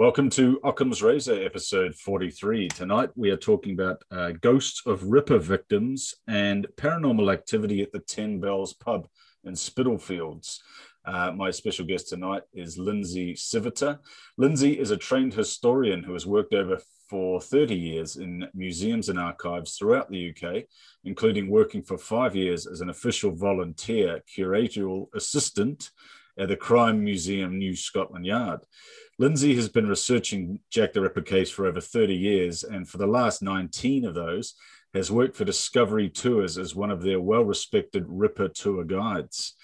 Welcome 0.00 0.30
to 0.30 0.58
Occam's 0.64 1.02
Razor, 1.02 1.44
episode 1.44 1.94
43. 1.94 2.68
Tonight 2.68 3.10
we 3.16 3.28
are 3.28 3.36
talking 3.36 3.74
about 3.74 4.02
uh, 4.10 4.30
ghosts 4.40 4.80
of 4.86 5.04
Ripper 5.04 5.38
victims 5.38 6.14
and 6.26 6.66
paranormal 6.76 7.30
activity 7.30 7.82
at 7.82 7.92
the 7.92 7.98
Ten 7.98 8.40
Bells 8.40 8.72
pub 8.72 9.08
in 9.44 9.54
Spitalfields. 9.54 10.62
Uh, 11.04 11.32
my 11.32 11.50
special 11.50 11.84
guest 11.84 12.08
tonight 12.08 12.44
is 12.54 12.78
Lindsay 12.78 13.34
Siviter. 13.34 13.98
Lindsay 14.38 14.80
is 14.80 14.90
a 14.90 14.96
trained 14.96 15.34
historian 15.34 16.02
who 16.02 16.14
has 16.14 16.26
worked 16.26 16.54
over 16.54 16.78
for 17.10 17.38
30 17.38 17.74
years 17.74 18.16
in 18.16 18.48
museums 18.54 19.10
and 19.10 19.18
archives 19.18 19.76
throughout 19.76 20.10
the 20.10 20.30
UK, 20.30 20.64
including 21.04 21.50
working 21.50 21.82
for 21.82 21.98
five 21.98 22.34
years 22.34 22.66
as 22.66 22.80
an 22.80 22.88
official 22.88 23.32
volunteer 23.32 24.22
curatorial 24.34 25.08
assistant 25.14 25.90
at 26.38 26.48
the 26.48 26.56
Crime 26.56 27.04
Museum 27.04 27.58
New 27.58 27.76
Scotland 27.76 28.24
Yard. 28.24 28.60
Lindsay 29.20 29.54
has 29.54 29.68
been 29.68 29.86
researching 29.86 30.60
Jack 30.70 30.94
the 30.94 31.02
Ripper 31.02 31.20
case 31.20 31.50
for 31.50 31.66
over 31.66 31.78
30 31.78 32.14
years, 32.14 32.64
and 32.64 32.88
for 32.88 32.96
the 32.96 33.06
last 33.06 33.42
19 33.42 34.06
of 34.06 34.14
those, 34.14 34.54
has 34.94 35.12
worked 35.12 35.36
for 35.36 35.44
Discovery 35.44 36.08
Tours 36.08 36.56
as 36.56 36.74
one 36.74 36.90
of 36.90 37.02
their 37.02 37.20
well 37.20 37.44
respected 37.44 38.06
Ripper 38.08 38.48
tour 38.48 38.82
guides. 38.82 39.56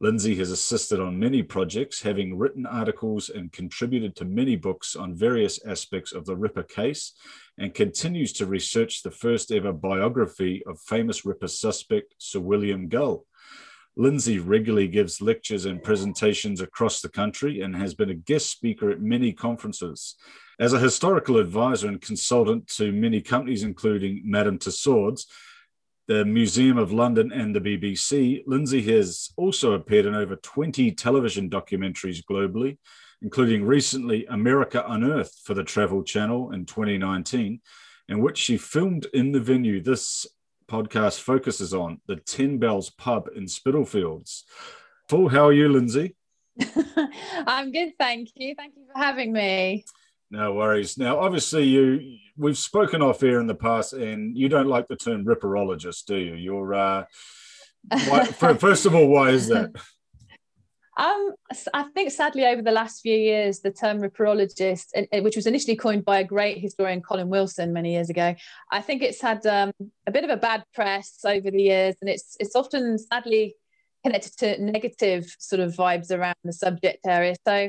Lindsay 0.00 0.34
has 0.34 0.50
assisted 0.50 0.98
on 0.98 1.20
many 1.20 1.44
projects, 1.44 2.02
having 2.02 2.36
written 2.36 2.66
articles 2.66 3.28
and 3.28 3.52
contributed 3.52 4.16
to 4.16 4.24
many 4.24 4.56
books 4.56 4.96
on 4.96 5.14
various 5.14 5.64
aspects 5.64 6.12
of 6.12 6.26
the 6.26 6.34
Ripper 6.34 6.64
case, 6.64 7.12
and 7.58 7.72
continues 7.72 8.32
to 8.32 8.46
research 8.46 9.04
the 9.04 9.12
first 9.12 9.52
ever 9.52 9.72
biography 9.72 10.64
of 10.66 10.80
famous 10.80 11.24
Ripper 11.24 11.46
suspect 11.46 12.16
Sir 12.18 12.40
William 12.40 12.88
Gull. 12.88 13.24
Lindsay 13.96 14.38
regularly 14.38 14.88
gives 14.88 15.22
lectures 15.22 15.64
and 15.64 15.82
presentations 15.82 16.60
across 16.60 17.00
the 17.00 17.08
country 17.08 17.62
and 17.62 17.74
has 17.74 17.94
been 17.94 18.10
a 18.10 18.14
guest 18.14 18.50
speaker 18.50 18.90
at 18.90 19.00
many 19.00 19.32
conferences. 19.32 20.16
As 20.60 20.74
a 20.74 20.78
historical 20.78 21.38
advisor 21.38 21.88
and 21.88 22.00
consultant 22.00 22.66
to 22.76 22.92
many 22.92 23.22
companies, 23.22 23.62
including 23.62 24.22
Madame 24.24 24.58
Tussauds, 24.58 25.24
the 26.08 26.24
Museum 26.24 26.76
of 26.76 26.92
London, 26.92 27.32
and 27.32 27.54
the 27.54 27.60
BBC, 27.60 28.42
Lindsay 28.46 28.82
has 28.82 29.30
also 29.36 29.72
appeared 29.72 30.06
in 30.06 30.14
over 30.14 30.36
20 30.36 30.92
television 30.92 31.48
documentaries 31.50 32.22
globally, 32.22 32.76
including 33.22 33.64
recently 33.64 34.26
America 34.26 34.84
Unearthed 34.86 35.40
for 35.44 35.54
the 35.54 35.64
Travel 35.64 36.02
Channel 36.02 36.52
in 36.52 36.64
2019, 36.66 37.60
in 38.08 38.20
which 38.20 38.38
she 38.38 38.56
filmed 38.56 39.06
in 39.14 39.32
the 39.32 39.40
venue 39.40 39.82
this 39.82 40.26
podcast 40.70 41.20
focuses 41.20 41.72
on 41.72 42.00
the 42.06 42.16
Ten 42.16 42.58
Bells 42.58 42.90
pub 42.90 43.28
in 43.34 43.46
Spitalfields. 43.46 44.44
Paul, 45.08 45.28
how 45.28 45.46
are 45.46 45.52
you, 45.52 45.68
Lindsay? 45.68 46.16
I'm 47.46 47.72
good, 47.72 47.92
thank 47.98 48.30
you. 48.34 48.54
Thank 48.54 48.74
you 48.76 48.84
for 48.92 48.98
having 48.98 49.32
me. 49.32 49.84
No 50.30 50.54
worries. 50.54 50.98
Now, 50.98 51.20
obviously, 51.20 51.64
you 51.64 52.18
we've 52.36 52.58
spoken 52.58 53.02
off 53.02 53.22
air 53.22 53.40
in 53.40 53.46
the 53.46 53.54
past, 53.54 53.92
and 53.92 54.36
you 54.36 54.48
don't 54.48 54.68
like 54.68 54.88
the 54.88 54.96
term 54.96 55.24
ripperologist, 55.24 56.04
do 56.06 56.16
you? 56.16 56.34
You're 56.34 56.74
uh, 56.74 57.04
why, 58.08 58.24
first 58.58 58.86
of 58.86 58.94
all, 58.94 59.06
why 59.06 59.30
is 59.30 59.48
that? 59.48 59.72
Um, 60.98 61.34
I 61.74 61.82
think 61.94 62.10
sadly 62.10 62.46
over 62.46 62.62
the 62.62 62.70
last 62.70 63.02
few 63.02 63.16
years, 63.16 63.60
the 63.60 63.70
term 63.70 64.00
ripperologist, 64.00 64.86
which 65.22 65.36
was 65.36 65.46
initially 65.46 65.76
coined 65.76 66.06
by 66.06 66.20
a 66.20 66.24
great 66.24 66.58
historian, 66.58 67.02
Colin 67.02 67.28
Wilson, 67.28 67.72
many 67.72 67.92
years 67.92 68.08
ago, 68.08 68.34
I 68.70 68.80
think 68.80 69.02
it's 69.02 69.20
had 69.20 69.46
um, 69.46 69.72
a 70.06 70.10
bit 70.10 70.24
of 70.24 70.30
a 70.30 70.38
bad 70.38 70.64
press 70.74 71.18
over 71.24 71.50
the 71.50 71.62
years, 71.62 71.96
and 72.00 72.08
it's 72.08 72.36
it's 72.40 72.56
often 72.56 72.98
sadly 72.98 73.56
connected 74.04 74.36
to 74.38 74.62
negative 74.62 75.34
sort 75.38 75.60
of 75.60 75.74
vibes 75.74 76.10
around 76.10 76.36
the 76.44 76.52
subject 76.52 77.06
area. 77.06 77.34
So 77.46 77.68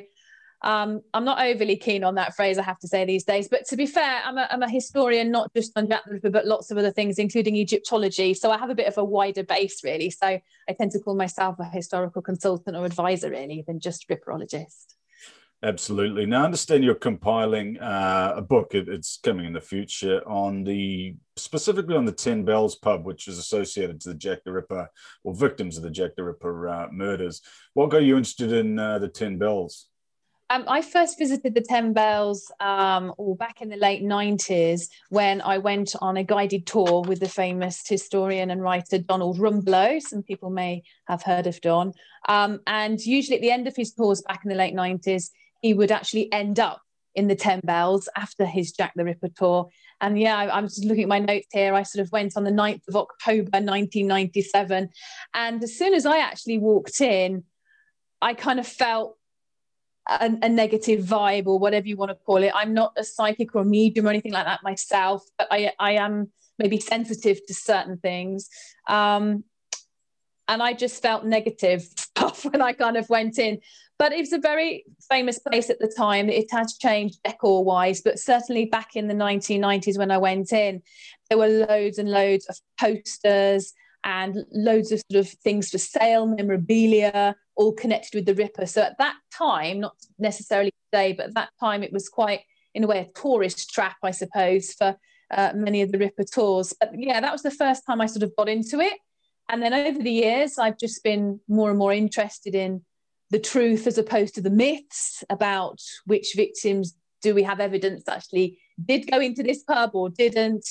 um, 0.68 1.02
I'm 1.14 1.23
not 1.23 1.42
overly 1.42 1.78
keen 1.78 2.04
on 2.04 2.16
that 2.16 2.36
phrase, 2.36 2.58
I 2.58 2.64
have 2.64 2.78
to 2.80 2.90
say 2.90 3.06
these 3.06 3.23
days. 3.23 3.48
But 3.48 3.66
to 3.68 3.78
be 3.78 3.86
fair, 3.86 4.22
I'm 4.26 4.38
a, 4.38 4.50
I'm 4.52 4.62
a 4.62 4.70
historian, 4.70 5.32
not 5.32 5.54
just 5.56 5.72
on 5.78 5.88
Jack 5.88 6.04
the 6.06 6.16
Ripper, 6.16 6.30
but 6.30 6.46
lots 6.46 6.72
of 6.72 6.78
other 6.78 6.92
things, 6.92 7.18
including 7.18 7.56
Egyptology. 7.56 8.34
So 8.34 8.52
I 8.52 8.58
have 8.58 8.70
a 8.70 8.76
bit 8.76 8.88
of 8.88 8.97
a 8.97 9.03
wider 9.03 9.44
base, 9.44 9.81
really. 9.86 10.09
So 10.09 10.28
I 10.28 10.74
tend 10.78 10.91
to 10.91 11.00
call 11.00 11.16
myself 11.16 11.56
a 11.59 11.64
historical 11.64 12.22
consultant 12.22 12.75
or 12.75 12.84
advisor, 12.84 13.30
really, 13.30 13.64
than 13.66 13.80
just 13.80 14.09
ripperologist. 14.09 14.96
Absolutely. 15.64 16.25
Now, 16.25 16.41
I 16.41 16.46
understand 16.46 16.84
you're 16.84 16.96
compiling 16.96 17.80
uh, 17.80 18.34
a 18.36 18.41
book. 18.41 18.75
It, 18.75 18.90
it's 18.90 19.20
coming 19.24 19.46
in 19.46 19.53
the 19.53 19.62
future 19.62 20.22
on 20.28 20.66
the 20.66 21.16
specifically 21.38 21.96
on 21.96 22.03
the 22.03 22.12
Ten 22.12 22.44
Bells 22.44 22.75
pub, 22.75 23.06
which 23.06 23.30
is 23.30 23.40
associated 23.40 24.02
to 24.02 24.09
the 24.09 24.16
Jack 24.16 24.44
the 24.44 24.52
Ripper 24.52 24.90
or 25.24 25.34
victims 25.34 25.78
of 25.78 25.84
the 25.84 25.90
Jack 25.90 26.12
the 26.18 26.25
Ripper 26.25 26.68
uh, 26.68 26.88
murders. 26.91 27.41
What 27.74 27.90
got 27.90 28.03
you 28.03 28.18
interested 28.18 28.52
in 28.52 28.78
uh, 28.78 29.00
the 29.00 29.08
Ten 29.08 29.38
Bells? 29.38 29.88
Um, 30.50 30.63
I 30.68 30.81
first 30.81 31.18
visited 31.18 31.56
the 31.56 31.62
Ten 31.62 31.91
Bells 31.91 32.50
um, 32.62 33.13
all 33.18 33.35
back 33.35 33.62
in 33.62 33.68
the 33.68 33.75
late 33.75 34.02
90s 34.02 34.88
when 35.09 35.41
I 35.41 35.58
went 35.58 35.94
on 36.00 36.16
a 36.16 36.24
guided 36.24 36.66
tour 36.66 37.02
with 37.02 37.19
the 37.19 37.28
famous 37.28 37.84
historian 37.85 38.50
and 38.50 38.62
writer 38.62 38.97
Donald 38.97 39.40
Rumbelow. 39.40 40.02
Some 40.02 40.24
people 40.24 40.50
may 40.50 40.84
have 41.08 41.22
heard 41.22 41.47
of 41.47 41.59
Don. 41.59 41.91
Um, 42.30 42.62
and 42.66 43.00
usually 43.00 43.35
at 43.35 43.41
the 43.41 43.52
end 43.52 43.68
of 43.68 43.75
his 43.75 43.91
tours 43.91 44.22
back 44.22 44.41
in 44.46 44.50
the 44.50 44.56
late 44.56 44.74
90s, 44.74 45.31
he 45.62 45.74
would 45.74 45.91
actually 45.91 46.31
end 46.31 46.62
up 46.62 46.81
in 47.14 47.28
the 47.28 47.35
Ten 47.35 47.59
Bells 47.66 48.08
after 48.16 48.46
his 48.46 48.72
Jack 48.72 48.94
the 48.96 49.03
Ripper 49.03 49.29
tour. 49.35 49.68
And 50.00 50.18
yeah, 50.18 50.38
I, 50.38 50.58
am 50.58 50.68
just 50.68 50.85
looking 50.85 51.03
at 51.03 51.09
my 51.09 51.19
notes 51.19 51.47
here. 51.52 51.74
I 51.74 51.84
sort 51.84 52.06
of 52.06 52.12
went 52.14 52.38
on 52.38 52.46
the 52.46 52.52
9th 52.52 52.88
of 52.88 52.96
October 52.96 53.50
1997. 53.59 54.90
And 55.34 55.64
as 55.64 55.78
soon 55.78 55.94
as 55.94 56.06
I 56.06 56.19
actually 56.19 56.59
walked 56.59 57.02
in, 57.02 57.44
I 58.22 58.34
kind 58.34 58.59
of 58.59 58.68
felt 58.68 59.16
a, 60.07 60.31
a, 60.41 60.50
negative 60.50 61.03
vibe 61.03 61.47
or 61.47 61.59
whatever 61.59 61.88
you 61.88 61.97
want 61.97 62.09
to 62.09 62.16
call 62.16 62.44
it. 62.44 62.51
I'm 62.56 62.73
not 62.73 62.94
a 62.97 63.03
psychic 63.03 63.56
or 63.56 63.62
a 63.62 63.66
medium 63.66 64.07
or 64.07 64.09
anything 64.09 64.34
like 64.34 64.45
that 64.45 64.63
myself, 64.63 65.23
but 65.38 65.47
I, 65.51 65.72
I 65.79 65.94
am 65.94 66.31
maybe 66.59 66.79
sensitive 66.79 67.45
to 67.47 67.53
certain 67.53 67.97
things. 67.97 68.50
Um, 68.88 69.44
and 70.47 70.63
I 70.63 70.73
just 70.73 71.01
felt 71.01 71.25
negative 71.25 71.81
stuff 71.97 72.46
when 72.46 72.62
I 72.62 72.73
kind 72.73 72.97
of 72.97 73.09
went 73.09 73.38
in. 73.38 73.59
But 74.00 74.13
it 74.13 74.19
was 74.19 74.34
a 74.34 74.38
very 74.38 74.85
famous 75.09 75.40
place 75.40 75.69
at 75.69 75.79
the 75.79 75.91
time. 75.96 76.29
It 76.29 76.47
has 76.51 76.78
changed 76.78 77.17
decor 77.23 77.63
wise, 77.63 78.01
but 78.01 78.19
certainly 78.19 78.66
back 78.66 78.96
in 78.96 79.07
the 79.07 79.16
1990s 79.16 79.97
when 79.97 80.12
I 80.12 80.19
went 80.19 80.53
in, 80.53 80.84
there 81.29 81.40
were 81.40 81.47
loads 81.47 81.97
and 81.97 82.09
loads 82.09 82.46
of 82.46 82.57
posters 82.79 83.73
and 84.03 84.46
loads 84.53 84.91
of 84.91 85.01
sort 85.12 85.25
of 85.25 85.31
things 85.40 85.69
for 85.72 85.79
sale, 85.79 86.28
memorabilia, 86.28 87.35
all 87.57 87.73
connected 87.73 88.16
with 88.16 88.25
the 88.25 88.35
Ripper. 88.35 88.66
So 88.66 88.81
at 88.81 88.97
that 89.00 89.18
time, 89.34 89.79
not 89.81 89.95
necessarily 90.18 90.72
today, 90.91 91.13
but 91.13 91.28
at 91.28 91.34
that 91.34 91.50
time 91.59 91.84
it 91.84 91.91
was 91.91 92.07
quite, 92.07 92.41
in 92.73 92.84
a 92.84 92.88
way, 92.88 93.00
a 93.00 93.19
tourist 93.19 93.72
trap, 93.72 93.97
I 94.03 94.12
suppose, 94.12 94.73
for 94.73 94.95
uh, 95.31 95.51
many 95.56 95.81
of 95.81 95.91
the 95.91 95.97
Ripper 95.97 96.23
tours. 96.23 96.73
But 96.79 96.91
yeah, 96.94 97.19
that 97.19 97.31
was 97.31 97.41
the 97.41 97.51
first 97.51 97.85
time 97.85 98.00
I 98.00 98.06
sort 98.06 98.23
of 98.23 98.35
got 98.35 98.47
into 98.47 98.79
it. 98.79 98.94
And 99.50 99.62
then 99.62 99.73
over 99.73 100.00
the 100.01 100.12
years, 100.12 100.57
I've 100.57 100.78
just 100.78 101.03
been 101.03 101.40
more 101.47 101.69
and 101.69 101.79
more 101.79 101.94
interested 101.94 102.53
in 102.53 102.84
the 103.29 103.40
truth 103.40 103.88
as 103.88 103.97
opposed 103.97 104.35
to 104.35 104.41
the 104.41 104.50
myths 104.50 105.23
about 105.29 105.81
which 106.06 106.34
victims 106.35 106.96
do 107.22 107.34
we 107.34 107.44
have 107.44 107.59
evidence 107.59 108.07
actually 108.07 108.59
did 108.85 109.09
go 109.09 109.19
into 109.19 109.44
this 109.44 109.63
pub 109.63 109.91
or 109.94 110.09
didn't. 110.09 110.67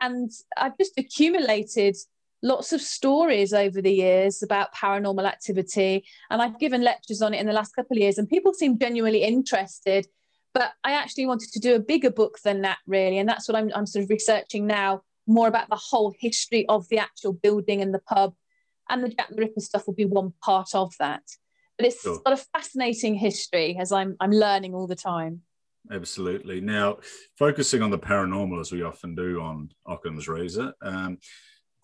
And 0.00 0.30
I've 0.56 0.78
just 0.78 0.92
accumulated 0.98 1.96
lots 2.42 2.72
of 2.72 2.80
stories 2.80 3.52
over 3.52 3.82
the 3.82 3.92
years 3.92 4.42
about 4.42 4.74
paranormal 4.74 5.26
activity. 5.26 6.04
And 6.30 6.40
I've 6.40 6.58
given 6.58 6.82
lectures 6.82 7.22
on 7.22 7.34
it 7.34 7.40
in 7.40 7.46
the 7.46 7.52
last 7.52 7.74
couple 7.74 7.96
of 7.96 8.00
years, 8.00 8.18
and 8.18 8.28
people 8.28 8.52
seem 8.52 8.78
genuinely 8.78 9.22
interested. 9.22 10.06
But 10.54 10.72
I 10.82 10.92
actually 10.92 11.26
wanted 11.26 11.52
to 11.52 11.60
do 11.60 11.74
a 11.74 11.80
bigger 11.80 12.10
book 12.10 12.38
than 12.42 12.62
that, 12.62 12.78
really. 12.86 13.18
And 13.18 13.28
that's 13.28 13.48
what 13.48 13.56
I'm, 13.56 13.70
I'm 13.74 13.86
sort 13.86 14.04
of 14.04 14.10
researching 14.10 14.66
now 14.66 15.02
more 15.26 15.46
about 15.46 15.68
the 15.68 15.76
whole 15.76 16.14
history 16.18 16.66
of 16.68 16.88
the 16.88 16.98
actual 16.98 17.32
building 17.34 17.82
and 17.82 17.92
the 17.92 18.00
pub. 18.00 18.34
And 18.88 19.04
the 19.04 19.10
Jack 19.10 19.28
the 19.28 19.36
Ripper 19.36 19.60
stuff 19.60 19.86
will 19.86 19.94
be 19.94 20.06
one 20.06 20.32
part 20.42 20.70
of 20.74 20.94
that. 20.98 21.22
But 21.76 21.86
it's 21.86 22.00
sure. 22.00 22.20
got 22.24 22.32
a 22.32 22.44
fascinating 22.54 23.14
history 23.14 23.76
as 23.78 23.92
I'm, 23.92 24.16
I'm 24.20 24.32
learning 24.32 24.74
all 24.74 24.86
the 24.86 24.96
time. 24.96 25.42
Absolutely. 25.92 26.60
Now, 26.60 26.98
focusing 27.38 27.82
on 27.82 27.90
the 27.90 27.98
paranormal 27.98 28.60
as 28.60 28.72
we 28.72 28.82
often 28.82 29.14
do 29.14 29.40
on 29.40 29.70
Occam's 29.86 30.28
Razor, 30.28 30.72
um, 30.82 31.18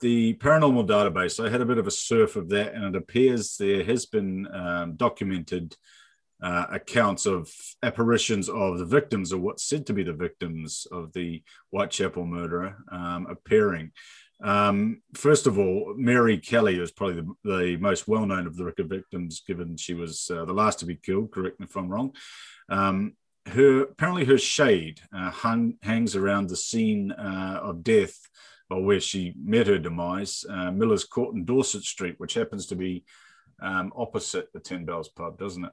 the 0.01 0.35
paranormal 0.35 0.87
database, 0.87 1.45
I 1.45 1.51
had 1.51 1.61
a 1.61 1.67
bit 1.67 1.79
of 1.79 1.87
a 1.87 1.91
surf 1.93 2.37
of 2.37 2.49
that, 2.51 2.75
and 2.75 2.85
it 2.85 2.97
appears 2.97 3.57
there 3.57 3.85
has 3.85 4.07
been 4.07 4.47
um, 4.53 4.95
documented 4.97 5.77
uh, 6.43 6.67
accounts 6.71 7.27
of 7.27 7.51
apparitions 7.83 8.49
of 8.49 8.79
the 8.79 8.85
victims, 8.85 9.33
or 9.33 9.39
what's 9.39 9.65
said 9.65 9.87
to 9.87 9.93
be 9.93 10.03
the 10.03 10.13
victims 10.13 10.87
of 10.93 11.13
the 11.13 11.43
Whitechapel 11.71 12.27
murderer, 12.27 12.77
um, 12.91 13.27
appearing. 13.31 13.93
Um, 14.43 15.01
first 15.15 15.47
of 15.47 15.59
all, 15.59 15.95
Mary 15.97 16.39
Kelly 16.39 16.79
is 16.79 16.91
probably 16.91 17.23
the, 17.23 17.51
the 17.51 17.77
most 17.79 18.09
well 18.09 18.27
known 18.27 18.47
of 18.47 18.57
the 18.57 18.65
Ripper 18.65 18.85
victims, 18.85 19.43
given 19.47 19.77
she 19.77 19.95
was 19.95 20.31
uh, 20.31 20.45
the 20.45 20.53
last 20.53 20.81
to 20.81 20.87
be 20.87 20.97
killed. 20.97 21.31
Correct 21.31 21.59
me 21.61 21.67
if 21.67 21.77
I'm 21.77 21.89
wrong. 21.89 22.15
Um, 22.69 23.15
her 23.47 23.83
apparently 23.83 24.25
her 24.25 24.39
shade 24.39 25.01
uh, 25.15 25.31
hung, 25.31 25.75
hangs 25.83 26.17
around 26.17 26.49
the 26.49 26.57
scene 26.57 27.13
uh, 27.13 27.61
of 27.63 27.85
death 27.85 28.19
or 28.75 28.83
where 28.83 29.01
she 29.01 29.35
met 29.43 29.67
her 29.67 29.79
demise, 29.79 30.45
uh, 30.49 30.71
Miller's 30.71 31.05
Court 31.05 31.35
in 31.35 31.45
Dorset 31.45 31.85
Street, 31.85 32.17
which 32.19 32.35
happens 32.35 32.67
to 32.67 32.75
be 32.75 33.05
um, 33.63 33.93
opposite 33.97 34.53
the 34.53 34.61
Ten 34.61 34.85
Bells 34.85 35.09
pub, 35.09 35.39
doesn't 35.39 35.65
it? 35.65 35.73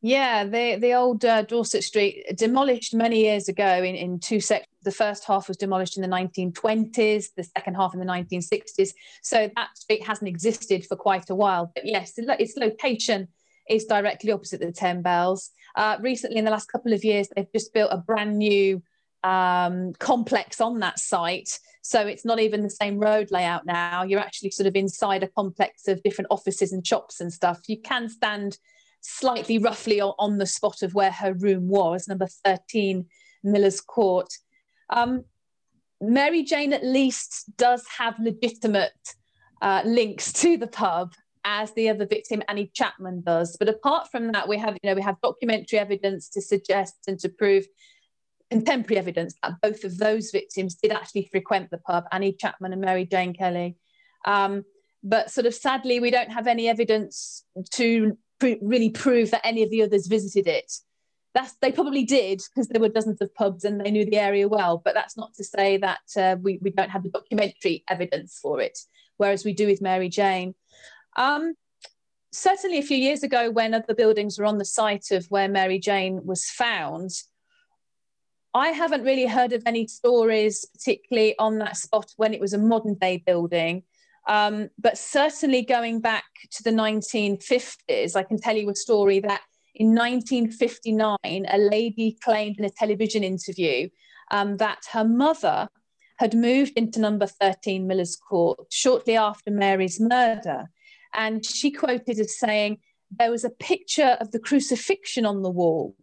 Yeah, 0.00 0.44
the 0.44 0.76
the 0.76 0.92
old 0.92 1.24
uh, 1.24 1.42
Dorset 1.42 1.82
Street 1.82 2.26
demolished 2.36 2.94
many 2.94 3.20
years 3.20 3.48
ago 3.48 3.82
in, 3.82 3.94
in 3.94 4.20
two 4.20 4.38
sections. 4.38 4.68
The 4.82 4.92
first 4.92 5.24
half 5.24 5.48
was 5.48 5.56
demolished 5.56 5.96
in 5.96 6.02
the 6.02 6.14
1920s, 6.14 7.28
the 7.34 7.44
second 7.44 7.74
half 7.74 7.94
in 7.94 8.00
the 8.00 8.06
1960s. 8.06 8.90
So 9.22 9.50
that 9.56 9.78
street 9.78 10.06
hasn't 10.06 10.28
existed 10.28 10.84
for 10.84 10.96
quite 10.96 11.30
a 11.30 11.34
while. 11.34 11.72
But 11.74 11.86
yes, 11.86 12.12
its 12.18 12.56
location 12.58 13.28
is 13.70 13.86
directly 13.86 14.30
opposite 14.30 14.60
the 14.60 14.72
Ten 14.72 15.00
Bells. 15.00 15.50
Uh, 15.74 15.96
recently, 16.00 16.36
in 16.36 16.44
the 16.44 16.50
last 16.50 16.70
couple 16.70 16.92
of 16.92 17.02
years, 17.02 17.28
they've 17.34 17.50
just 17.52 17.72
built 17.72 17.88
a 17.90 17.96
brand 17.96 18.36
new 18.36 18.82
um, 19.24 19.94
complex 19.94 20.60
on 20.60 20.78
that 20.80 21.00
site. 21.00 21.58
So 21.82 22.06
it's 22.06 22.24
not 22.24 22.38
even 22.38 22.62
the 22.62 22.70
same 22.70 22.98
road 22.98 23.30
layout 23.30 23.66
now. 23.66 24.04
You're 24.04 24.20
actually 24.20 24.50
sort 24.50 24.66
of 24.66 24.76
inside 24.76 25.22
a 25.22 25.28
complex 25.28 25.88
of 25.88 26.02
different 26.02 26.28
offices 26.30 26.72
and 26.72 26.86
shops 26.86 27.20
and 27.20 27.32
stuff. 27.32 27.62
You 27.66 27.80
can 27.80 28.08
stand 28.08 28.58
slightly 29.00 29.58
roughly 29.58 30.00
on 30.00 30.38
the 30.38 30.46
spot 30.46 30.82
of 30.82 30.94
where 30.94 31.10
her 31.10 31.34
room 31.34 31.68
was, 31.68 32.06
number 32.06 32.26
13 32.44 33.06
Miller's 33.42 33.80
Court. 33.80 34.32
Um, 34.90 35.24
Mary 36.00 36.42
Jane 36.42 36.72
at 36.72 36.84
least 36.84 37.56
does 37.56 37.84
have 37.98 38.18
legitimate 38.18 38.92
uh, 39.62 39.82
links 39.84 40.32
to 40.34 40.56
the 40.56 40.66
pub 40.66 41.12
as 41.44 41.72
the 41.72 41.90
other 41.90 42.06
victim 42.06 42.42
Annie 42.48 42.70
Chapman 42.74 43.22
does. 43.22 43.56
But 43.58 43.68
apart 43.68 44.10
from 44.10 44.32
that, 44.32 44.48
we 44.48 44.58
have 44.58 44.76
you 44.82 44.90
know 44.90 44.94
we 44.94 45.02
have 45.02 45.20
documentary 45.22 45.78
evidence 45.78 46.28
to 46.30 46.40
suggest 46.40 46.96
and 47.06 47.18
to 47.20 47.28
prove 47.28 47.66
contemporary 48.50 48.98
evidence 48.98 49.34
that 49.42 49.60
both 49.62 49.84
of 49.84 49.98
those 49.98 50.30
victims 50.30 50.74
did 50.74 50.92
actually 50.92 51.28
frequent 51.30 51.70
the 51.70 51.78
pub, 51.78 52.04
Annie 52.12 52.32
Chapman 52.32 52.72
and 52.72 52.80
Mary 52.80 53.04
Jane 53.04 53.34
Kelly. 53.34 53.76
Um, 54.24 54.64
but 55.02 55.30
sort 55.30 55.46
of 55.46 55.54
sadly, 55.54 56.00
we 56.00 56.10
don't 56.10 56.32
have 56.32 56.46
any 56.46 56.68
evidence 56.68 57.44
to 57.72 58.16
pr- 58.38 58.60
really 58.62 58.90
prove 58.90 59.30
that 59.30 59.46
any 59.46 59.62
of 59.62 59.70
the 59.70 59.82
others 59.82 60.06
visited 60.06 60.46
it. 60.46 60.72
That's, 61.34 61.54
they 61.60 61.72
probably 61.72 62.04
did 62.04 62.42
because 62.54 62.68
there 62.68 62.80
were 62.80 62.88
dozens 62.88 63.20
of 63.20 63.34
pubs 63.34 63.64
and 63.64 63.80
they 63.80 63.90
knew 63.90 64.04
the 64.04 64.18
area 64.18 64.48
well, 64.48 64.80
but 64.84 64.94
that's 64.94 65.16
not 65.16 65.34
to 65.34 65.44
say 65.44 65.76
that 65.78 66.00
uh, 66.16 66.36
we, 66.40 66.58
we 66.62 66.70
don't 66.70 66.90
have 66.90 67.02
the 67.02 67.10
documentary 67.10 67.82
evidence 67.88 68.38
for 68.40 68.60
it, 68.60 68.78
whereas 69.16 69.44
we 69.44 69.52
do 69.52 69.66
with 69.66 69.82
Mary 69.82 70.08
Jane. 70.08 70.54
Um, 71.16 71.54
certainly, 72.32 72.78
a 72.78 72.82
few 72.82 72.96
years 72.96 73.24
ago, 73.24 73.50
when 73.50 73.74
other 73.74 73.94
buildings 73.94 74.38
were 74.38 74.44
on 74.44 74.58
the 74.58 74.64
site 74.64 75.10
of 75.10 75.26
where 75.26 75.48
Mary 75.48 75.80
Jane 75.80 76.24
was 76.24 76.48
found, 76.48 77.10
I 78.54 78.68
haven't 78.68 79.02
really 79.02 79.26
heard 79.26 79.52
of 79.52 79.64
any 79.66 79.88
stories, 79.88 80.64
particularly 80.64 81.34
on 81.40 81.58
that 81.58 81.76
spot 81.76 82.12
when 82.16 82.32
it 82.32 82.40
was 82.40 82.52
a 82.52 82.58
modern 82.58 82.94
day 82.94 83.22
building. 83.26 83.82
Um, 84.28 84.70
but 84.78 84.96
certainly 84.96 85.62
going 85.62 86.00
back 86.00 86.24
to 86.52 86.62
the 86.62 86.70
1950s, 86.70 88.14
I 88.14 88.22
can 88.22 88.38
tell 88.38 88.56
you 88.56 88.70
a 88.70 88.74
story 88.76 89.18
that 89.20 89.42
in 89.74 89.88
1959, 89.88 91.18
a 91.24 91.58
lady 91.58 92.16
claimed 92.22 92.58
in 92.58 92.64
a 92.64 92.70
television 92.70 93.24
interview 93.24 93.88
um, 94.30 94.56
that 94.58 94.78
her 94.92 95.04
mother 95.04 95.68
had 96.18 96.32
moved 96.32 96.74
into 96.76 97.00
number 97.00 97.26
13 97.26 97.88
Miller's 97.88 98.14
Court 98.14 98.60
shortly 98.70 99.16
after 99.16 99.50
Mary's 99.50 99.98
murder. 99.98 100.70
And 101.12 101.44
she 101.44 101.72
quoted 101.72 102.20
as 102.20 102.38
saying, 102.38 102.78
There 103.10 103.32
was 103.32 103.42
a 103.42 103.50
picture 103.50 104.16
of 104.20 104.30
the 104.30 104.38
crucifixion 104.38 105.26
on 105.26 105.42
the 105.42 105.50
wall 105.50 105.96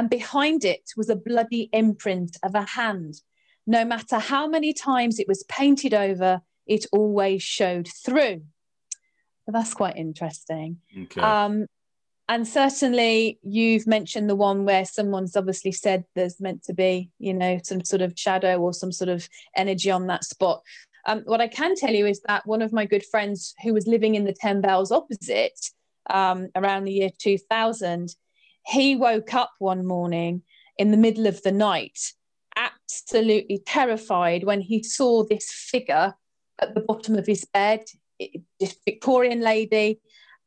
and 0.00 0.08
behind 0.08 0.64
it 0.64 0.92
was 0.96 1.10
a 1.10 1.14
bloody 1.14 1.68
imprint 1.74 2.38
of 2.42 2.54
a 2.54 2.62
hand. 2.62 3.20
No 3.66 3.84
matter 3.84 4.18
how 4.18 4.48
many 4.48 4.72
times 4.72 5.18
it 5.18 5.28
was 5.28 5.42
painted 5.42 5.92
over, 5.92 6.40
it 6.66 6.86
always 6.90 7.42
showed 7.42 7.86
through. 7.86 8.40
So 9.44 9.52
that's 9.52 9.74
quite 9.74 9.98
interesting. 9.98 10.78
Okay. 11.02 11.20
Um, 11.20 11.66
and 12.30 12.48
certainly, 12.48 13.40
you've 13.42 13.86
mentioned 13.86 14.30
the 14.30 14.36
one 14.36 14.64
where 14.64 14.86
someone's 14.86 15.36
obviously 15.36 15.72
said 15.72 16.06
there's 16.14 16.40
meant 16.40 16.62
to 16.64 16.72
be, 16.72 17.10
you 17.18 17.34
know, 17.34 17.60
some 17.62 17.84
sort 17.84 18.00
of 18.00 18.14
shadow 18.16 18.56
or 18.56 18.72
some 18.72 18.92
sort 18.92 19.10
of 19.10 19.28
energy 19.54 19.90
on 19.90 20.06
that 20.06 20.24
spot. 20.24 20.62
Um, 21.04 21.24
what 21.26 21.42
I 21.42 21.48
can 21.48 21.74
tell 21.76 21.92
you 21.92 22.06
is 22.06 22.22
that 22.26 22.46
one 22.46 22.62
of 22.62 22.72
my 22.72 22.86
good 22.86 23.04
friends 23.04 23.54
who 23.62 23.74
was 23.74 23.86
living 23.86 24.14
in 24.14 24.24
the 24.24 24.32
Ten 24.32 24.62
Bells 24.62 24.92
opposite 24.92 25.60
um, 26.08 26.48
around 26.56 26.84
the 26.84 26.92
year 26.92 27.10
2000, 27.18 28.16
he 28.70 28.94
woke 28.94 29.34
up 29.34 29.52
one 29.58 29.84
morning 29.84 30.42
in 30.78 30.92
the 30.92 30.96
middle 30.96 31.26
of 31.26 31.42
the 31.42 31.52
night, 31.52 31.98
absolutely 32.56 33.62
terrified 33.66 34.44
when 34.44 34.60
he 34.60 34.82
saw 34.82 35.24
this 35.24 35.50
figure 35.50 36.14
at 36.60 36.74
the 36.74 36.80
bottom 36.80 37.16
of 37.16 37.26
his 37.26 37.44
bed, 37.44 37.84
this 38.60 38.76
Victorian 38.84 39.40
lady, 39.40 40.00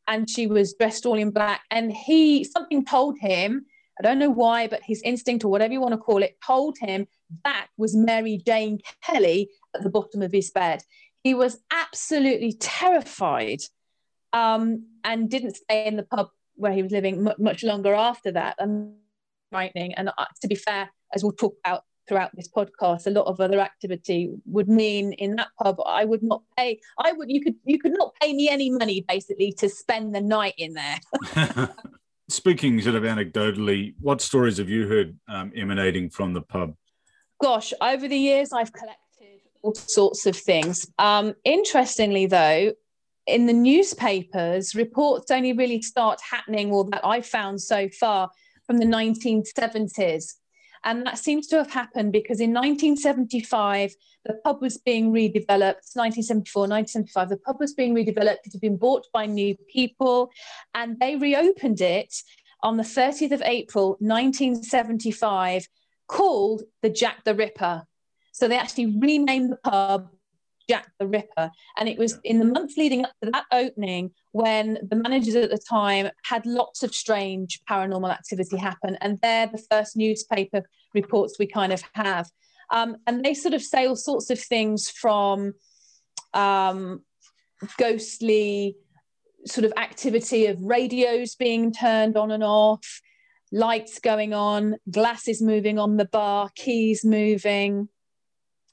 and 0.08 0.30
she 0.30 0.48
was 0.48 0.74
dressed 0.74 1.06
all 1.06 1.18
in 1.18 1.32
black. 1.32 1.64
And 1.70 1.92
he, 1.92 2.44
something 2.46 2.86
told 2.86 3.18
him, 3.20 3.66
I 4.00 4.04
don't 4.04 4.20
know 4.20 4.30
why, 4.30 4.68
but 4.68 4.82
his 4.84 5.02
instinct 5.04 5.44
or 5.44 5.50
whatever 5.52 5.74
you 5.74 5.82
want 5.82 5.94
to 5.94 5.98
call 5.98 6.24
it, 6.24 6.38
told 6.46 6.78
him 6.80 7.08
that 7.44 7.68
was 7.78 7.96
Mary 7.96 8.42
Jane 8.46 8.80
Kelly 9.04 9.50
at 9.76 9.84
the 9.84 9.90
bottom 9.90 10.22
of 10.22 10.32
his 10.32 10.50
bed. 10.50 10.82
He 11.24 11.34
was 11.34 11.60
absolutely 11.72 12.54
terrified 12.54 13.60
um, 14.32 14.88
and 15.04 15.30
didn't 15.30 15.58
stay 15.58 15.86
in 15.86 15.98
the 15.98 16.04
pub 16.04 16.30
where 16.56 16.74
he 16.74 16.84
was 16.84 16.92
living 16.92 17.28
much 17.38 17.64
longer 17.64 17.94
after 17.94 18.32
that 18.32 18.56
and 18.60 18.96
frightening. 19.52 19.94
And 19.94 20.10
uh, 20.10 20.26
to 20.42 20.48
be 20.48 20.56
fair 20.56 20.90
as 21.14 21.24
we'll 21.24 21.34
talk 21.34 21.56
about 21.64 21.84
throughout 22.08 22.36
this 22.36 22.50
podcast 22.50 23.08
a 23.08 23.10
lot 23.10 23.26
of 23.28 23.40
other 23.40 23.60
activity 23.60 24.30
would 24.46 24.68
mean 24.68 25.14
in 25.14 25.36
that 25.36 25.48
pub 25.62 25.78
i 25.86 26.04
would 26.04 26.22
not 26.22 26.42
pay 26.58 26.80
i 27.00 27.12
would 27.14 27.30
you 27.30 27.42
could 27.42 27.56
you 27.64 27.80
could 27.80 27.94
not 27.94 28.14
pay 28.22 28.34
me 28.34 28.50
any 28.50 28.70
money 28.70 29.06
basically 29.08 29.52
to 29.54 29.70
spend 29.70 30.14
the 30.14 30.22
night 30.22 30.54
in 30.58 30.74
there. 30.74 31.00
Speaking 32.30 32.82
sort 32.82 32.96
of 32.96 33.04
anecdotally 33.04 33.94
what 34.00 34.22
stories 34.22 34.58
have 34.58 34.70
you 34.70 34.88
heard 34.88 35.18
um, 35.28 35.52
emanating 35.56 36.10
from 36.10 36.34
the 36.34 36.42
pub? 36.42 36.76
Gosh 37.42 37.74
over 37.82 38.08
the 38.08 38.18
years 38.18 38.52
i've 38.52 38.74
collected 38.74 39.00
all 39.62 39.76
sorts 39.76 40.26
of 40.26 40.36
things. 40.36 40.86
Um, 41.00 41.36
interestingly 41.46 42.26
though 42.26 42.74
in 43.26 43.46
the 43.46 43.54
newspapers, 43.54 44.76
reports 44.76 45.32
only 45.32 45.54
really 45.54 45.82
start 45.82 46.20
happening, 46.30 46.72
or 46.72 46.86
that 46.86 47.06
I've 47.06 47.26
found 47.26 47.62
so 47.62 47.90
far, 47.90 48.30
from 48.66 48.78
the 48.78 48.86
1970s. 48.86 50.36
And 50.86 51.06
that 51.06 51.18
seems 51.18 51.48
to 51.48 51.58
have 51.58 51.72
happened 51.72 52.12
because 52.12 52.42
in 52.42 52.52
1975, 52.52 53.94
the 54.26 54.34
pub 54.44 54.62
was 54.62 54.78
being 54.78 55.12
redeveloped. 55.12 55.96
1974, 55.96 56.62
1975, 56.64 57.30
the 57.30 57.38
pub 57.38 57.58
was 57.60 57.74
being 57.74 57.96
redeveloped. 57.96 58.46
It 58.46 58.52
had 58.52 58.62
been 58.62 58.78
bought 58.78 59.08
by 59.14 59.26
new 59.26 59.56
people, 59.70 60.30
and 60.76 61.00
they 61.00 61.16
reopened 61.16 61.82
it 61.82 62.14
on 62.62 62.78
the 62.78 62.84
30th 62.84 63.32
of 63.32 63.42
April, 63.44 63.98
1975, 64.00 65.68
called 66.08 66.64
the 66.82 66.90
Jack 66.90 67.24
the 67.24 67.36
Ripper. 67.36 67.84
So 68.32 68.48
they 68.48 68.58
actually 68.58 68.98
renamed 68.98 69.52
the 69.52 69.58
pub 69.58 70.10
Jack 70.70 70.92
the 71.00 71.08
Ripper. 71.08 71.52
And 71.78 71.90
it 71.90 71.98
was 71.98 72.20
in 72.24 72.40
the 72.40 72.46
months 72.46 72.78
leading 72.78 73.06
up 73.06 73.12
to 73.24 73.32
that 73.32 73.46
opening 73.52 74.12
when 74.32 74.80
the 74.90 74.96
managers 74.96 75.36
at 75.36 75.50
the 75.50 75.62
time 75.70 76.10
had 76.24 76.46
lots 76.46 76.84
of 76.84 76.94
strange 76.94 77.62
paranormal 77.70 78.12
activity 78.12 78.58
happen. 78.58 78.98
And 79.02 79.20
they're 79.22 79.48
the 79.48 79.64
first 79.70 79.96
newspaper 79.96 80.64
reports 80.94 81.38
we 81.40 81.48
kind 81.48 81.74
of 81.74 81.84
have. 81.94 82.30
Um, 82.72 82.98
and 83.08 83.24
they 83.24 83.34
sort 83.34 83.54
of 83.54 83.62
say 83.62 83.88
all 83.88 83.96
sorts 83.96 84.30
of 84.30 84.40
things 84.40 84.90
from 84.90 85.54
um, 86.34 87.02
ghostly 87.78 88.76
sort 89.46 89.66
of 89.66 89.74
activity 89.78 90.48
of 90.48 90.58
radios 90.62 91.36
being 91.36 91.72
turned 91.74 92.18
on 92.18 92.32
and 92.32 92.44
off, 92.44 93.02
lights 93.52 94.00
going 94.00 94.34
on, 94.34 94.78
glasses 94.90 95.42
moving 95.42 95.78
on 95.78 95.98
the 95.98 96.06
bar, 96.06 96.50
keys 96.56 97.04
moving 97.04 97.90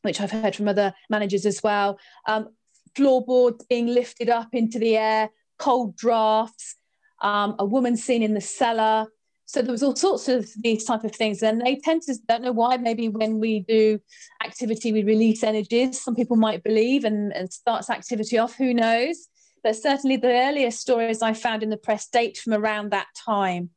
which 0.02 0.20
I've 0.20 0.30
heard 0.30 0.56
from 0.56 0.68
other 0.68 0.94
managers 1.08 1.46
as 1.46 1.62
well. 1.62 1.98
Um, 2.26 2.48
floorboards 2.96 3.64
being 3.68 3.86
lifted 3.86 4.28
up 4.28 4.48
into 4.52 4.78
the 4.78 4.96
air, 4.96 5.30
cold 5.58 5.96
drafts, 5.96 6.76
um, 7.22 7.56
a 7.58 7.64
woman 7.64 7.96
seen 7.96 8.22
in 8.22 8.34
the 8.34 8.40
cellar. 8.40 9.08
So 9.46 9.62
there 9.62 9.72
was 9.72 9.82
all 9.82 9.96
sorts 9.96 10.28
of 10.28 10.48
these 10.60 10.84
type 10.84 11.02
of 11.02 11.12
things, 11.12 11.42
and 11.42 11.60
they 11.60 11.76
tend 11.76 12.02
to 12.02 12.14
don't 12.28 12.42
know 12.42 12.52
why. 12.52 12.76
Maybe 12.76 13.08
when 13.08 13.40
we 13.40 13.60
do 13.60 13.98
activity, 14.44 14.92
we 14.92 15.02
release 15.02 15.42
energies. 15.42 16.00
Some 16.00 16.14
people 16.14 16.36
might 16.36 16.62
believe 16.62 17.04
and, 17.04 17.32
and 17.32 17.52
starts 17.52 17.90
activity 17.90 18.38
off. 18.38 18.54
Who 18.54 18.72
knows? 18.72 19.26
But 19.62 19.76
certainly 19.76 20.16
the 20.16 20.32
earliest 20.32 20.80
stories 20.80 21.20
I 21.20 21.34
found 21.34 21.62
in 21.62 21.70
the 21.70 21.76
press 21.76 22.08
date 22.08 22.38
from 22.38 22.54
around 22.54 22.92
that 22.92 23.08
time. 23.14 23.70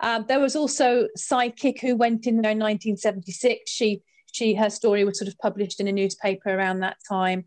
Um, 0.00 0.26
there 0.28 0.40
was 0.40 0.54
also 0.54 1.08
psychic 1.16 1.80
who 1.80 1.96
went 1.96 2.26
in 2.26 2.42
there 2.42 2.52
in 2.52 2.58
1976. 2.58 3.70
She 3.70 4.02
she 4.34 4.54
her 4.54 4.70
story 4.70 5.04
was 5.04 5.18
sort 5.18 5.28
of 5.28 5.38
published 5.38 5.80
in 5.80 5.88
a 5.88 5.92
newspaper 5.92 6.50
around 6.50 6.80
that 6.80 6.96
time. 7.08 7.46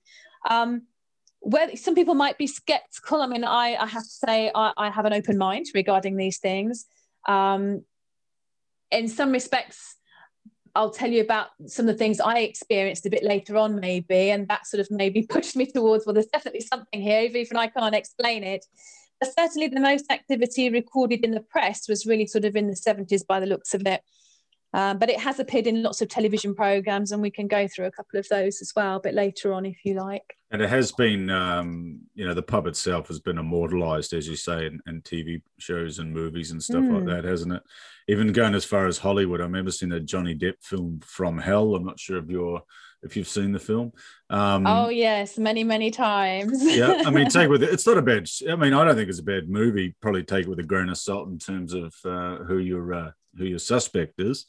Um, 0.50 0.84
where 1.41 1.75
some 1.75 1.96
people 1.96 2.15
might 2.15 2.38
be 2.38 2.48
skeptical. 2.48 3.22
I 3.22 3.27
mean, 3.27 3.44
I, 3.44 3.75
I 3.75 3.86
have 3.86 4.03
to 4.03 4.10
say 4.10 4.51
I, 4.53 4.74
I, 4.75 4.89
have 4.89 5.06
an 5.06 5.13
open 5.13 5.38
mind 5.38 5.67
regarding 5.74 6.17
these 6.17 6.39
things. 6.39 6.86
Um, 7.27 7.84
in 8.91 9.08
some 9.08 9.32
respects, 9.32 9.96
I'll 10.75 10.91
tell 10.91 11.10
you 11.10 11.22
about 11.22 11.48
some 11.67 11.88
of 11.88 11.94
the 11.94 11.98
things 11.98 12.20
I 12.20 12.39
experienced 12.39 13.06
a 13.06 13.10
bit 13.10 13.24
later 13.24 13.56
on, 13.58 13.79
maybe, 13.79 14.32
and 14.32 14.48
that 14.48 14.65
sort 14.67 14.82
of 14.82 14.88
maybe 14.89 15.24
pushed 15.29 15.56
me 15.56 15.65
towards 15.67 16.06
well, 16.06 16.13
there's 16.13 16.27
definitely 16.27 16.62
something 16.62 17.01
here, 17.01 17.22
even 17.22 17.41
if 17.41 17.56
I 17.56 17.67
can't 17.67 17.96
explain 17.96 18.44
it. 18.44 18.65
But 19.20 19.34
certainly 19.38 19.67
the 19.67 19.79
most 19.79 20.12
activity 20.12 20.70
recorded 20.70 21.24
in 21.24 21.32
the 21.32 21.41
press 21.41 21.88
was 21.88 22.06
really 22.06 22.27
sort 22.27 22.46
of 22.46 22.56
in 22.56 22.67
the 22.67 22.75
70s 22.75 23.25
by 23.25 23.39
the 23.39 23.46
looks 23.46 23.74
of 23.74 23.86
it. 23.86 24.01
Um, 24.74 25.00
but 25.00 25.10
it 25.10 25.20
has 25.20 25.40
appeared 25.40 25.66
in 25.66 25.82
lots 25.82 26.02
of 26.02 26.10
television 26.10 26.54
programs, 26.54 27.12
and 27.12 27.22
we 27.22 27.32
can 27.32 27.48
go 27.48 27.68
through 27.68 27.86
a 27.86 27.92
couple 27.92 28.20
of 28.20 28.28
those 28.28 28.62
as 28.62 28.74
well 28.76 28.98
a 28.98 29.00
bit 29.00 29.14
later 29.14 29.54
on 29.54 29.66
if 29.66 29.78
you 29.84 29.96
like. 29.96 30.36
And 30.52 30.62
it 30.62 30.70
has 30.70 30.92
been, 30.92 31.30
um, 31.30 32.00
you 32.16 32.26
know, 32.26 32.34
the 32.34 32.44
pub 32.44 32.68
itself 32.68 33.08
has 33.10 33.20
been 33.20 33.38
immortalized, 33.38 34.14
as 34.14 34.28
you 34.28 34.36
say, 34.36 34.66
in, 34.66 34.80
in 34.88 35.02
TV 35.02 35.42
shows 35.58 36.00
and 36.00 36.14
movies 36.14 36.52
and 36.52 36.62
stuff 36.62 36.84
mm. 36.84 36.94
like 36.94 37.04
hmm. 37.04 37.10
that, 37.10 37.24
hasn't 37.26 37.54
it? 37.54 37.64
Even 38.08 38.32
going 38.32 38.56
as 38.56 38.64
far 38.64 38.88
as 38.88 38.98
Hollywood, 38.98 39.42
I 39.42 39.46
remember 39.46 39.72
seeing 39.72 39.92
a 39.92 40.00
Johnny 40.00 40.36
Depp 40.36 40.64
film 40.64 41.02
From 41.04 41.38
Hell. 41.38 41.76
I'm 41.76 41.86
not 41.86 42.00
sure 42.00 42.18
if 42.18 42.30
you're 42.30 42.62
if 43.04 43.16
you've 43.16 43.27
seen 43.27 43.51
the 43.51 43.60
film. 43.60 43.92
Um, 44.30 44.66
oh 44.68 44.89
yes, 44.89 45.38
many 45.38 45.63
many 45.63 45.92
times. 45.92 46.63
yeah, 46.63 47.04
I 47.06 47.10
mean, 47.10 47.30
take 47.30 47.50
with 47.50 47.63
it. 47.63 47.70
It's 47.72 47.88
not 47.88 47.98
a 47.98 48.01
bad. 48.01 48.27
I 48.50 48.56
mean, 48.56 48.74
I 48.74 48.84
don't 48.84 48.96
think 48.96 49.10
it's 49.10 49.20
a 49.20 49.24
bad 49.24 49.50
movie. 49.50 49.96
Probably 50.01 50.24
take 50.24 50.46
it 50.46 50.50
with 50.50 50.60
a 50.60 50.63
grain 50.63 50.89
of 50.89 50.98
salt 50.98 51.30
in 51.30 51.39
terms 51.39 51.74
of 51.74 51.94
uh, 52.06 52.44
who 52.44 52.58
your 52.58 52.94
uh, 52.94 53.12
who 53.38 53.46
your 53.46 53.60
suspect 53.60 54.20
is. 54.20 54.46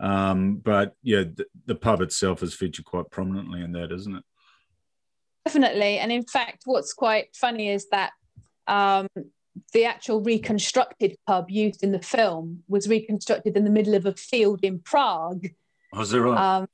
Um, 0.00 0.56
but 0.56 0.94
yeah, 1.02 1.24
the, 1.24 1.46
the 1.66 1.74
pub 1.74 2.00
itself 2.00 2.42
is 2.42 2.54
featured 2.54 2.84
quite 2.84 3.10
prominently 3.10 3.62
in 3.62 3.72
that, 3.72 3.92
isn't 3.92 4.16
it? 4.16 4.24
Definitely, 5.46 5.98
and 5.98 6.10
in 6.10 6.24
fact, 6.24 6.62
what's 6.64 6.92
quite 6.92 7.34
funny 7.34 7.68
is 7.68 7.88
that 7.90 8.12
um, 8.66 9.06
the 9.72 9.84
actual 9.84 10.22
reconstructed 10.22 11.16
pub 11.26 11.50
used 11.50 11.82
in 11.82 11.92
the 11.92 12.00
film 12.00 12.62
was 12.68 12.88
reconstructed 12.88 13.56
in 13.56 13.64
the 13.64 13.70
middle 13.70 13.94
of 13.94 14.06
a 14.06 14.14
field 14.14 14.60
in 14.62 14.78
Prague. 14.78 15.48
Was 15.92 16.12
oh, 16.12 16.16
there 16.16 16.22
right? 16.22 16.56
Um, 16.56 16.66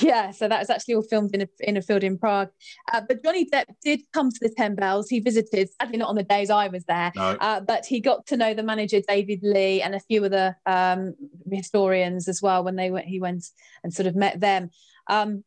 yeah, 0.00 0.30
so 0.30 0.48
that 0.48 0.58
was 0.58 0.70
actually 0.70 0.94
all 0.94 1.02
filmed 1.02 1.34
in 1.34 1.42
a, 1.42 1.48
in 1.60 1.76
a 1.76 1.82
field 1.82 2.02
in 2.02 2.18
Prague. 2.18 2.48
Uh, 2.92 3.02
but 3.06 3.22
Johnny 3.22 3.48
Depp 3.48 3.66
did 3.84 4.00
come 4.12 4.30
to 4.30 4.38
the 4.40 4.52
Ten 4.56 4.74
Bells. 4.74 5.08
He 5.08 5.20
visited, 5.20 5.68
sadly 5.80 5.98
not 5.98 6.08
on 6.08 6.16
the 6.16 6.22
days 6.22 6.50
I 6.50 6.68
was 6.68 6.84
there, 6.84 7.12
no. 7.14 7.36
uh, 7.40 7.60
but 7.60 7.84
he 7.84 8.00
got 8.00 8.26
to 8.28 8.36
know 8.36 8.54
the 8.54 8.62
manager 8.62 9.00
David 9.06 9.40
Lee 9.42 9.82
and 9.82 9.94
a 9.94 10.00
few 10.00 10.24
other 10.24 10.56
um, 10.66 11.14
historians 11.50 12.28
as 12.28 12.40
well 12.40 12.64
when 12.64 12.76
they 12.76 12.90
went. 12.90 13.06
He 13.06 13.20
went 13.20 13.44
and 13.84 13.92
sort 13.92 14.06
of 14.06 14.16
met 14.16 14.40
them. 14.40 14.70
Um, 15.08 15.44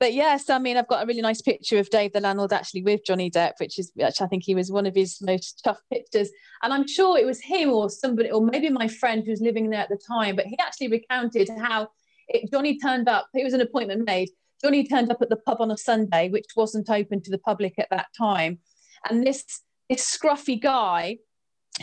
but 0.00 0.12
yes, 0.12 0.50
I 0.50 0.58
mean, 0.58 0.76
I've 0.76 0.88
got 0.88 1.02
a 1.02 1.06
really 1.06 1.22
nice 1.22 1.40
picture 1.40 1.78
of 1.78 1.88
Dave 1.88 2.12
the 2.12 2.20
landlord 2.20 2.52
actually 2.52 2.82
with 2.82 3.04
Johnny 3.06 3.30
Depp, 3.30 3.52
which 3.58 3.78
is 3.78 3.92
which 3.94 4.20
I 4.20 4.26
think 4.26 4.42
he 4.44 4.54
was 4.54 4.70
one 4.70 4.86
of 4.86 4.94
his 4.94 5.18
most 5.22 5.60
tough 5.64 5.80
pictures. 5.92 6.30
And 6.62 6.72
I'm 6.72 6.86
sure 6.86 7.16
it 7.16 7.26
was 7.26 7.40
him 7.40 7.70
or 7.70 7.88
somebody, 7.88 8.30
or 8.30 8.44
maybe 8.44 8.70
my 8.70 8.88
friend 8.88 9.22
who 9.24 9.30
was 9.30 9.40
living 9.40 9.70
there 9.70 9.80
at 9.80 9.88
the 9.88 10.00
time, 10.08 10.36
but 10.36 10.46
he 10.46 10.58
actually 10.58 10.88
recounted 10.88 11.48
how 11.58 11.88
it, 12.28 12.50
Johnny 12.50 12.78
turned 12.78 13.08
up. 13.08 13.28
It 13.34 13.44
was 13.44 13.54
an 13.54 13.60
appointment 13.60 14.04
made. 14.06 14.30
Johnny 14.62 14.86
turned 14.86 15.10
up 15.10 15.20
at 15.20 15.28
the 15.28 15.36
pub 15.36 15.60
on 15.60 15.70
a 15.70 15.76
Sunday, 15.76 16.28
which 16.30 16.46
wasn't 16.56 16.88
open 16.88 17.20
to 17.22 17.30
the 17.30 17.38
public 17.38 17.74
at 17.78 17.90
that 17.90 18.06
time. 18.16 18.58
And 19.08 19.26
this 19.26 19.44
this 19.88 20.16
scruffy 20.16 20.60
guy, 20.60 21.18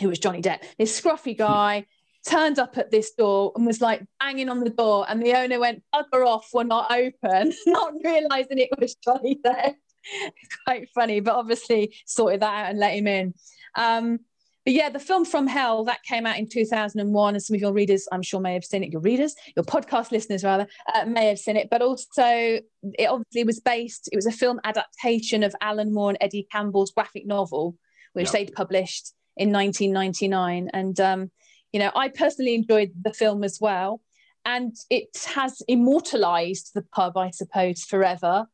who 0.00 0.08
was 0.08 0.18
Johnny 0.18 0.42
Depp, 0.42 0.62
this 0.78 1.00
scruffy 1.00 1.36
guy 1.36 1.86
turned 2.26 2.58
up 2.58 2.78
at 2.78 2.90
this 2.90 3.12
door 3.12 3.52
and 3.56 3.66
was 3.66 3.80
like 3.80 4.04
banging 4.20 4.48
on 4.48 4.60
the 4.60 4.70
door. 4.70 5.06
And 5.08 5.22
the 5.22 5.34
owner 5.34 5.58
went, 5.58 5.82
bugger 5.94 6.26
off, 6.26 6.48
we're 6.52 6.64
not 6.64 6.90
open, 6.90 7.52
not 7.66 7.94
realizing 8.04 8.58
it 8.58 8.70
was 8.78 8.94
Johnny 8.96 9.38
Depp. 9.44 9.74
Quite 10.66 10.88
funny, 10.94 11.20
but 11.20 11.34
obviously 11.34 11.94
sorted 12.06 12.40
that 12.40 12.52
out 12.52 12.70
and 12.70 12.78
let 12.78 12.94
him 12.94 13.06
in. 13.06 13.34
Um, 13.74 14.20
but 14.64 14.74
yeah, 14.74 14.90
the 14.90 15.00
film 15.00 15.24
From 15.24 15.46
Hell 15.46 15.84
that 15.84 16.02
came 16.04 16.24
out 16.24 16.38
in 16.38 16.48
2001, 16.48 17.34
and 17.34 17.42
some 17.42 17.54
of 17.54 17.60
your 17.60 17.72
readers, 17.72 18.06
I'm 18.12 18.22
sure, 18.22 18.40
may 18.40 18.54
have 18.54 18.64
seen 18.64 18.84
it. 18.84 18.92
Your 18.92 19.00
readers, 19.00 19.34
your 19.56 19.64
podcast 19.64 20.12
listeners, 20.12 20.44
rather, 20.44 20.68
uh, 20.94 21.04
may 21.04 21.26
have 21.26 21.38
seen 21.38 21.56
it. 21.56 21.68
But 21.68 21.82
also, 21.82 22.22
it 22.24 23.06
obviously 23.08 23.44
was 23.44 23.58
based. 23.58 24.08
It 24.12 24.16
was 24.16 24.26
a 24.26 24.32
film 24.32 24.60
adaptation 24.62 25.42
of 25.42 25.54
Alan 25.60 25.92
Moore 25.92 26.10
and 26.10 26.18
Eddie 26.20 26.46
Campbell's 26.50 26.92
graphic 26.92 27.26
novel, 27.26 27.76
which 28.12 28.26
yep. 28.26 28.32
they'd 28.32 28.54
published 28.54 29.12
in 29.36 29.50
1999. 29.52 30.70
And 30.72 31.00
um, 31.00 31.30
you 31.72 31.80
know, 31.80 31.90
I 31.96 32.08
personally 32.08 32.54
enjoyed 32.54 32.92
the 33.02 33.12
film 33.12 33.42
as 33.42 33.58
well, 33.60 34.00
and 34.44 34.76
it 34.90 35.26
has 35.34 35.60
immortalized 35.66 36.70
the 36.74 36.82
pub, 36.82 37.16
I 37.16 37.30
suppose, 37.30 37.82
forever. 37.82 38.46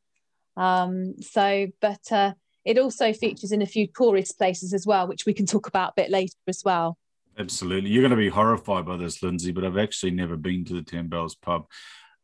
Um, 0.56 1.16
so, 1.20 1.66
but. 1.82 2.10
Uh, 2.10 2.32
it 2.68 2.78
also 2.78 3.14
features 3.14 3.50
in 3.50 3.62
a 3.62 3.66
few 3.66 3.88
tourist 3.96 4.36
places 4.36 4.74
as 4.74 4.86
well, 4.86 5.08
which 5.08 5.24
we 5.24 5.32
can 5.32 5.46
talk 5.46 5.66
about 5.66 5.92
a 5.92 6.02
bit 6.02 6.10
later 6.10 6.34
as 6.46 6.60
well. 6.62 6.98
Absolutely. 7.38 7.88
You're 7.88 8.02
going 8.02 8.10
to 8.10 8.16
be 8.16 8.28
horrified 8.28 8.84
by 8.84 8.98
this, 8.98 9.22
Lindsay, 9.22 9.52
but 9.52 9.64
I've 9.64 9.78
actually 9.78 10.10
never 10.10 10.36
been 10.36 10.66
to 10.66 10.74
the 10.74 10.82
Ten 10.82 11.08
Bells 11.08 11.34
pub. 11.34 11.64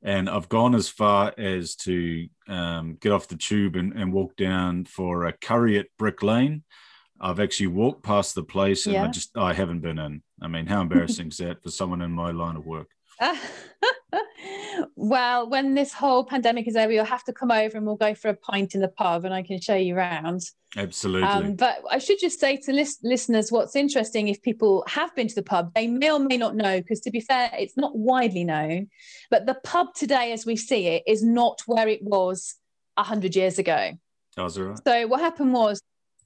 And 0.02 0.28
I've 0.28 0.50
gone 0.50 0.74
as 0.74 0.86
far 0.86 1.32
as 1.38 1.76
to 1.76 2.28
um, 2.46 2.98
get 3.00 3.10
off 3.10 3.26
the 3.26 3.36
tube 3.36 3.74
and, 3.74 3.94
and, 3.94 4.12
walk 4.12 4.36
down 4.36 4.84
for 4.84 5.24
a 5.24 5.32
curry 5.32 5.78
at 5.78 5.86
Brick 5.96 6.22
Lane. 6.22 6.62
I've 7.18 7.40
actually 7.40 7.68
walked 7.68 8.02
past 8.02 8.34
the 8.34 8.42
place 8.42 8.84
and 8.84 8.96
yeah. 8.96 9.04
I 9.04 9.08
just 9.08 9.34
I 9.38 9.54
haven't 9.54 9.80
been 9.80 9.98
in. 9.98 10.22
I 10.42 10.48
mean, 10.48 10.66
how 10.66 10.82
embarrassing 10.82 11.28
is 11.28 11.38
that 11.38 11.62
for 11.62 11.70
someone 11.70 12.02
in 12.02 12.10
my 12.10 12.32
line 12.32 12.56
of 12.56 12.66
work? 12.66 12.90
well, 14.96 15.48
when 15.48 15.74
this 15.74 15.92
whole 15.92 16.24
pandemic 16.24 16.66
is 16.66 16.76
over, 16.76 16.92
you'll 16.92 17.04
have 17.04 17.24
to 17.24 17.32
come 17.32 17.50
over 17.50 17.76
and 17.76 17.86
we'll 17.86 17.96
go 17.96 18.14
for 18.14 18.28
a 18.28 18.34
pint 18.34 18.74
in 18.74 18.80
the 18.80 18.88
pub 18.88 19.24
and 19.24 19.32
I 19.32 19.42
can 19.42 19.60
show 19.60 19.74
you 19.74 19.96
around. 19.96 20.42
Absolutely. 20.76 21.28
Um, 21.28 21.54
but 21.54 21.82
I 21.90 21.98
should 21.98 22.18
just 22.18 22.40
say 22.40 22.56
to 22.56 22.72
list- 22.72 23.04
listeners 23.04 23.52
what's 23.52 23.76
interesting 23.76 24.28
if 24.28 24.42
people 24.42 24.84
have 24.88 25.14
been 25.14 25.28
to 25.28 25.34
the 25.34 25.42
pub, 25.42 25.72
they 25.74 25.86
may 25.86 26.10
or 26.10 26.18
may 26.18 26.36
not 26.36 26.56
know, 26.56 26.80
because 26.80 27.00
to 27.00 27.10
be 27.10 27.20
fair, 27.20 27.50
it's 27.56 27.76
not 27.76 27.96
widely 27.96 28.44
known. 28.44 28.88
But 29.30 29.46
the 29.46 29.54
pub 29.54 29.94
today, 29.94 30.32
as 30.32 30.44
we 30.44 30.56
see 30.56 30.88
it, 30.88 31.04
is 31.06 31.22
not 31.22 31.62
where 31.66 31.88
it 31.88 32.02
was 32.02 32.56
100 32.96 33.36
years 33.36 33.58
ago. 33.58 33.92
Oh, 34.36 34.48
right? 34.48 34.80
So 34.84 35.06
what 35.06 35.20
happened 35.20 35.52
was, 35.52 35.80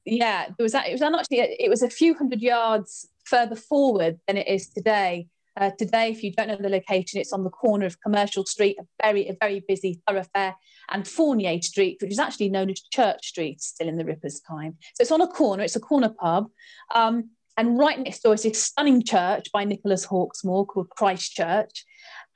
yeah, 0.06 0.46
there 0.46 0.64
was 0.64 0.74
it 0.74 0.92
was 0.92 1.02
actually, 1.02 1.38
it 1.38 1.68
was 1.68 1.82
a 1.82 1.90
few 1.90 2.14
hundred 2.14 2.40
yards 2.40 3.06
further 3.24 3.56
forward 3.56 4.18
than 4.26 4.38
it 4.38 4.48
is 4.48 4.70
today 4.70 5.28
uh, 5.58 5.70
today, 5.76 6.10
if 6.10 6.22
you 6.22 6.32
don't 6.32 6.48
know 6.48 6.56
the 6.56 6.68
location, 6.68 7.20
it's 7.20 7.32
on 7.32 7.42
the 7.42 7.50
corner 7.50 7.84
of 7.84 8.00
Commercial 8.00 8.46
Street, 8.46 8.76
a 8.78 8.84
very, 9.02 9.28
a 9.28 9.36
very 9.40 9.64
busy 9.66 10.00
thoroughfare, 10.06 10.54
and 10.90 11.06
Fournier 11.06 11.60
Street, 11.62 11.98
which 12.00 12.12
is 12.12 12.18
actually 12.18 12.48
known 12.48 12.70
as 12.70 12.80
Church 12.80 13.26
Street 13.26 13.60
still 13.60 13.88
in 13.88 13.96
the 13.96 14.04
Rippers' 14.04 14.40
time. 14.40 14.76
So 14.94 15.02
it's 15.02 15.10
on 15.10 15.20
a 15.20 15.26
corner, 15.26 15.64
it's 15.64 15.76
a 15.76 15.80
corner 15.80 16.10
pub. 16.10 16.48
Um, 16.94 17.30
and 17.56 17.76
right 17.76 17.98
next 17.98 18.20
door 18.20 18.34
is 18.34 18.46
a 18.46 18.52
stunning 18.52 19.02
church 19.02 19.50
by 19.52 19.64
Nicholas 19.64 20.06
Hawksmoor 20.06 20.66
called 20.66 20.90
Christ 20.90 21.32
Church. 21.32 21.84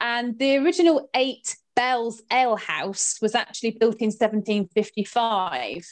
And 0.01 0.37
the 0.41 0.57
original 0.57 1.09
Eight 1.15 1.57
Bells 1.77 2.23
Ale 2.33 2.57
House 2.57 3.19
was 3.23 3.37
actually 3.37 3.71
built 3.71 4.01
in 4.01 4.09
1755, 4.09 5.85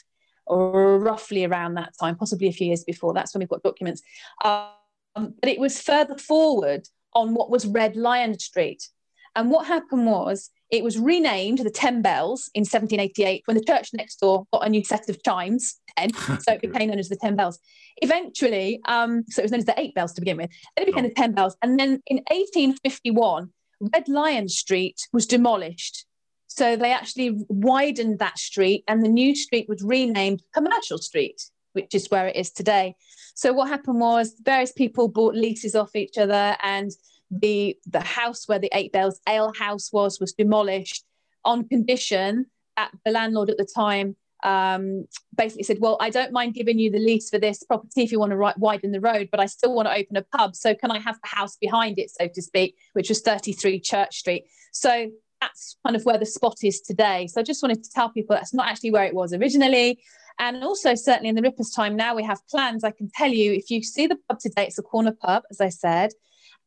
or 0.47 0.99
roughly 0.99 1.45
around 1.45 1.75
that 1.75 1.93
time, 1.97 2.17
possibly 2.17 2.49
a 2.49 2.51
few 2.51 2.67
years 2.67 2.83
before. 2.83 3.13
That's 3.13 3.33
when 3.33 3.39
we've 3.39 3.47
got 3.47 3.63
documents. 3.63 4.01
Um, 4.43 4.73
but 5.15 5.47
it 5.47 5.59
was 5.59 5.81
further 5.81 6.17
forward 6.17 6.85
on 7.13 7.33
what 7.33 7.49
was 7.49 7.65
Red 7.65 7.95
Lion 7.95 8.37
Street. 8.39 8.89
And 9.35 9.49
what 9.49 9.67
happened 9.67 10.05
was 10.05 10.49
it 10.69 10.83
was 10.83 10.97
renamed 10.97 11.59
the 11.59 11.69
Ten 11.69 12.01
Bells 12.01 12.49
in 12.53 12.61
1788 12.61 13.43
when 13.45 13.57
the 13.57 13.63
church 13.63 13.89
next 13.93 14.19
door 14.19 14.45
got 14.53 14.65
a 14.65 14.69
new 14.69 14.83
set 14.83 15.09
of 15.09 15.21
chimes, 15.23 15.79
10, 15.97 16.13
so 16.13 16.53
it 16.53 16.61
became 16.73 16.89
known 16.89 16.99
as 16.99 17.09
the 17.09 17.17
Ten 17.17 17.35
Bells. 17.35 17.59
Eventually, 17.97 18.81
um, 18.85 19.23
so 19.27 19.41
it 19.41 19.43
was 19.43 19.51
known 19.51 19.59
as 19.59 19.65
the 19.65 19.79
Eight 19.79 19.93
Bells 19.93 20.13
to 20.13 20.21
begin 20.21 20.37
with, 20.37 20.49
then 20.75 20.83
it 20.83 20.85
became 20.87 21.05
oh. 21.05 21.09
the 21.09 21.13
Ten 21.13 21.33
Bells. 21.33 21.55
And 21.61 21.79
then 21.79 22.01
in 22.07 22.17
1851, 22.29 23.49
Red 23.93 24.07
Lion 24.07 24.47
Street 24.47 25.07
was 25.11 25.25
demolished. 25.25 26.05
So 26.47 26.75
they 26.75 26.91
actually 26.91 27.37
widened 27.47 28.19
that 28.19 28.37
street, 28.37 28.83
and 28.87 29.03
the 29.03 29.09
new 29.09 29.35
street 29.35 29.67
was 29.69 29.81
renamed 29.81 30.43
Commercial 30.53 30.97
Street, 30.97 31.41
which 31.73 31.93
is 31.93 32.09
where 32.09 32.27
it 32.27 32.35
is 32.35 32.51
today. 32.51 32.95
So 33.33 33.53
what 33.53 33.69
happened 33.69 33.99
was 33.99 34.35
various 34.41 34.71
people 34.71 35.07
bought 35.07 35.35
leases 35.35 35.75
off 35.75 35.95
each 35.95 36.17
other, 36.17 36.55
and 36.61 36.91
the 37.29 37.77
the 37.87 38.01
house 38.01 38.47
where 38.47 38.59
the 38.59 38.69
Eight 38.73 38.91
Bells 38.91 39.19
Ale 39.27 39.53
House 39.57 39.91
was 39.91 40.19
was 40.19 40.33
demolished 40.33 41.05
on 41.45 41.67
condition 41.67 42.47
that 42.77 42.91
the 43.05 43.11
landlord 43.11 43.49
at 43.49 43.57
the 43.57 43.65
time 43.65 44.15
um, 44.43 45.05
basically 45.35 45.63
said, 45.63 45.77
"Well, 45.79 45.97
I 45.99 46.09
don't 46.09 46.31
mind 46.31 46.53
giving 46.53 46.79
you 46.79 46.91
the 46.91 46.99
lease 46.99 47.29
for 47.29 47.39
this 47.39 47.63
property 47.63 48.03
if 48.03 48.11
you 48.11 48.19
want 48.19 48.31
to 48.31 48.53
widen 48.57 48.91
the 48.91 48.99
road, 48.99 49.29
but 49.31 49.39
I 49.39 49.45
still 49.45 49.73
want 49.73 49.87
to 49.87 49.95
open 49.95 50.17
a 50.17 50.23
pub. 50.23 50.55
So 50.55 50.73
can 50.73 50.91
I 50.91 50.99
have 50.99 51.19
the 51.21 51.35
house 51.35 51.57
behind 51.57 51.99
it, 51.99 52.11
so 52.11 52.27
to 52.27 52.41
speak, 52.41 52.75
which 52.93 53.09
was 53.09 53.21
33 53.21 53.79
Church 53.79 54.17
Street?" 54.17 54.45
So 54.71 55.11
that's 55.39 55.77
kind 55.85 55.95
of 55.95 56.05
where 56.05 56.17
the 56.17 56.25
spot 56.25 56.57
is 56.63 56.81
today. 56.81 57.27
So 57.27 57.41
I 57.41 57.43
just 57.43 57.61
wanted 57.63 57.83
to 57.83 57.89
tell 57.89 58.09
people 58.09 58.35
that's 58.35 58.53
not 58.53 58.67
actually 58.67 58.91
where 58.91 59.05
it 59.05 59.13
was 59.13 59.33
originally. 59.33 59.99
And 60.39 60.63
also, 60.63 60.95
certainly 60.95 61.29
in 61.29 61.35
the 61.35 61.41
Rippers' 61.41 61.71
time 61.71 61.95
now, 61.95 62.15
we 62.15 62.23
have 62.23 62.45
plans. 62.47 62.83
I 62.83 62.91
can 62.91 63.09
tell 63.13 63.29
you, 63.29 63.53
if 63.53 63.69
you 63.69 63.83
see 63.83 64.07
the 64.07 64.17
pub 64.27 64.39
today, 64.39 64.65
it's 64.65 64.79
a 64.79 64.83
corner 64.83 65.11
pub, 65.11 65.43
as 65.51 65.61
I 65.61 65.69
said, 65.69 66.11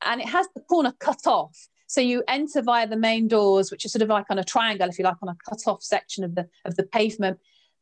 and 0.05 0.21
it 0.21 0.29
has 0.29 0.47
the 0.55 0.61
corner 0.61 0.93
cut 0.99 1.27
off. 1.27 1.69
So 1.87 2.01
you 2.01 2.25
enter 2.29 2.63
via 2.63 2.89
the 2.89 2.97
main 2.97 3.29
doors, 3.29 3.71
which 3.71 3.85
are 3.85 3.89
sort 3.89 4.03
of 4.03 4.09
like 4.09 4.27
on 4.31 4.39
a 4.39 4.45
triangle, 4.45 4.89
if 4.89 4.99
you 4.99 5.05
like, 5.05 5.23
on 5.23 5.29
a 5.29 5.37
cut 5.49 5.61
off 5.67 5.83
section 5.83 6.25
of 6.25 6.35
the 6.35 6.49
of 6.65 6.77
the 6.77 6.85
pavement. 6.85 7.39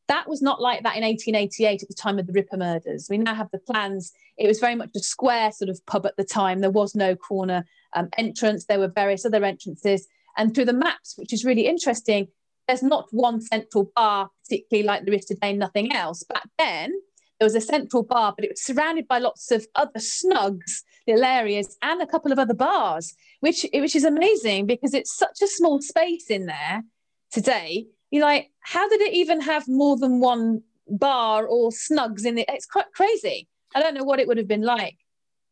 That 0.09 0.29
was 0.29 0.43
not 0.43 0.61
like 0.61 0.83
that 0.83 0.97
in 0.97 1.05
1888 1.05 1.83
at 1.83 1.89
the 1.89 1.95
time 1.95 2.19
of 2.19 2.27
the 2.27 2.33
Ripper 2.33 2.57
murders. 2.57 3.07
We 3.09 3.19
now 3.19 3.35
have 3.35 3.51
the 3.53 3.59
plans. 3.59 4.13
It 4.37 4.49
was 4.49 4.59
very 4.59 4.75
much 4.75 4.91
a 4.97 5.01
square 5.01 5.53
sort 5.53 5.69
of 5.71 5.85
pub 5.87 6.05
at 6.07 6.17
the 6.17 6.25
time. 6.25 6.59
There 6.59 6.71
was 6.71 6.95
no 6.95 7.15
corner 7.15 7.65
um, 7.95 8.09
entrance. 8.19 8.65
There 8.65 8.81
were 8.81 8.89
various 8.89 9.25
other 9.25 9.45
entrances. 9.45 10.09
And 10.37 10.55
through 10.55 10.65
the 10.65 10.73
maps, 10.73 11.15
which 11.17 11.33
is 11.33 11.45
really 11.45 11.67
interesting, 11.67 12.29
there's 12.73 12.83
not 12.83 13.09
one 13.11 13.39
central 13.43 13.93
bar, 13.95 14.31
particularly 14.43 14.87
like 14.87 15.05
there 15.05 15.13
is 15.13 15.27
today, 15.27 15.53
nothing 15.53 15.93
else. 15.93 16.23
Back 16.23 16.49
then, 16.59 16.91
there 17.39 17.45
was 17.45 17.55
a 17.55 17.61
central 17.61 18.03
bar, 18.03 18.33
but 18.35 18.47
it 18.47 18.53
was 18.53 18.63
surrounded 18.63 19.07
by 19.07 19.19
lots 19.19 19.51
of 19.51 19.67
other 19.75 19.99
snugs, 19.99 20.83
little 21.07 21.23
areas, 21.23 21.77
and 21.83 22.01
a 22.01 22.07
couple 22.07 22.33
of 22.33 22.39
other 22.39 22.55
bars, 22.55 23.15
which 23.41 23.67
which 23.75 23.95
is 23.95 24.05
amazing 24.05 24.65
because 24.67 24.95
it's 24.95 25.15
such 25.15 25.43
a 25.43 25.47
small 25.47 25.83
space 25.83 26.31
in 26.31 26.47
there 26.47 26.83
today. 27.31 27.89
You're 28.11 28.23
like, 28.23 28.51
how 28.61 28.89
did 28.89 29.03
it 29.03 29.13
even 29.13 29.43
have 29.43 29.69
more 29.69 29.99
than 29.99 30.21
one 30.21 30.63
bar 30.89 31.47
or 31.47 31.71
snugs 31.73 32.25
in 32.25 32.39
it? 32.39 32.47
It's 32.49 32.65
quite 32.65 32.91
crazy. 32.95 33.49
I 33.75 33.83
don't 33.83 33.95
know 33.95 34.05
what 34.05 34.19
it 34.19 34.27
would 34.29 34.39
have 34.39 34.49
been 34.49 34.63
like. 34.63 34.97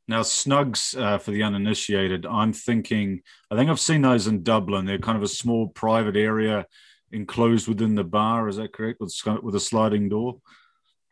Now, 0.09 0.23
snugs 0.23 0.99
uh, 0.99 1.19
for 1.19 1.33
the 1.33 1.43
uninitiated, 1.43 2.25
I'm 2.25 2.55
thinking, 2.55 3.21
I 3.51 3.57
think 3.57 3.71
I've 3.71 3.79
seen 3.79 4.03
those 4.03 4.27
in 4.27 4.43
Dublin. 4.43 4.87
They're 4.87 4.99
kind 4.99 5.19
of 5.19 5.23
a 5.23 5.29
small 5.29 5.69
private 5.69 6.17
area 6.17 6.67
enclosed 7.13 7.69
within 7.69 7.95
the 7.95 8.05
bar. 8.05 8.49
Is 8.49 8.57
that 8.57 8.73
correct? 8.73 9.01
With, 9.01 9.15
with 9.43 9.55
a 9.55 9.61
sliding 9.61 10.09
door? 10.09 10.41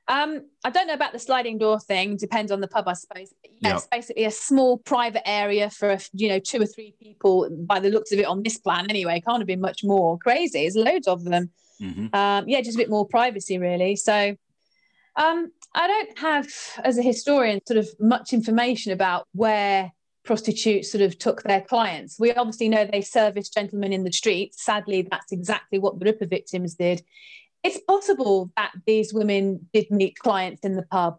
Um, 0.08 0.46
I 0.64 0.70
don't 0.70 0.86
know 0.86 0.94
about 0.94 1.12
the 1.12 1.18
sliding 1.18 1.58
door 1.58 1.78
thing. 1.78 2.16
Depends 2.16 2.50
on 2.50 2.60
the 2.60 2.68
pub, 2.68 2.88
I 2.88 2.94
suppose. 2.94 3.32
Yeah, 3.60 3.76
it's 3.76 3.86
basically 3.86 4.24
a 4.24 4.30
small 4.30 4.78
private 4.78 5.28
area 5.28 5.68
for 5.68 5.98
you 6.14 6.28
know 6.30 6.38
two 6.38 6.62
or 6.62 6.66
three 6.66 6.94
people. 7.00 7.48
By 7.50 7.78
the 7.78 7.90
looks 7.90 8.10
of 8.12 8.18
it 8.18 8.24
on 8.24 8.42
this 8.42 8.58
plan, 8.58 8.86
anyway, 8.88 9.22
can't 9.26 9.40
have 9.40 9.46
been 9.46 9.60
much 9.60 9.84
more 9.84 10.18
crazy. 10.18 10.62
There's 10.62 10.76
loads 10.76 11.06
of 11.06 11.24
them. 11.24 11.50
Mm-hmm. 11.80 12.14
Um, 12.14 12.48
yeah, 12.48 12.60
just 12.62 12.76
a 12.76 12.78
bit 12.78 12.90
more 12.90 13.06
privacy, 13.06 13.58
really. 13.58 13.96
So 13.96 14.34
um, 15.16 15.52
I 15.74 15.86
don't 15.86 16.18
have, 16.18 16.48
as 16.82 16.96
a 16.96 17.02
historian, 17.02 17.60
sort 17.66 17.78
of 17.78 17.88
much 18.00 18.32
information 18.32 18.92
about 18.92 19.26
where 19.32 19.92
prostitutes 20.28 20.92
sort 20.92 21.00
of 21.00 21.18
took 21.18 21.42
their 21.42 21.62
clients. 21.62 22.20
We 22.20 22.32
obviously 22.34 22.68
know 22.68 22.84
they 22.84 23.00
serviced 23.00 23.54
gentlemen 23.54 23.94
in 23.94 24.04
the 24.04 24.12
streets. 24.12 24.62
Sadly, 24.62 25.08
that's 25.10 25.32
exactly 25.32 25.78
what 25.78 25.98
the 25.98 26.04
Ripper 26.04 26.26
victims 26.26 26.74
did. 26.74 27.02
It's 27.64 27.80
possible 27.88 28.52
that 28.54 28.72
these 28.86 29.14
women 29.14 29.66
did 29.72 29.90
meet 29.90 30.18
clients 30.18 30.60
in 30.64 30.76
the 30.76 30.82
pub. 30.82 31.16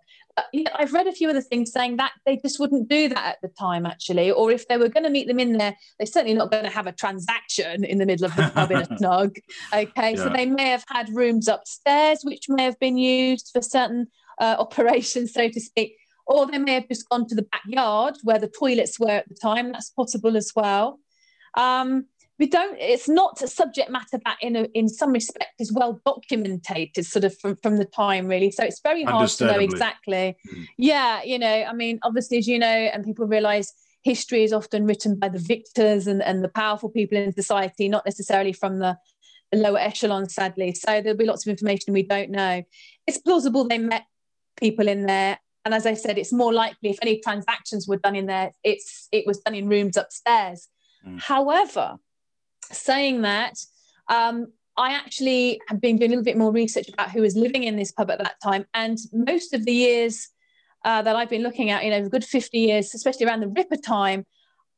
I've 0.75 0.94
read 0.94 1.08
a 1.08 1.12
few 1.12 1.28
other 1.28 1.42
things 1.42 1.72
saying 1.72 1.98
that 1.98 2.12
they 2.24 2.38
just 2.38 2.60
wouldn't 2.60 2.88
do 2.88 3.10
that 3.10 3.25
at 3.25 3.42
the 3.42 3.48
time, 3.48 3.88
actually. 3.88 4.30
Or 4.30 4.51
if 4.51 4.68
they 4.68 4.78
were 4.78 4.89
going 4.89 5.06
to 5.06 5.10
meet 5.10 5.28
them 5.28 5.39
in 5.39 5.54
there, 5.54 5.75
they're 5.98 6.06
certainly 6.06 6.36
not 6.36 6.51
going 6.51 6.63
to 6.63 6.70
have 6.70 6.86
a 6.86 6.92
transaction 6.92 7.84
in 7.84 7.98
the 7.98 8.06
middle 8.06 8.28
of 8.28 8.36
the 8.36 8.51
pub 8.54 8.72
in 8.72 8.78
a 8.78 8.86
snug. 8.98 9.38
Okay, 9.74 10.12
yeah. 10.12 10.24
so 10.24 10.30
they 10.30 10.46
may 10.46 10.70
have 10.70 10.86
had 10.88 11.10
rooms 11.10 11.48
upstairs, 11.48 12.20
which 12.24 12.48
may 12.48 12.63
have 12.63 12.80
been 12.80 13.00
used 13.00 13.50
for 13.51 13.63
certain 13.63 14.08
uh, 14.39 14.56
operations, 14.60 15.34
so 15.34 15.50
to 15.50 15.60
speak. 15.60 15.99
Or 16.29 16.45
they 16.45 16.59
may 16.59 16.75
have 16.75 16.88
just 16.88 17.09
gone 17.09 17.27
to 17.27 17.36
the 17.36 17.41
backyard 17.41 18.17
where 18.24 18.38
the 18.38 18.48
toilets 18.48 19.00
were 19.00 19.09
at 19.09 19.27
the 19.27 19.36
time. 19.36 19.71
That's 19.71 19.89
possible 19.89 20.38
as 20.38 20.53
well. 20.55 21.00
Um, 21.57 22.05
we 22.38 22.48
don't 22.48 22.77
it's 22.79 23.09
not 23.09 23.41
a 23.41 23.48
subject 23.48 23.89
matter 23.89 24.17
that 24.24 24.38
in 24.39 24.55
a, 24.55 24.63
in 24.74 24.88
some 24.88 25.12
respect 25.12 25.55
is 25.59 25.74
well 25.74 26.00
documented 26.05 26.89
sort 27.05 27.25
of 27.25 27.38
from, 27.38 27.57
from 27.57 27.75
the 27.75 27.83
time 27.83 28.27
really 28.27 28.50
so 28.50 28.63
it's 28.63 28.79
very 28.79 29.03
hard 29.03 29.27
to 29.27 29.45
know 29.45 29.59
exactly 29.59 30.38
mm. 30.48 30.65
yeah 30.77 31.21
you 31.21 31.38
know 31.38 31.65
i 31.67 31.74
mean 31.74 32.00
obviously 32.03 32.38
as 32.38 32.48
you 32.48 32.57
know 32.57 32.65
and 32.65 33.03
people 33.03 33.27
realize 33.27 33.74
history 34.03 34.45
is 34.45 34.53
often 34.53 34.86
written 34.86 35.19
by 35.19 35.27
the 35.27 35.38
victors 35.38 36.07
and, 36.07 36.24
and 36.24 36.41
the 36.41 36.48
powerful 36.48 36.88
people 36.88 37.17
in 37.17 37.33
society 37.33 37.89
not 37.89 38.05
necessarily 38.05 38.53
from 38.53 38.79
the, 38.79 38.98
the 39.51 39.57
lower 39.57 39.77
echelon 39.77 40.29
sadly 40.29 40.74
so 40.74 41.01
there'll 41.01 41.17
be 41.17 41.25
lots 41.25 41.45
of 41.45 41.51
information 41.51 41.93
we 41.93 42.03
don't 42.03 42.29
know 42.29 42.63
it's 43.05 43.17
plausible 43.17 43.67
they 43.67 43.77
met 43.77 44.05
people 44.59 44.88
in 44.88 45.05
there. 45.05 45.39
And 45.66 45.74
as 45.74 45.86
I 45.86 45.94
said, 45.94 46.18
it's 46.18 46.34
more 46.34 46.54
likely 46.54 46.89
if 46.89 47.00
any 47.01 47.20
transactions 47.20 47.88
were 47.88 47.98
done 47.98 48.16
in 48.16 48.25
there, 48.25 48.54
it's 48.63 49.08
it 49.12 49.25
was 49.28 49.39
done 49.39 49.56
in 49.56 49.68
rooms 49.68 49.98
upstairs. 49.98 50.68
Mm. 51.06 51.22
However, 51.22 51.98
saying 52.72 53.22
that, 53.22 53.60
um, 54.08 54.48
I 54.78 54.94
actually 54.94 55.60
have 55.68 55.82
been 55.82 55.98
doing 55.98 56.12
a 56.12 56.13
little 56.13 56.24
bit 56.24 56.38
more 56.38 56.51
research 56.51 56.88
about 56.89 57.12
who 57.12 57.22
was 57.22 57.36
living 57.36 57.63
in 57.63 57.75
this 57.75 57.92
pub 57.92 58.10
at 58.10 58.20
that 58.20 58.42
time, 58.42 58.66
and 58.74 58.98
most 59.12 59.54
of 59.54 59.66
the 59.66 59.74
years 59.74 60.30
uh, 60.86 61.01
that 61.01 61.16
I've 61.16 61.30
been 61.30 61.44
looking 61.44 61.70
at, 61.70 61.84
you 61.84 61.92
know, 61.92 61.98
a 61.98 62.10
good 62.10 62.24
50 62.24 62.58
years, 62.58 62.94
especially 62.96 63.25
around 63.25 63.42
the 63.42 63.48
Ripper 63.48 63.75
time, 63.75 64.25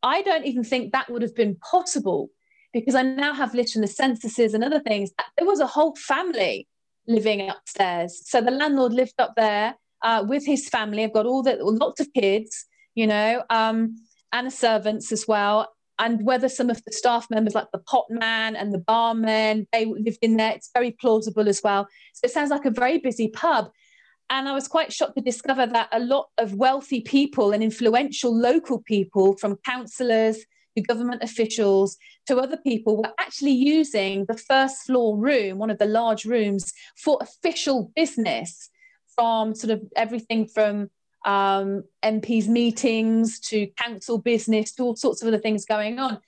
I 0.02 0.22
don't 0.24 0.46
even 0.46 0.64
think 0.64 0.92
that 0.92 1.10
would 1.10 1.22
have 1.22 1.36
been 1.36 1.56
possible 1.58 2.30
because 2.74 2.96
I 2.96 3.04
now 3.04 3.34
have 3.34 3.54
in 3.54 3.82
the 3.82 3.88
censuses 3.88 4.54
and 4.54 4.64
other 4.64 4.80
things. 4.80 5.12
There 5.38 5.46
was 5.46 5.60
a 5.60 5.68
whole 5.68 5.96
family 5.96 6.68
living 7.08 7.50
upstairs. 7.50 8.22
So 8.26 8.42
the 8.42 8.52
landlord 8.52 8.94
lived 8.94 9.20
up 9.20 9.34
there 9.36 9.76
uh, 10.04 10.24
with 10.28 10.46
his 10.46 10.70
family. 10.70 11.04
I've 11.04 11.14
got 11.14 11.26
all 11.26 11.44
the 11.44 11.58
lots 11.62 12.00
of 12.00 12.12
kids, 12.14 12.66
you 12.96 13.08
know, 13.08 13.44
um, 13.50 13.96
and 14.32 14.48
the 14.48 14.52
servants 14.52 15.12
as 15.12 15.28
well. 15.28 15.72
And 16.00 16.26
whether 16.26 16.50
some 16.50 16.70
of 16.70 16.84
the 16.84 16.92
staff 16.92 17.28
members, 17.30 17.54
like 17.54 17.68
the 17.72 17.80
potman 17.80 18.56
and 18.56 18.74
the 18.74 18.80
barman, 18.80 19.68
they 19.72 19.86
lived 19.86 20.18
in 20.22 20.38
there, 20.38 20.52
it's 20.52 20.72
very 20.74 20.92
plausible 20.92 21.48
as 21.48 21.62
well. 21.64 21.88
So 22.14 22.26
it 22.26 22.32
sounds 22.32 22.50
like 22.50 22.66
a 22.66 22.72
very 22.72 22.98
busy 22.98 23.28
pub. 23.28 23.70
And 24.32 24.48
I 24.48 24.54
was 24.54 24.68
quite 24.68 24.94
shocked 24.94 25.16
to 25.18 25.22
discover 25.22 25.68
that 25.68 25.90
a 25.92 26.00
lot 26.00 26.30
of 26.38 26.56
wealthy 26.56 27.02
people 27.02 27.52
and 27.52 27.62
influential 27.62 28.36
local 28.36 28.80
people, 28.80 29.38
from 29.38 29.58
councillors 29.66 30.38
to 30.76 30.82
government 30.82 31.22
officials 31.22 31.98
to 32.28 32.38
other 32.38 32.58
people 32.58 32.98
were 32.98 33.14
actually 33.20 33.52
using 33.52 34.26
the 34.26 34.38
first 34.38 34.84
floor 34.84 35.18
room, 35.18 35.58
one 35.58 35.70
of 35.70 35.80
the 35.80 35.86
large 35.86 36.26
rooms, 36.26 36.72
for 36.96 37.20
official 37.22 37.92
business 37.96 38.70
from 39.16 39.56
sort 39.56 39.72
of 39.72 39.82
everything 39.96 40.48
from 40.48 40.90
um, 41.26 41.84
MPs' 42.04 42.48
meetings 42.48 43.40
to 43.42 43.68
council 43.78 44.18
business 44.18 44.74
to 44.74 44.84
all 44.84 44.96
sorts 44.96 45.22
of 45.22 45.28
other 45.28 45.38
things 45.38 45.66
going 45.66 46.00
on. 46.00 46.20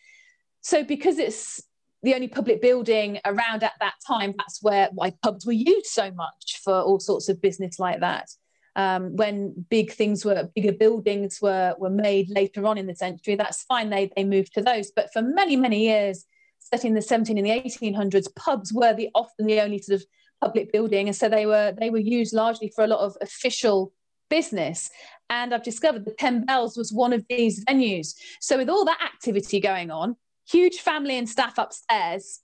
So, 0.62 0.84
because 0.84 1.17
it's 1.17 1.62
the 2.04 2.13
only 2.13 2.28
public 2.28 2.62
building 2.62 3.19
around 3.26 3.63
at 3.63 3.74
that 3.80 3.96
time, 4.06 4.34
that's 4.38 4.62
where 4.62 4.89
why 4.93 5.13
pubs 5.24 5.46
were 5.46 5.54
used 5.54 5.88
so 5.88 6.12
much 6.12 6.60
for 6.63 6.82
all 6.82 7.00
sorts 7.00 7.30
of 7.30 7.41
business 7.41 7.80
like 7.80 8.02
that 8.02 8.30
um, 8.76 9.15
when 9.15 9.65
big 9.69 9.91
things 9.91 10.26
were 10.26 10.50
bigger 10.56 10.72
buildings 10.72 11.39
were 11.41 11.76
were 11.78 11.89
made 11.89 12.30
later 12.30 12.65
on 12.65 12.78
in 12.78 12.88
the 12.88 12.96
century 12.96 13.36
that's 13.36 13.63
fine 13.63 13.89
they 13.89 14.12
they 14.15 14.24
moved 14.24 14.54
to 14.54 14.62
those 14.62 14.91
but 14.96 15.12
for 15.13 15.22
many 15.22 15.56
many 15.56 15.84
years 15.84 16.26
set 16.60 16.86
in 16.86 16.93
the 16.93 17.02
17 17.02 17.38
and 17.38 17.46
the 17.46 17.52
1800s 17.52 18.34
pubs 18.36 18.74
were 18.74 18.93
the 18.93 19.10
often 19.13 19.46
the 19.46 19.62
only 19.62 19.80
sort 19.80 20.00
of 20.00 20.06
public 20.43 20.71
building 20.73 21.08
and 21.08 21.15
so 21.15 21.29
they 21.29 21.45
were 21.45 21.73
they 21.79 21.89
were 21.89 22.06
used 22.19 22.34
largely 22.34 22.71
for 22.75 22.84
a 22.84 22.88
lot 22.88 22.99
of 22.99 23.15
official 23.21 23.93
business 24.29 24.89
and 25.29 25.53
i've 25.53 25.63
discovered 25.63 26.03
the 26.06 26.15
10 26.19 26.45
bells 26.45 26.75
was 26.75 26.91
one 26.91 27.13
of 27.13 27.23
these 27.29 27.63
venues 27.65 28.13
so 28.41 28.58
with 28.58 28.69
all 28.69 28.84
that 28.84 28.99
activity 29.01 29.60
going 29.60 29.89
on 29.89 30.15
huge 30.49 30.79
family 30.79 31.17
and 31.17 31.29
staff 31.29 31.58
upstairs 31.58 32.41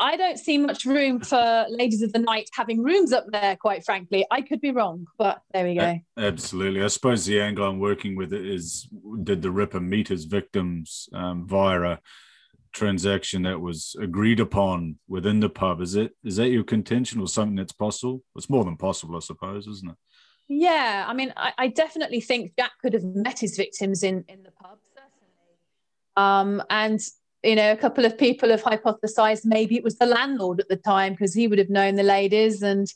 I 0.00 0.16
don't 0.16 0.38
see 0.38 0.58
much 0.58 0.84
room 0.84 1.18
for 1.18 1.66
ladies 1.68 2.02
of 2.02 2.12
the 2.12 2.20
night 2.20 2.48
having 2.52 2.84
rooms 2.84 3.12
up 3.12 3.24
there, 3.32 3.56
quite 3.56 3.84
frankly. 3.84 4.24
I 4.30 4.42
could 4.42 4.60
be 4.60 4.70
wrong, 4.70 5.06
but 5.18 5.42
there 5.52 5.64
we 5.64 5.74
go. 5.74 5.98
Absolutely. 6.16 6.84
I 6.84 6.86
suppose 6.86 7.26
the 7.26 7.40
angle 7.40 7.66
I'm 7.66 7.80
working 7.80 8.14
with 8.14 8.32
is 8.32 8.88
did 9.24 9.42
the 9.42 9.50
Ripper 9.50 9.80
meet 9.80 10.06
his 10.06 10.24
victims 10.24 11.08
um, 11.12 11.48
via 11.48 11.80
a 11.82 12.00
transaction 12.72 13.42
that 13.42 13.60
was 13.60 13.96
agreed 14.00 14.40
upon 14.40 14.98
within 15.08 15.40
the 15.40 15.48
pub? 15.48 15.80
Is 15.80 15.94
it 15.94 16.12
is 16.24 16.36
that 16.36 16.50
your 16.50 16.64
contention 16.64 17.20
or 17.20 17.28
something 17.28 17.56
that's 17.56 17.72
possible? 17.72 18.22
It's 18.36 18.50
more 18.50 18.64
than 18.64 18.76
possible, 18.76 19.16
I 19.16 19.20
suppose, 19.20 19.66
isn't 19.66 19.90
it? 19.90 19.96
Yeah, 20.48 21.04
I 21.06 21.12
mean, 21.12 21.32
I, 21.36 21.52
I 21.58 21.68
definitely 21.68 22.20
think 22.20 22.52
Jack 22.58 22.72
could 22.80 22.94
have 22.94 23.04
met 23.04 23.38
his 23.38 23.56
victims 23.56 24.02
in 24.02 24.24
in 24.28 24.42
the 24.42 24.50
pub, 24.50 24.78
certainly. 24.94 25.56
Um, 26.16 26.62
and 26.70 27.00
you 27.42 27.54
know, 27.54 27.70
a 27.70 27.76
couple 27.76 28.04
of 28.04 28.18
people 28.18 28.48
have 28.50 28.62
hypothesized 28.62 29.44
maybe 29.44 29.76
it 29.76 29.84
was 29.84 29.96
the 29.98 30.06
landlord 30.06 30.60
at 30.60 30.68
the 30.68 30.76
time 30.76 31.12
because 31.12 31.34
he 31.34 31.46
would 31.46 31.58
have 31.58 31.70
known 31.70 31.94
the 31.94 32.02
ladies 32.02 32.62
and, 32.62 32.92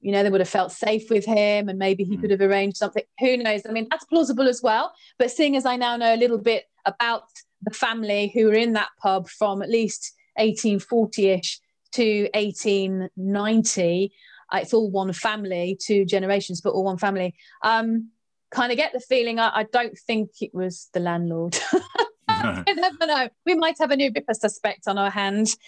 you 0.00 0.10
know, 0.10 0.22
they 0.22 0.30
would 0.30 0.40
have 0.40 0.48
felt 0.48 0.72
safe 0.72 1.08
with 1.08 1.24
him 1.24 1.68
and 1.68 1.78
maybe 1.78 2.02
he 2.02 2.16
mm. 2.16 2.20
could 2.20 2.30
have 2.30 2.40
arranged 2.40 2.76
something. 2.76 3.04
Who 3.20 3.36
knows? 3.36 3.62
I 3.66 3.72
mean, 3.72 3.86
that's 3.90 4.04
plausible 4.04 4.48
as 4.48 4.62
well. 4.62 4.92
But 5.18 5.30
seeing 5.30 5.56
as 5.56 5.66
I 5.66 5.76
now 5.76 5.96
know 5.96 6.14
a 6.14 6.16
little 6.16 6.38
bit 6.38 6.64
about 6.84 7.24
the 7.66 7.74
family 7.74 8.30
who 8.32 8.46
were 8.46 8.54
in 8.54 8.72
that 8.72 8.88
pub 9.02 9.28
from 9.28 9.60
at 9.60 9.68
least 9.68 10.14
1840 10.36 11.28
ish 11.28 11.60
to 11.92 12.28
1890, 12.34 14.12
uh, 14.52 14.58
it's 14.62 14.72
all 14.72 14.90
one 14.90 15.12
family, 15.12 15.76
two 15.80 16.04
generations, 16.04 16.60
but 16.60 16.70
all 16.70 16.84
one 16.84 16.98
family. 16.98 17.34
Um, 17.62 18.10
kind 18.50 18.72
of 18.72 18.78
get 18.78 18.92
the 18.92 19.00
feeling 19.00 19.38
I, 19.38 19.50
I 19.54 19.62
don't 19.64 19.98
think 19.98 20.30
it 20.40 20.54
was 20.54 20.88
the 20.94 21.00
landlord. 21.00 21.58
you 21.74 22.74
never 22.74 23.06
know. 23.06 23.28
We 23.44 23.54
might 23.54 23.76
have 23.78 23.90
a 23.90 23.96
new 23.96 24.10
Ripper 24.14 24.34
suspect 24.34 24.86
on 24.86 24.96
our 24.96 25.10
hands 25.10 25.58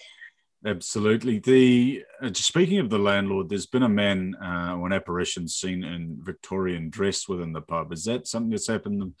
Absolutely. 0.65 1.39
The 1.39 2.03
uh, 2.21 2.31
speaking 2.33 2.79
of 2.79 2.89
the 2.89 2.99
landlord, 2.99 3.47
there's 3.47 3.65
been 3.65 3.83
a 3.83 3.89
man 3.89 4.35
uh, 4.43 4.75
or 4.77 4.87
an 4.87 4.93
apparition 4.93 5.47
seen 5.47 5.85
in 5.85 6.17
Victorian 6.21 6.89
dress 6.89 7.29
within 7.29 7.53
the 7.53 7.61
pub. 7.61 7.93
Is 7.93 8.03
that 8.05 8.27
something 8.27 8.49
that's 8.49 8.67
happened 8.67 9.13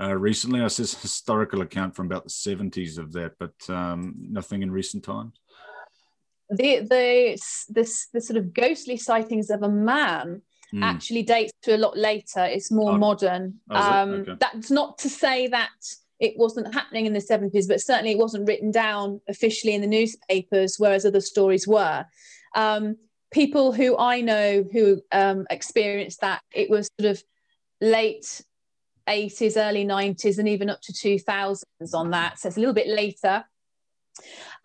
uh, 0.00 0.14
recently? 0.16 0.60
I 0.60 0.68
says 0.68 0.94
historical 0.94 1.62
account 1.62 1.94
from 1.94 2.06
about 2.06 2.24
the 2.24 2.30
70s 2.30 2.98
of 2.98 3.12
that, 3.12 3.32
but 3.38 3.54
um, 3.68 4.14
nothing 4.18 4.62
in 4.62 4.70
recent 4.70 5.04
times. 5.04 5.38
The 6.48 6.86
the 6.88 7.38
this 7.68 8.06
the 8.12 8.20
sort 8.20 8.36
of 8.36 8.54
ghostly 8.54 8.96
sightings 8.96 9.50
of 9.50 9.64
a 9.64 9.68
man 9.68 10.42
mm. 10.72 10.82
actually 10.82 11.24
dates 11.24 11.52
to 11.62 11.74
a 11.74 11.78
lot 11.78 11.96
later. 11.96 12.44
It's 12.44 12.70
more 12.70 12.92
oh. 12.92 12.98
modern. 12.98 13.54
Oh, 13.70 13.74
um, 13.74 14.10
okay. 14.10 14.34
That's 14.38 14.70
not 14.70 14.98
to 14.98 15.08
say 15.08 15.48
that 15.48 15.70
it 16.18 16.34
wasn't 16.36 16.72
happening 16.72 17.06
in 17.06 17.12
the 17.12 17.18
70s, 17.18 17.68
but 17.68 17.80
certainly 17.80 18.12
it 18.12 18.18
wasn't 18.18 18.48
written 18.48 18.70
down 18.70 19.20
officially 19.28 19.74
in 19.74 19.80
the 19.80 19.86
newspapers, 19.86 20.76
whereas 20.78 21.04
other 21.04 21.20
stories 21.20 21.68
were. 21.68 22.06
Um, 22.54 22.96
people 23.32 23.72
who 23.72 23.98
I 23.98 24.22
know 24.22 24.64
who 24.72 25.02
um, 25.12 25.46
experienced 25.50 26.22
that, 26.22 26.40
it 26.54 26.70
was 26.70 26.88
sort 26.98 27.10
of 27.10 27.22
late 27.80 28.42
80s, 29.08 29.56
early 29.56 29.84
90s, 29.84 30.38
and 30.38 30.48
even 30.48 30.70
up 30.70 30.80
to 30.82 30.92
2000s 30.92 31.64
on 31.94 32.10
that. 32.10 32.38
So 32.38 32.48
it's 32.48 32.56
a 32.56 32.60
little 32.60 32.74
bit 32.74 32.88
later. 32.88 33.44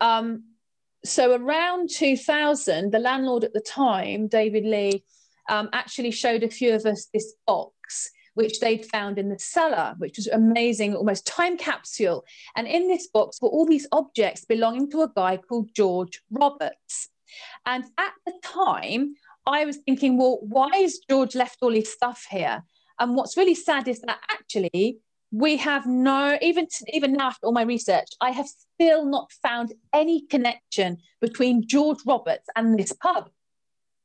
Um, 0.00 0.44
so 1.04 1.34
around 1.34 1.90
2000, 1.90 2.92
the 2.92 2.98
landlord 2.98 3.44
at 3.44 3.52
the 3.52 3.60
time, 3.60 4.28
David 4.28 4.64
Lee, 4.64 5.04
um, 5.48 5.68
actually 5.72 6.12
showed 6.12 6.42
a 6.42 6.48
few 6.48 6.74
of 6.74 6.86
us 6.86 7.08
this 7.12 7.34
box 7.46 8.10
which 8.34 8.60
they'd 8.60 8.86
found 8.86 9.18
in 9.18 9.28
the 9.28 9.38
cellar, 9.38 9.94
which 9.98 10.16
was 10.16 10.26
amazing, 10.28 10.94
almost 10.94 11.26
time 11.26 11.56
capsule. 11.56 12.24
And 12.56 12.66
in 12.66 12.88
this 12.88 13.08
box 13.08 13.38
were 13.40 13.48
all 13.48 13.66
these 13.66 13.86
objects 13.92 14.44
belonging 14.44 14.90
to 14.92 15.02
a 15.02 15.12
guy 15.14 15.36
called 15.36 15.70
George 15.74 16.22
Roberts. 16.30 17.10
And 17.66 17.84
at 17.98 18.12
the 18.26 18.32
time, 18.42 19.14
I 19.46 19.64
was 19.64 19.78
thinking, 19.78 20.16
well, 20.16 20.38
why 20.42 20.76
has 20.76 21.00
George 21.10 21.34
left 21.34 21.58
all 21.62 21.72
his 21.72 21.92
stuff 21.92 22.26
here? 22.30 22.64
And 23.02 23.16
what's 23.16 23.36
really 23.36 23.56
sad 23.56 23.88
is 23.88 24.00
that 24.02 24.20
actually 24.30 24.98
we 25.32 25.56
have 25.56 25.86
no, 25.86 26.38
even 26.40 26.68
even 26.92 27.14
now 27.14 27.26
after 27.28 27.46
all 27.46 27.52
my 27.52 27.62
research, 27.62 28.06
I 28.20 28.30
have 28.30 28.46
still 28.46 29.04
not 29.04 29.32
found 29.42 29.72
any 29.92 30.20
connection 30.26 30.98
between 31.20 31.66
George 31.66 31.98
Roberts 32.06 32.48
and 32.54 32.78
this 32.78 32.92
pub. 32.92 33.28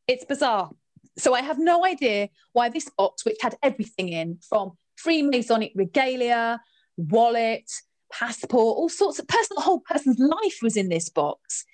It's 0.08 0.26
bizarre. 0.26 0.72
So 1.16 1.36
I 1.36 1.42
have 1.42 1.60
no 1.60 1.86
idea 1.86 2.30
why 2.54 2.70
this 2.70 2.90
box, 2.98 3.24
which 3.24 3.38
had 3.40 3.56
everything 3.62 4.10
in 4.10 4.40
from 4.50 4.72
Freemasonic 5.06 5.74
regalia, 5.76 6.60
wallet, 6.98 7.70
passport, 8.12 8.78
all 8.78 8.90
sorts 8.90 9.20
of 9.20 9.28
personal, 9.28 9.62
whole 9.62 9.82
person's 9.82 10.18
life 10.18 10.58
was 10.64 10.76
in 10.76 10.90
this 10.90 11.08
box. 11.08 11.66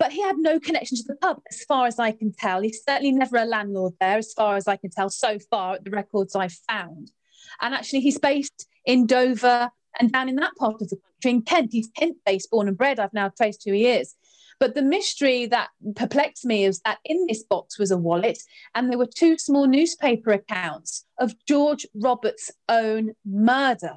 But 0.00 0.12
he 0.12 0.22
had 0.22 0.38
no 0.38 0.58
connection 0.58 0.96
to 0.96 1.04
the 1.06 1.14
pub, 1.14 1.42
as 1.50 1.62
far 1.64 1.86
as 1.86 1.98
I 1.98 2.12
can 2.12 2.32
tell. 2.32 2.62
He's 2.62 2.82
certainly 2.88 3.12
never 3.12 3.36
a 3.36 3.44
landlord 3.44 3.92
there, 4.00 4.16
as 4.16 4.32
far 4.32 4.56
as 4.56 4.66
I 4.66 4.76
can 4.76 4.90
tell 4.90 5.10
so 5.10 5.38
far 5.38 5.78
the 5.78 5.90
records 5.90 6.34
I've 6.34 6.56
found. 6.68 7.12
And 7.60 7.74
actually, 7.74 8.00
he's 8.00 8.18
based 8.18 8.66
in 8.86 9.06
Dover 9.06 9.70
and 10.00 10.10
down 10.10 10.30
in 10.30 10.36
that 10.36 10.56
part 10.58 10.80
of 10.80 10.88
the 10.88 10.96
country 10.96 11.30
in 11.30 11.42
Kent. 11.42 11.72
He's 11.72 11.90
Kent 11.94 12.16
based, 12.24 12.50
born 12.50 12.66
and 12.66 12.78
bred. 12.78 12.98
I've 12.98 13.12
now 13.12 13.28
traced 13.28 13.62
who 13.66 13.74
he 13.74 13.88
is. 13.88 14.14
But 14.58 14.74
the 14.74 14.82
mystery 14.82 15.44
that 15.46 15.68
perplexed 15.94 16.46
me 16.46 16.64
is 16.64 16.80
that 16.86 16.98
in 17.04 17.26
this 17.26 17.42
box 17.42 17.78
was 17.78 17.90
a 17.90 17.96
wallet 17.98 18.38
and 18.74 18.90
there 18.90 18.98
were 18.98 19.06
two 19.06 19.36
small 19.36 19.66
newspaper 19.66 20.32
accounts 20.32 21.04
of 21.18 21.34
George 21.46 21.86
Roberts' 21.94 22.50
own 22.70 23.12
murder. 23.26 23.96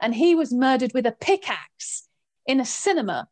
And 0.00 0.14
he 0.14 0.34
was 0.34 0.52
murdered 0.52 0.94
with 0.94 1.06
a 1.06 1.12
pickaxe 1.12 2.08
in 2.46 2.60
a 2.60 2.64
cinema 2.64 3.28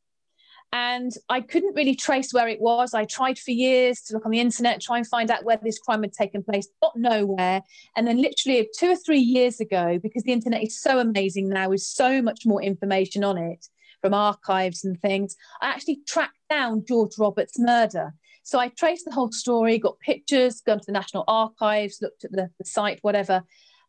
and 0.76 1.14
I 1.30 1.40
couldn't 1.40 1.74
really 1.74 1.94
trace 1.94 2.34
where 2.34 2.48
it 2.48 2.60
was. 2.60 2.92
I 2.92 3.06
tried 3.06 3.38
for 3.38 3.50
years 3.50 4.02
to 4.02 4.14
look 4.14 4.26
on 4.26 4.30
the 4.30 4.40
internet, 4.40 4.82
try 4.82 4.98
and 4.98 5.06
find 5.06 5.30
out 5.30 5.42
where 5.42 5.58
this 5.62 5.78
crime 5.78 6.02
had 6.02 6.12
taken 6.12 6.42
place, 6.42 6.68
got 6.82 6.92
nowhere. 6.96 7.62
And 7.96 8.06
then, 8.06 8.20
literally, 8.20 8.68
two 8.78 8.90
or 8.90 8.96
three 8.96 9.20
years 9.20 9.58
ago, 9.58 9.98
because 10.02 10.22
the 10.24 10.34
internet 10.34 10.62
is 10.62 10.78
so 10.78 10.98
amazing 10.98 11.48
now, 11.48 11.70
with 11.70 11.80
so 11.80 12.20
much 12.20 12.44
more 12.44 12.62
information 12.62 13.24
on 13.24 13.38
it 13.38 13.66
from 14.02 14.12
archives 14.12 14.84
and 14.84 15.00
things, 15.00 15.34
I 15.62 15.68
actually 15.68 16.00
tracked 16.06 16.36
down 16.50 16.84
George 16.86 17.16
Roberts' 17.18 17.58
murder. 17.58 18.12
So 18.42 18.58
I 18.58 18.68
traced 18.68 19.06
the 19.06 19.14
whole 19.14 19.32
story, 19.32 19.78
got 19.78 19.98
pictures, 20.00 20.60
gone 20.60 20.80
to 20.80 20.86
the 20.86 20.92
National 20.92 21.24
Archives, 21.26 22.02
looked 22.02 22.26
at 22.26 22.32
the, 22.32 22.50
the 22.58 22.66
site, 22.66 22.98
whatever, 23.00 23.44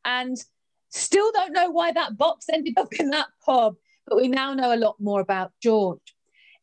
and 0.06 0.38
still 0.88 1.34
don't 1.34 1.52
know 1.52 1.70
why 1.70 1.92
that 1.92 2.18
box 2.18 2.46
ended 2.54 2.76
up 2.78 2.94
in 2.94 3.10
that 3.10 3.28
pub. 3.46 3.76
But 4.08 4.16
we 4.16 4.30
now 4.30 4.54
know 4.54 4.74
a 4.74 4.80
lot 4.80 4.96
more 5.02 5.20
about 5.20 5.52
George 5.62 6.14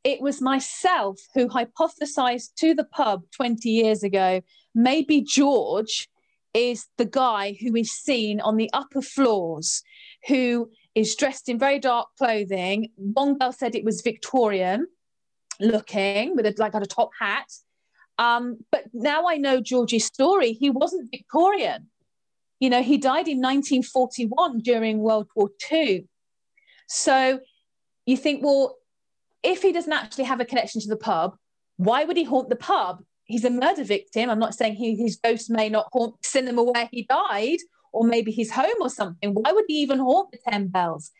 it 0.05 0.21
was 0.21 0.41
myself 0.41 1.19
who 1.35 1.49
hypothesized 1.49 2.55
to 2.57 2.75
the 2.75 2.85
pub 2.85 3.25
20 3.35 3.69
years 3.69 4.03
ago 4.03 4.43
maybe 4.75 5.21
George 5.21 6.09
is 6.53 6.87
the 6.99 7.05
guy 7.05 7.57
who 7.61 7.75
is 7.77 7.93
seen 7.93 8.41
on 8.41 8.57
the 8.57 8.71
upper 8.73 9.03
floors, 9.03 9.83
who 10.29 10.71
is 10.95 11.17
dressed 11.17 11.49
in 11.49 11.59
very 11.59 11.79
dark 11.79 12.09
clothing. 12.17 12.91
One 12.97 13.39
girl 13.39 13.53
said 13.53 13.75
it 13.75 13.85
was 13.85 14.03
Victorian 14.03 14.87
looking 15.61 16.37
with 16.37 16.47
a, 16.47 16.55
like 16.59 16.75
a 16.75 16.81
top 16.81 17.11
hat. 17.19 17.51
Um, 18.19 18.59
but 18.71 18.85
now 18.93 19.27
I 19.27 19.37
know 19.37 19.61
George's 19.61 20.05
story. 20.05 20.53
He 20.53 20.71
wasn't 20.71 21.11
Victorian. 21.11 21.89
You 22.61 22.71
know, 22.71 22.83
he 22.83 22.99
died 22.99 23.27
in 23.27 23.39
1941 23.39 24.61
during 24.61 25.01
World 25.01 25.29
War 25.35 25.51
II. 25.73 26.07
So 26.87 27.41
you 28.07 28.17
think, 28.17 28.45
well, 28.45 28.77
if 29.45 29.63
he 29.63 29.73
doesn't 29.73 29.93
actually 29.93 30.25
have 30.25 30.41
a 30.41 30.45
connection 30.45 30.81
to 30.81 30.89
the 30.89 30.97
pub, 30.97 31.37
why 31.77 32.05
would 32.05 32.17
he 32.17 32.25
haunt 32.25 32.49
the 32.49 32.57
pub? 32.57 33.03
He's 33.25 33.45
a 33.45 33.51
murder 33.51 33.85
victim. 33.85 34.31
I'm 34.31 34.39
not 34.39 34.55
saying 34.55 34.75
he, 34.75 34.97
his 34.97 35.17
ghost 35.17 35.51
may 35.51 35.69
not 35.69 35.89
haunt 35.93 36.21
the 36.23 36.29
cinema 36.29 36.63
where 36.63 36.89
he 36.91 37.05
died, 37.05 37.59
or 37.93 38.05
maybe 38.05 38.33
his 38.33 38.51
home 38.51 38.81
or 38.81 38.91
something. 38.91 39.35
Why 39.35 39.53
would 39.53 39.65
he 39.69 39.75
even 39.75 39.99
haunt 39.99 40.33
the 40.33 40.39
Ten 40.49 40.69
Bells? 40.69 41.11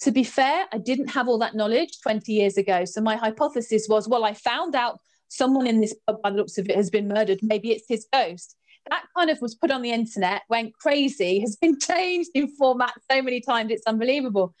To 0.00 0.10
be 0.10 0.24
fair, 0.24 0.66
I 0.72 0.78
didn't 0.78 1.08
have 1.08 1.28
all 1.28 1.38
that 1.38 1.54
knowledge 1.54 2.00
20 2.02 2.32
years 2.32 2.56
ago. 2.56 2.84
So 2.84 3.00
my 3.00 3.16
hypothesis 3.16 3.86
was, 3.88 4.08
well, 4.08 4.24
I 4.24 4.34
found 4.34 4.74
out 4.74 4.98
someone 5.28 5.66
in 5.66 5.80
this 5.80 5.94
pub, 6.06 6.20
by 6.22 6.30
the 6.30 6.36
looks 6.36 6.58
of 6.58 6.68
it, 6.68 6.76
has 6.76 6.90
been 6.90 7.08
murdered. 7.08 7.38
Maybe 7.42 7.70
it's 7.70 7.86
his 7.88 8.06
ghost. 8.12 8.56
That 8.90 9.04
kind 9.16 9.30
of 9.30 9.40
was 9.40 9.54
put 9.54 9.70
on 9.70 9.82
the 9.82 9.92
internet, 9.92 10.42
went 10.48 10.74
crazy, 10.74 11.38
has 11.40 11.54
been 11.56 11.78
changed 11.78 12.30
in 12.34 12.48
format 12.48 12.94
so 13.10 13.22
many 13.22 13.40
times, 13.40 13.70
it's 13.70 13.86
unbelievable. 13.86 14.54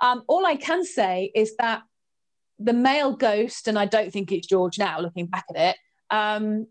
Um, 0.00 0.22
all 0.28 0.46
I 0.46 0.56
can 0.56 0.84
say 0.84 1.30
is 1.34 1.54
that 1.56 1.82
the 2.58 2.72
male 2.72 3.14
ghost, 3.14 3.68
and 3.68 3.78
I 3.78 3.86
don't 3.86 4.12
think 4.12 4.32
it's 4.32 4.46
George 4.46 4.78
now, 4.78 5.00
looking 5.00 5.26
back 5.26 5.44
at 5.54 5.74
it, 5.74 5.76
um, 6.10 6.66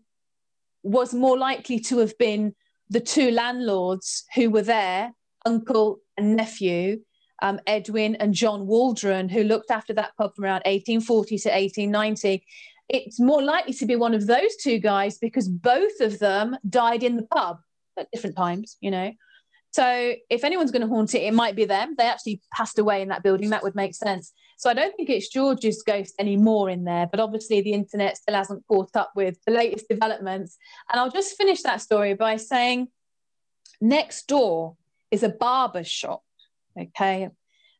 was 0.82 1.14
more 1.14 1.38
likely 1.38 1.80
to 1.80 1.98
have 1.98 2.16
been 2.18 2.54
the 2.88 3.00
two 3.00 3.30
landlords 3.30 4.24
who 4.34 4.50
were 4.50 4.62
there, 4.62 5.12
uncle 5.44 6.00
and 6.16 6.36
nephew, 6.36 7.00
um, 7.42 7.60
Edwin 7.66 8.16
and 8.16 8.34
John 8.34 8.66
Waldron, 8.66 9.28
who 9.28 9.42
looked 9.42 9.70
after 9.70 9.92
that 9.94 10.16
pub 10.16 10.34
from 10.34 10.44
around 10.44 10.62
1840 10.64 11.38
to 11.38 11.48
1890. 11.50 12.44
It's 12.88 13.20
more 13.20 13.42
likely 13.42 13.74
to 13.74 13.86
be 13.86 13.96
one 13.96 14.14
of 14.14 14.26
those 14.26 14.56
two 14.62 14.78
guys 14.78 15.18
because 15.18 15.48
both 15.48 16.00
of 16.00 16.18
them 16.18 16.56
died 16.68 17.02
in 17.02 17.16
the 17.16 17.24
pub 17.24 17.58
at 17.98 18.10
different 18.12 18.36
times, 18.36 18.76
you 18.80 18.90
know. 18.90 19.12
So 19.72 20.14
if 20.30 20.44
anyone's 20.44 20.70
going 20.70 20.82
to 20.82 20.88
haunt 20.88 21.14
it, 21.14 21.22
it 21.22 21.34
might 21.34 21.56
be 21.56 21.66
them. 21.66 21.96
They 21.98 22.06
actually 22.06 22.40
passed 22.52 22.78
away 22.78 23.02
in 23.02 23.08
that 23.08 23.22
building. 23.22 23.50
That 23.50 23.62
would 23.62 23.74
make 23.74 23.94
sense. 23.94 24.32
So 24.56 24.70
I 24.70 24.74
don't 24.74 24.96
think 24.96 25.10
it's 25.10 25.28
George's 25.28 25.82
ghost 25.82 26.14
anymore 26.18 26.70
in 26.70 26.84
there, 26.84 27.06
but 27.06 27.20
obviously 27.20 27.60
the 27.60 27.74
internet 27.74 28.16
still 28.16 28.34
hasn't 28.34 28.66
caught 28.66 28.96
up 28.96 29.12
with 29.14 29.38
the 29.46 29.52
latest 29.52 29.86
developments. 29.88 30.56
And 30.90 30.98
I'll 30.98 31.10
just 31.10 31.36
finish 31.36 31.62
that 31.62 31.82
story 31.82 32.14
by 32.14 32.36
saying 32.36 32.88
next 33.80 34.26
door 34.28 34.76
is 35.10 35.22
a 35.22 35.28
barber 35.28 35.84
shop, 35.84 36.22
okay, 36.78 37.28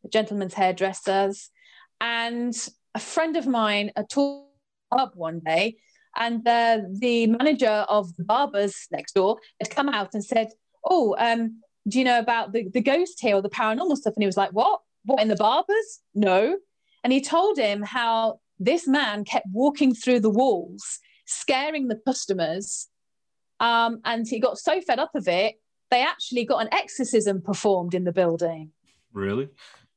a 0.05 0.09
gentleman's 0.09 0.55
hairdressers. 0.55 1.51
And 1.99 2.55
a 2.95 2.99
friend 2.99 3.37
of 3.37 3.47
mine 3.47 3.91
a 3.97 4.05
tour 4.05 4.45
up 4.93 5.17
one 5.17 5.41
day, 5.41 5.79
and 6.17 6.47
uh, 6.47 6.81
the 6.93 7.27
manager 7.27 7.85
of 7.89 8.15
the 8.17 8.25
barbers 8.25 8.87
next 8.91 9.13
door 9.15 9.39
had 9.61 9.71
come 9.71 9.89
out 9.89 10.15
and 10.15 10.25
said, 10.25 10.49
Oh, 10.85 11.17
um, 11.19 11.63
do 11.89 11.99
you 11.99 12.05
know 12.05 12.19
about 12.19 12.53
the, 12.53 12.69
the 12.69 12.81
ghost 12.81 13.21
here 13.21 13.37
or 13.37 13.43
the 13.43 13.51
paranormal 13.51 13.97
stuff? 13.97 14.15
And 14.15 14.23
he 14.23 14.27
was 14.27 14.37
like, 14.37 14.51
What? 14.51 14.81
What 15.07 15.23
in 15.23 15.29
the 15.29 15.37
barbers? 15.37 16.01
No. 16.15 16.59
And 17.03 17.13
he 17.13 17.21
told 17.21 17.57
him 17.57 17.83
how 17.83 18.41
this 18.59 18.87
man 18.87 19.25
kept 19.25 19.47
walking 19.53 19.95
through 19.95 20.21
the 20.21 20.31
walls, 20.31 20.99
scaring 21.25 21.89
the 21.89 22.01
customers. 22.07 22.89
Um, 23.61 24.01
and 24.05 24.27
he 24.29 24.41
got 24.41 24.59
so 24.59 24.81
fed 24.81 24.99
up 24.99 25.15
of 25.15 25.29
it, 25.29 25.55
they 25.91 26.03
actually 26.03 26.45
got 26.45 26.63
an 26.63 26.69
exorcism 26.73 27.41
performed 27.41 27.95
in 27.95 28.05
the 28.05 28.13
building. 28.13 28.73
Really? 29.13 29.49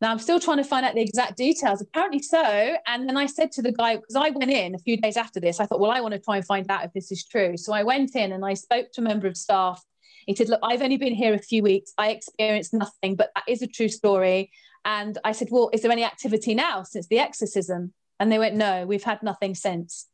Now 0.01 0.11
I'm 0.11 0.19
still 0.19 0.39
trying 0.39 0.57
to 0.57 0.63
find 0.63 0.85
out 0.85 0.93
the 0.93 1.01
exact 1.01 1.35
details. 1.35 1.81
Apparently 1.81 2.21
so. 2.21 2.75
And 2.87 3.09
then 3.09 3.17
I 3.17 3.25
said 3.25 3.51
to 3.53 3.61
the 3.61 3.73
guy, 3.73 3.95
because 3.95 4.15
I 4.15 4.29
went 4.29 4.51
in 4.51 4.75
a 4.75 4.79
few 4.79 4.95
days 4.95 5.17
after 5.17 5.39
this, 5.39 5.59
I 5.59 5.65
thought, 5.65 5.79
well, 5.79 5.91
I 5.91 5.99
want 5.99 6.13
to 6.13 6.19
try 6.19 6.37
and 6.37 6.45
find 6.45 6.69
out 6.69 6.85
if 6.85 6.93
this 6.93 7.11
is 7.11 7.25
true. 7.25 7.57
So 7.57 7.73
I 7.73 7.83
went 7.83 8.15
in 8.15 8.31
and 8.31 8.45
I 8.45 8.53
spoke 8.53 8.91
to 8.93 9.01
a 9.01 9.03
member 9.03 9.27
of 9.27 9.35
staff 9.35 9.83
he 10.29 10.35
said, 10.35 10.47
Look, 10.47 10.59
I've 10.61 10.83
only 10.83 10.97
been 10.97 11.15
here 11.15 11.33
a 11.33 11.39
few 11.39 11.63
weeks. 11.63 11.91
I 11.97 12.11
experienced 12.11 12.71
nothing, 12.71 13.15
but 13.15 13.31
that 13.33 13.45
is 13.47 13.63
a 13.63 13.67
true 13.67 13.87
story. 13.87 14.51
And 14.85 15.17
I 15.23 15.31
said, 15.31 15.49
Well, 15.51 15.69
is 15.73 15.81
there 15.81 15.91
any 15.91 16.03
activity 16.03 16.55
now 16.55 16.83
since 16.83 17.07
the 17.07 17.19
exorcism? 17.19 17.93
And 18.19 18.31
they 18.31 18.39
went, 18.39 18.55
No, 18.55 18.85
we've 18.85 19.03
had 19.03 19.21
nothing 19.23 19.55
since. 19.55 20.07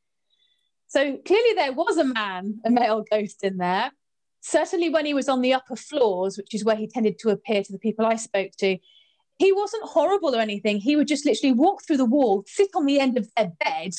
So 0.87 1.17
clearly 1.25 1.53
there 1.55 1.73
was 1.73 1.97
a 1.97 2.05
man, 2.05 2.59
a 2.65 2.69
male 2.69 3.03
ghost 3.09 3.43
in 3.43 3.57
there. 3.57 3.91
Certainly 4.41 4.89
when 4.89 5.05
he 5.05 5.13
was 5.13 5.27
on 5.27 5.41
the 5.41 5.53
upper 5.53 5.75
floors, 5.75 6.37
which 6.37 6.53
is 6.53 6.63
where 6.63 6.75
he 6.75 6.87
tended 6.87 7.17
to 7.19 7.29
appear 7.29 7.63
to 7.63 7.71
the 7.71 7.79
people 7.79 8.05
I 8.05 8.15
spoke 8.15 8.51
to, 8.59 8.77
he 9.37 9.51
wasn't 9.51 9.83
horrible 9.83 10.35
or 10.35 10.39
anything. 10.39 10.77
He 10.77 10.95
would 10.95 11.07
just 11.07 11.25
literally 11.25 11.53
walk 11.53 11.81
through 11.85 11.97
the 11.97 12.05
wall, 12.05 12.43
sit 12.47 12.69
on 12.75 12.85
the 12.85 12.99
end 12.99 13.17
of 13.17 13.27
their 13.35 13.51
bed, 13.63 13.93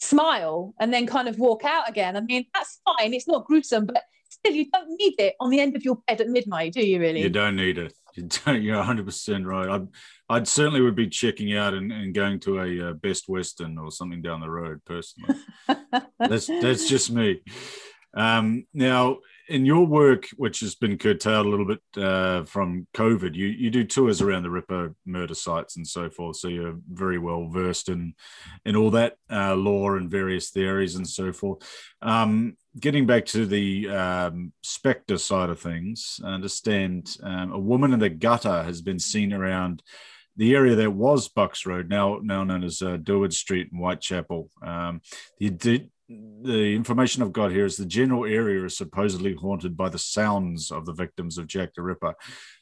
smile, 0.00 0.74
and 0.80 0.92
then 0.92 1.06
kind 1.06 1.28
of 1.28 1.38
walk 1.38 1.64
out 1.64 1.88
again. 1.88 2.16
I 2.16 2.20
mean, 2.20 2.46
that's 2.54 2.80
fine. 2.84 3.14
It's 3.14 3.28
not 3.28 3.44
gruesome, 3.44 3.86
but 3.86 4.02
still, 4.28 4.54
you 4.54 4.70
don't 4.70 4.88
need 4.98 5.14
it 5.18 5.34
on 5.38 5.50
the 5.50 5.60
end 5.60 5.76
of 5.76 5.84
your 5.84 5.98
bed 6.06 6.20
at 6.20 6.28
midnight, 6.28 6.72
do 6.72 6.84
you 6.84 6.98
really? 6.98 7.22
You 7.22 7.30
don't 7.30 7.56
need 7.56 7.78
it. 7.78 7.92
You're 8.46 8.82
100% 8.82 9.46
right. 9.46 9.68
I, 9.68 10.34
I'd 10.34 10.48
certainly 10.48 10.80
would 10.80 10.96
be 10.96 11.08
checking 11.08 11.54
out 11.56 11.74
and, 11.74 11.92
and 11.92 12.14
going 12.14 12.40
to 12.40 12.60
a 12.60 12.90
uh, 12.90 12.92
Best 12.94 13.28
Western 13.28 13.78
or 13.78 13.90
something 13.90 14.22
down 14.22 14.40
the 14.40 14.50
road 14.50 14.80
personally. 14.84 15.38
that's 16.18 16.46
that's 16.46 16.88
just 16.88 17.10
me. 17.10 17.40
Um, 18.14 18.66
now, 18.74 19.18
in 19.48 19.64
your 19.64 19.86
work, 19.86 20.26
which 20.36 20.60
has 20.60 20.74
been 20.74 20.98
curtailed 20.98 21.46
a 21.46 21.48
little 21.48 21.66
bit 21.66 22.02
uh, 22.02 22.44
from 22.44 22.86
COVID, 22.94 23.34
you 23.34 23.46
you 23.46 23.70
do 23.70 23.84
tours 23.84 24.20
around 24.20 24.42
the 24.42 24.50
Ripper 24.50 24.94
murder 25.06 25.34
sites 25.34 25.76
and 25.76 25.86
so 25.86 26.10
forth. 26.10 26.36
So 26.36 26.48
you're 26.48 26.78
very 26.90 27.18
well 27.18 27.48
versed 27.48 27.88
in 27.88 28.14
in 28.64 28.76
all 28.76 28.90
that 28.90 29.16
uh, 29.30 29.54
lore 29.54 29.96
and 29.96 30.10
various 30.10 30.50
theories 30.50 30.96
and 30.96 31.08
so 31.08 31.32
forth. 31.32 31.60
Um, 32.02 32.56
getting 32.80 33.06
back 33.06 33.26
to 33.26 33.46
the 33.46 33.88
um, 33.88 34.52
spectre 34.62 35.18
side 35.18 35.50
of 35.50 35.60
things, 35.60 36.20
I 36.24 36.28
understand 36.28 37.16
um, 37.22 37.52
a 37.52 37.58
woman 37.58 37.92
in 37.92 37.98
the 37.98 38.10
gutter 38.10 38.62
has 38.62 38.80
been 38.80 38.98
seen 38.98 39.32
around 39.32 39.82
the 40.36 40.54
area 40.54 40.76
that 40.76 40.92
was 40.92 41.28
Bucks 41.28 41.66
Row, 41.66 41.82
now 41.82 42.20
now 42.22 42.44
known 42.44 42.62
as 42.62 42.80
uh, 42.80 42.96
Durward 42.96 43.32
Street 43.32 43.70
in 43.72 43.78
Whitechapel. 43.78 44.48
Um, 44.62 45.00
the, 45.40 45.88
the 46.08 46.74
information 46.74 47.22
I've 47.22 47.32
got 47.32 47.50
here 47.50 47.66
is 47.66 47.76
the 47.76 47.84
general 47.84 48.24
area 48.24 48.64
is 48.64 48.76
supposedly 48.76 49.34
haunted 49.34 49.76
by 49.76 49.88
the 49.88 49.98
sounds 49.98 50.70
of 50.70 50.86
the 50.86 50.92
victims 50.92 51.38
of 51.38 51.48
Jack 51.48 51.74
the 51.74 51.82
Ripper. 51.82 52.14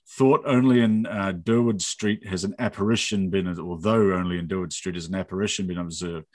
Thought 0.09 0.43
only 0.47 0.81
in 0.81 1.07
uh, 1.07 1.33
Durward 1.33 1.83
Street 1.83 2.27
has 2.27 2.45
an 2.45 2.55
apparition 2.59 3.29
been, 3.29 3.59
although 3.61 4.15
only 4.15 4.39
in 4.39 4.49
Durward 4.49 4.73
Street 4.73 4.95
has 4.95 5.07
an 5.07 5.15
apparition 5.15 5.67
been 5.67 5.79
observed. 5.79 6.27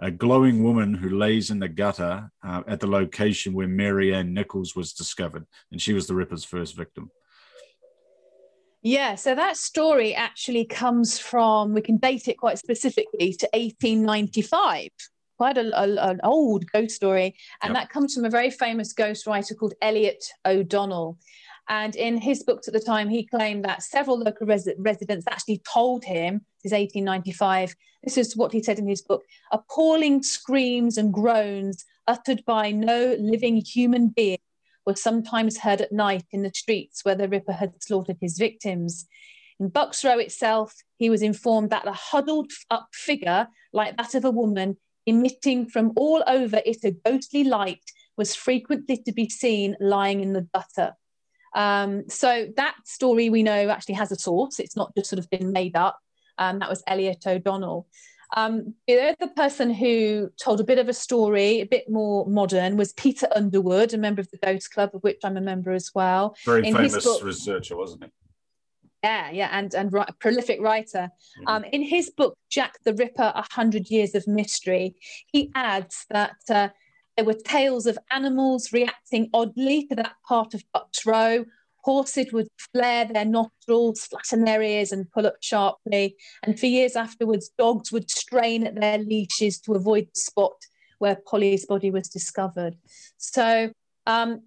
A 0.00 0.10
glowing 0.10 0.62
woman 0.62 0.94
who 0.94 1.10
lays 1.10 1.50
in 1.50 1.60
the 1.60 1.68
gutter 1.68 2.30
uh, 2.42 2.62
at 2.66 2.80
the 2.80 2.86
location 2.86 3.52
where 3.52 3.68
Mary 3.68 4.14
Ann 4.14 4.34
Nichols 4.34 4.74
was 4.74 4.92
discovered, 4.92 5.46
and 5.70 5.80
she 5.80 5.92
was 5.92 6.06
the 6.06 6.14
Ripper's 6.14 6.44
first 6.44 6.76
victim. 6.76 7.10
Yeah, 8.82 9.14
so 9.14 9.34
that 9.34 9.56
story 9.56 10.14
actually 10.14 10.66
comes 10.66 11.18
from, 11.18 11.72
we 11.72 11.80
can 11.80 11.96
date 11.96 12.28
it 12.28 12.36
quite 12.36 12.58
specifically 12.58 13.32
to 13.32 13.48
1895 13.54 14.90
quite 15.36 15.58
a, 15.58 15.80
a, 15.80 16.10
an 16.10 16.20
old 16.22 16.64
ghost 16.72 16.94
story. 16.94 17.34
And 17.62 17.74
yep. 17.74 17.82
that 17.82 17.90
comes 17.90 18.14
from 18.14 18.24
a 18.24 18.30
very 18.30 18.50
famous 18.50 18.92
ghost 18.92 19.26
writer 19.26 19.54
called 19.54 19.74
Elliott 19.82 20.24
O'Donnell. 20.44 21.18
And 21.68 21.96
in 21.96 22.18
his 22.18 22.42
books 22.42 22.68
at 22.68 22.74
the 22.74 22.80
time, 22.80 23.08
he 23.08 23.26
claimed 23.26 23.64
that 23.64 23.82
several 23.82 24.18
local 24.18 24.46
res- 24.46 24.68
residents 24.78 25.24
actually 25.30 25.62
told 25.72 26.04
him, 26.04 26.44
this 26.62 26.72
is 26.72 26.78
1895, 26.78 27.74
this 28.02 28.18
is 28.18 28.36
what 28.36 28.52
he 28.52 28.62
said 28.62 28.78
in 28.78 28.86
his 28.86 29.00
book 29.00 29.22
appalling 29.50 30.22
screams 30.22 30.98
and 30.98 31.12
groans 31.12 31.84
uttered 32.06 32.44
by 32.44 32.70
no 32.70 33.16
living 33.18 33.56
human 33.56 34.08
being 34.08 34.38
were 34.84 34.94
sometimes 34.94 35.58
heard 35.58 35.80
at 35.80 35.92
night 35.92 36.24
in 36.30 36.42
the 36.42 36.52
streets 36.54 37.04
where 37.04 37.14
the 37.14 37.28
Ripper 37.28 37.52
had 37.52 37.82
slaughtered 37.82 38.18
his 38.20 38.36
victims. 38.36 39.06
In 39.58 39.68
Bucks 39.68 40.04
Row 40.04 40.18
itself, 40.18 40.74
he 40.98 41.08
was 41.08 41.22
informed 41.22 41.70
that 41.70 41.88
a 41.88 41.92
huddled 41.92 42.50
up 42.70 42.88
figure, 42.92 43.48
like 43.72 43.96
that 43.96 44.14
of 44.14 44.24
a 44.24 44.30
woman, 44.30 44.76
emitting 45.06 45.66
from 45.66 45.92
all 45.96 46.22
over 46.26 46.60
it 46.66 46.84
a 46.84 46.90
ghostly 46.90 47.44
light, 47.44 47.82
was 48.16 48.34
frequently 48.34 48.96
to 48.98 49.12
be 49.12 49.28
seen 49.28 49.76
lying 49.80 50.20
in 50.20 50.34
the 50.34 50.46
gutter. 50.52 50.94
Um, 51.54 52.08
so 52.08 52.48
that 52.56 52.74
story 52.84 53.30
we 53.30 53.42
know 53.42 53.68
actually 53.68 53.94
has 53.94 54.12
a 54.12 54.16
source. 54.16 54.58
It's 54.58 54.76
not 54.76 54.94
just 54.96 55.10
sort 55.10 55.18
of 55.18 55.30
been 55.30 55.52
made 55.52 55.76
up. 55.76 55.98
Um, 56.38 56.58
that 56.58 56.68
was 56.68 56.82
Elliott 56.86 57.26
O'Donnell. 57.26 57.86
Um, 58.36 58.74
the 58.88 59.14
other 59.20 59.32
person 59.32 59.70
who 59.70 60.30
told 60.40 60.60
a 60.60 60.64
bit 60.64 60.78
of 60.78 60.88
a 60.88 60.92
story, 60.92 61.60
a 61.60 61.66
bit 61.66 61.88
more 61.88 62.26
modern, 62.26 62.76
was 62.76 62.92
Peter 62.92 63.28
Underwood, 63.34 63.94
a 63.94 63.98
member 63.98 64.20
of 64.20 64.30
the 64.30 64.38
Ghost 64.38 64.72
Club, 64.72 64.90
of 64.92 65.02
which 65.02 65.20
I'm 65.22 65.36
a 65.36 65.40
member 65.40 65.72
as 65.72 65.92
well. 65.94 66.36
Very 66.44 66.66
in 66.66 66.74
famous 66.74 67.04
book, 67.04 67.22
researcher, 67.22 67.76
wasn't 67.76 68.04
he? 68.04 68.10
Yeah, 69.04 69.30
yeah, 69.30 69.48
and 69.52 69.74
and 69.74 69.92
prolific 70.18 70.60
writer. 70.60 71.10
Mm-hmm. 71.38 71.48
Um, 71.48 71.64
in 71.64 71.82
his 71.82 72.10
book 72.10 72.36
Jack 72.50 72.78
the 72.84 72.94
Ripper: 72.94 73.32
A 73.34 73.44
Hundred 73.52 73.90
Years 73.90 74.14
of 74.14 74.26
Mystery, 74.26 74.96
he 75.26 75.52
adds 75.54 76.06
that 76.10 76.36
uh, 76.48 76.68
there 77.16 77.24
were 77.24 77.34
tales 77.34 77.86
of 77.86 77.98
animals 78.10 78.72
reacting 78.72 79.30
oddly 79.32 79.86
to 79.86 79.94
that 79.96 80.14
part 80.26 80.54
of 80.54 80.64
Bucks 80.72 81.06
Row. 81.06 81.44
Horses 81.84 82.32
would 82.32 82.48
flare 82.72 83.04
their 83.04 83.26
nostrils, 83.26 84.06
flatten 84.06 84.44
their 84.44 84.62
ears, 84.62 84.90
and 84.90 85.10
pull 85.10 85.26
up 85.26 85.36
sharply. 85.40 86.16
And 86.42 86.58
for 86.58 86.66
years 86.66 86.96
afterwards, 86.96 87.50
dogs 87.58 87.92
would 87.92 88.10
strain 88.10 88.66
at 88.66 88.80
their 88.80 88.98
leashes 88.98 89.60
to 89.60 89.74
avoid 89.74 90.06
the 90.06 90.20
spot 90.20 90.54
where 90.98 91.16
Polly's 91.16 91.66
body 91.66 91.90
was 91.90 92.08
discovered. 92.08 92.76
So 93.18 93.70
um, 94.06 94.42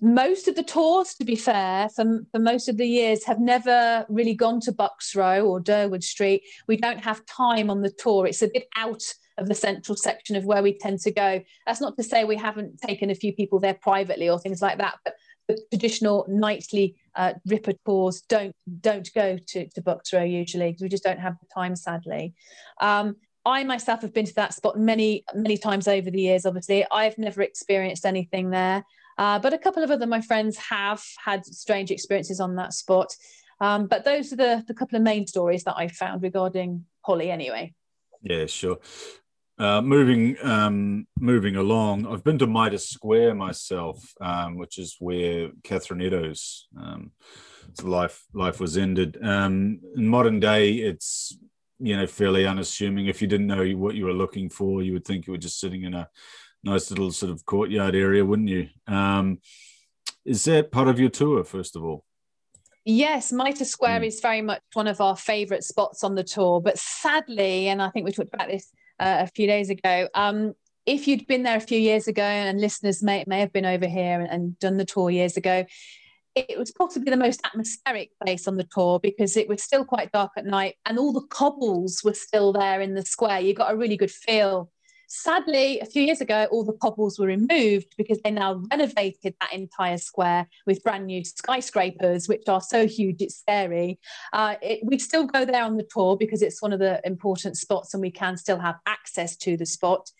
most 0.00 0.48
of 0.48 0.56
the 0.56 0.62
tours, 0.62 1.14
to 1.14 1.24
be 1.24 1.36
fair, 1.36 1.90
for, 1.90 2.22
for 2.32 2.38
most 2.38 2.68
of 2.68 2.78
the 2.78 2.86
years, 2.86 3.24
have 3.24 3.40
never 3.40 4.06
really 4.08 4.34
gone 4.34 4.60
to 4.60 4.72
Bucks 4.72 5.14
Row 5.14 5.46
or 5.46 5.60
Durward 5.60 6.02
Street. 6.02 6.42
We 6.66 6.76
don't 6.76 7.04
have 7.04 7.26
time 7.26 7.68
on 7.70 7.82
the 7.82 7.90
tour. 7.90 8.26
It's 8.26 8.42
a 8.42 8.48
bit 8.48 8.66
out 8.76 9.02
of 9.38 9.48
the 9.48 9.54
central 9.54 9.96
section 9.96 10.36
of 10.36 10.44
where 10.44 10.62
we 10.62 10.76
tend 10.78 11.00
to 11.00 11.10
go. 11.10 11.42
That's 11.66 11.80
not 11.80 11.96
to 11.96 12.02
say 12.02 12.24
we 12.24 12.36
haven't 12.36 12.80
taken 12.80 13.10
a 13.10 13.14
few 13.14 13.32
people 13.32 13.60
there 13.60 13.74
privately 13.74 14.28
or 14.28 14.38
things 14.38 14.62
like 14.62 14.78
that, 14.78 14.98
but 15.04 15.14
the 15.48 15.58
traditional 15.70 16.24
nightly 16.28 16.96
uh, 17.14 17.34
Ripper 17.46 17.74
tours 17.84 18.22
don't 18.22 18.54
don't 18.80 19.08
go 19.14 19.38
to, 19.48 19.68
to 19.68 19.82
Bucks 19.82 20.12
Row 20.12 20.22
usually 20.22 20.68
because 20.68 20.82
we 20.82 20.88
just 20.88 21.04
don't 21.04 21.20
have 21.20 21.36
the 21.40 21.46
time, 21.54 21.76
sadly. 21.76 22.34
Um, 22.80 23.16
I 23.46 23.62
myself 23.64 24.00
have 24.00 24.14
been 24.14 24.24
to 24.24 24.34
that 24.36 24.54
spot 24.54 24.78
many 24.78 25.24
many 25.34 25.58
times 25.58 25.86
over 25.86 26.10
the 26.10 26.20
years. 26.20 26.46
Obviously, 26.46 26.86
I've 26.90 27.18
never 27.18 27.42
experienced 27.42 28.06
anything 28.06 28.50
there. 28.50 28.84
Uh, 29.16 29.38
but 29.38 29.52
a 29.52 29.58
couple 29.58 29.82
of 29.82 29.90
other 29.90 30.06
my 30.06 30.20
friends 30.20 30.56
have 30.56 31.02
had 31.24 31.44
strange 31.44 31.90
experiences 31.90 32.40
on 32.40 32.56
that 32.56 32.72
spot. 32.72 33.14
Um, 33.60 33.86
but 33.86 34.04
those 34.04 34.32
are 34.32 34.36
the, 34.36 34.64
the 34.66 34.74
couple 34.74 34.96
of 34.96 35.02
main 35.02 35.26
stories 35.26 35.64
that 35.64 35.76
I 35.76 35.88
found 35.88 36.22
regarding 36.22 36.84
Polly, 37.04 37.30
anyway. 37.30 37.74
Yeah, 38.22 38.46
sure. 38.46 38.78
Uh, 39.56 39.80
moving 39.80 40.36
um, 40.42 41.06
moving 41.20 41.54
along, 41.54 42.06
I've 42.06 42.24
been 42.24 42.38
to 42.38 42.46
Mitre 42.46 42.78
Square 42.78 43.36
myself, 43.36 44.12
um, 44.20 44.58
which 44.58 44.78
is 44.78 44.96
where 44.98 45.50
Catherine 45.62 46.00
Eddowes' 46.00 46.66
um, 46.76 47.12
life 47.82 48.24
life 48.32 48.58
was 48.58 48.76
ended. 48.76 49.16
Um, 49.22 49.80
in 49.96 50.08
modern 50.08 50.40
day, 50.40 50.72
it's 50.72 51.38
you 51.78 51.96
know 51.96 52.06
fairly 52.08 52.46
unassuming. 52.46 53.06
If 53.06 53.22
you 53.22 53.28
didn't 53.28 53.46
know 53.46 53.64
what 53.72 53.94
you 53.94 54.06
were 54.06 54.12
looking 54.12 54.50
for, 54.50 54.82
you 54.82 54.92
would 54.92 55.04
think 55.04 55.26
you 55.26 55.32
were 55.32 55.38
just 55.38 55.60
sitting 55.60 55.84
in 55.84 55.94
a 55.94 56.08
nice 56.64 56.90
little 56.90 57.12
sort 57.12 57.30
of 57.30 57.46
courtyard 57.46 57.94
area, 57.94 58.24
wouldn't 58.24 58.48
you? 58.48 58.68
Um, 58.88 59.38
is 60.24 60.44
that 60.44 60.72
part 60.72 60.88
of 60.88 60.98
your 60.98 61.10
tour, 61.10 61.44
first 61.44 61.76
of 61.76 61.84
all? 61.84 62.04
Yes, 62.84 63.32
Mitre 63.32 63.64
Square 63.64 64.00
mm. 64.00 64.06
is 64.06 64.20
very 64.20 64.42
much 64.42 64.60
one 64.72 64.88
of 64.88 65.00
our 65.00 65.16
favourite 65.16 65.62
spots 65.62 66.02
on 66.02 66.16
the 66.16 66.24
tour. 66.24 66.60
But 66.60 66.78
sadly, 66.78 67.68
and 67.68 67.80
I 67.80 67.90
think 67.90 68.04
we 68.04 68.12
talked 68.12 68.34
about 68.34 68.48
this 68.48 68.70
uh, 69.00 69.18
a 69.20 69.26
few 69.26 69.46
days 69.46 69.70
ago, 69.70 70.08
um, 70.14 70.54
if 70.86 71.08
you'd 71.08 71.26
been 71.26 71.42
there 71.42 71.56
a 71.56 71.60
few 71.60 71.78
years 71.78 72.08
ago, 72.08 72.22
and 72.22 72.60
listeners 72.60 73.02
may, 73.02 73.24
may 73.26 73.40
have 73.40 73.52
been 73.52 73.64
over 73.64 73.86
here 73.86 74.20
and, 74.20 74.30
and 74.30 74.58
done 74.58 74.76
the 74.76 74.84
tour 74.84 75.10
years 75.10 75.36
ago, 75.36 75.64
it 76.34 76.58
was 76.58 76.72
possibly 76.72 77.10
the 77.10 77.16
most 77.16 77.40
atmospheric 77.44 78.10
place 78.22 78.48
on 78.48 78.56
the 78.56 78.66
tour 78.74 78.98
because 78.98 79.36
it 79.36 79.48
was 79.48 79.62
still 79.62 79.84
quite 79.84 80.10
dark 80.10 80.32
at 80.36 80.44
night 80.44 80.74
and 80.84 80.98
all 80.98 81.12
the 81.12 81.26
cobbles 81.28 82.02
were 82.02 82.14
still 82.14 82.52
there 82.52 82.80
in 82.80 82.94
the 82.94 83.04
square. 83.04 83.40
You 83.40 83.54
got 83.54 83.72
a 83.72 83.76
really 83.76 83.96
good 83.96 84.10
feel 84.10 84.70
Sadly, 85.08 85.80
a 85.80 85.86
few 85.86 86.02
years 86.02 86.20
ago, 86.20 86.46
all 86.50 86.64
the 86.64 86.72
cobbles 86.72 87.18
were 87.18 87.26
removed 87.26 87.94
because 87.96 88.20
they 88.22 88.30
now 88.30 88.62
renovated 88.70 89.34
that 89.40 89.52
entire 89.52 89.98
square 89.98 90.46
with 90.66 90.82
brand 90.82 91.06
new 91.06 91.24
skyscrapers, 91.24 92.28
which 92.28 92.42
are 92.48 92.60
so 92.60 92.86
huge 92.86 93.20
it's 93.20 93.38
scary. 93.38 93.98
Uh, 94.32 94.56
it, 94.62 94.80
we 94.84 94.98
still 94.98 95.26
go 95.26 95.44
there 95.44 95.64
on 95.64 95.76
the 95.76 95.88
tour 95.90 96.16
because 96.16 96.42
it's 96.42 96.62
one 96.62 96.72
of 96.72 96.78
the 96.78 97.00
important 97.04 97.56
spots 97.56 97.94
and 97.94 98.00
we 98.00 98.10
can 98.10 98.36
still 98.36 98.58
have 98.58 98.76
access 98.86 99.36
to 99.36 99.56
the 99.56 99.66
spot. 99.66 100.10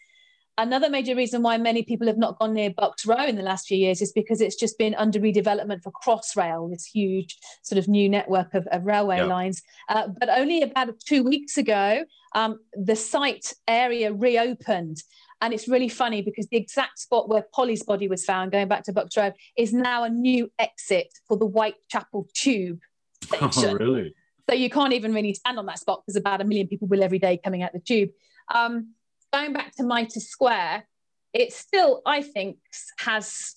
Another 0.57 0.89
major 0.89 1.17
reason 1.17 1.43
why 1.43 1.59
many 1.59 1.83
people 1.83 2.07
have 2.07 2.17
not 2.17 2.39
gone 2.39 2.55
near 2.55 2.71
Bucks 2.71 3.05
Row 3.05 3.25
in 3.25 3.35
the 3.35 3.43
last 3.43 3.67
few 3.67 3.77
years 3.77 4.01
is 4.01 4.13
because 4.13 4.41
it's 4.41 4.55
just 4.55 4.79
been 4.79 4.95
under 4.95 5.19
redevelopment 5.19 5.83
for 5.83 5.91
Crossrail, 5.91 6.71
this 6.71 6.85
huge 6.85 7.39
sort 7.63 7.79
of 7.79 7.89
new 7.89 8.09
network 8.09 8.55
of, 8.55 8.67
of 8.69 8.85
railway 8.85 9.17
yeah. 9.17 9.25
lines. 9.25 9.63
Uh, 9.89 10.09
but 10.21 10.29
only 10.29 10.63
about 10.63 11.01
two 11.01 11.25
weeks 11.25 11.57
ago, 11.57 12.05
um, 12.37 12.61
the 12.73 12.95
site 12.95 13.53
area 13.67 14.13
reopened. 14.13 15.03
And 15.41 15.53
it's 15.53 15.67
really 15.67 15.89
funny 15.89 16.23
because 16.23 16.47
the 16.47 16.57
exact 16.57 17.01
spot 17.01 17.29
where 17.29 17.45
Polly's 17.53 17.83
body 17.83 18.07
was 18.07 18.25
found, 18.25 18.53
going 18.53 18.69
back 18.69 18.85
to 18.85 18.93
Bucks 18.93 19.17
Row, 19.17 19.33
is 19.59 19.73
now 19.73 20.05
a 20.05 20.09
new 20.09 20.53
exit 20.61 21.09
for 21.27 21.37
the 21.37 21.47
Whitechapel 21.47 22.29
Tube 22.33 22.79
oh, 23.41 23.51
station. 23.51 23.71
Oh, 23.71 23.85
really? 23.85 24.15
So 24.49 24.55
you 24.55 24.71
can't 24.71 24.93
even 24.93 25.13
really 25.13 25.35
stand 25.35 25.59
on 25.59 25.67
that 25.67 25.81
spot 25.81 26.03
because 26.07 26.17
about 26.17 26.41
a 26.41 26.45
million 26.45 26.69
people 26.69 26.87
will 26.87 27.03
every 27.03 27.19
day 27.19 27.41
coming 27.43 27.63
out 27.63 27.73
the 27.73 27.81
tube. 27.81 28.11
Um, 28.55 28.95
going 29.35 29.53
back 29.53 29.75
to 29.75 29.83
Mitre 29.83 30.21
Square, 30.21 30.87
it 31.33 31.53
still, 31.53 32.03
I 32.07 32.23
think, 32.23 32.59
has 32.99 33.57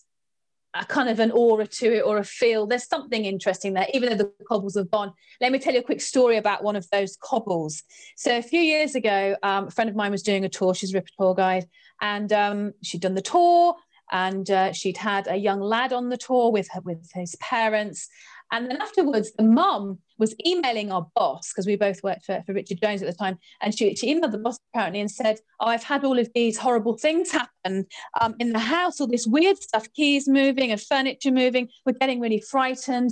a 0.73 0.83
kind 0.83 1.07
of 1.07 1.19
an 1.19 1.31
aura 1.31 1.67
to 1.67 1.97
it 1.97 2.01
or 2.01 2.17
a 2.17 2.23
feel. 2.23 2.65
There's 2.65 2.87
something 2.87 3.25
interesting 3.25 3.73
there, 3.73 3.85
even 3.93 4.09
though 4.09 4.23
the 4.23 4.31
cobbles 4.49 4.75
have 4.75 4.89
gone. 4.89 5.13
Let 5.39 5.51
me 5.51 5.59
tell 5.59 5.73
you 5.73 5.79
a 5.79 5.83
quick 5.83 6.01
story 6.01 6.37
about 6.37 6.63
one 6.63 6.75
of 6.75 6.87
those 6.91 7.15
cobbles. 7.23 7.83
So 8.15 8.37
a 8.37 8.41
few 8.41 8.59
years 8.59 8.95
ago, 8.95 9.35
um, 9.43 9.67
a 9.67 9.71
friend 9.71 9.89
of 9.89 9.95
mine 9.95 10.11
was 10.11 10.23
doing 10.23 10.45
a 10.45 10.49
tour. 10.49 10.73
She's 10.73 10.93
a 10.93 10.97
Ripper 10.97 11.09
tour 11.19 11.35
guide, 11.35 11.67
and 12.01 12.33
um, 12.33 12.73
she'd 12.83 13.01
done 13.01 13.13
the 13.13 13.21
tour, 13.21 13.75
and 14.11 14.49
uh, 14.49 14.73
she'd 14.73 14.97
had 14.97 15.27
a 15.27 15.35
young 15.35 15.59
lad 15.59 15.93
on 15.93 16.09
the 16.09 16.17
tour 16.17 16.51
with 16.51 16.67
her, 16.71 16.81
with 16.81 17.07
his 17.13 17.35
parents, 17.35 18.09
And 18.51 18.69
then 18.69 18.77
afterwards, 18.81 19.31
the 19.33 19.43
mum 19.43 19.99
was 20.17 20.35
emailing 20.45 20.91
our 20.91 21.07
boss 21.15 21.51
because 21.51 21.67
we 21.67 21.75
both 21.75 22.01
worked 22.03 22.25
for, 22.25 22.41
for 22.45 22.53
Richard 22.53 22.79
Jones 22.81 23.01
at 23.01 23.07
the 23.07 23.15
time. 23.15 23.37
And 23.61 23.77
she, 23.77 23.95
she 23.95 24.13
emailed 24.13 24.31
the 24.31 24.37
boss 24.37 24.57
apparently 24.73 25.01
and 25.01 25.11
said, 25.11 25.39
Oh, 25.59 25.67
I've 25.67 25.83
had 25.83 26.03
all 26.03 26.17
of 26.17 26.29
these 26.33 26.57
horrible 26.57 26.97
things 26.97 27.31
happen 27.31 27.85
um, 28.19 28.35
in 28.39 28.53
the 28.53 28.59
house, 28.59 28.99
all 28.99 29.07
this 29.07 29.27
weird 29.27 29.61
stuff, 29.61 29.91
keys 29.93 30.27
moving 30.27 30.71
and 30.71 30.81
furniture 30.81 31.31
moving. 31.31 31.69
We're 31.85 31.93
getting 31.93 32.19
really 32.19 32.41
frightened. 32.41 33.11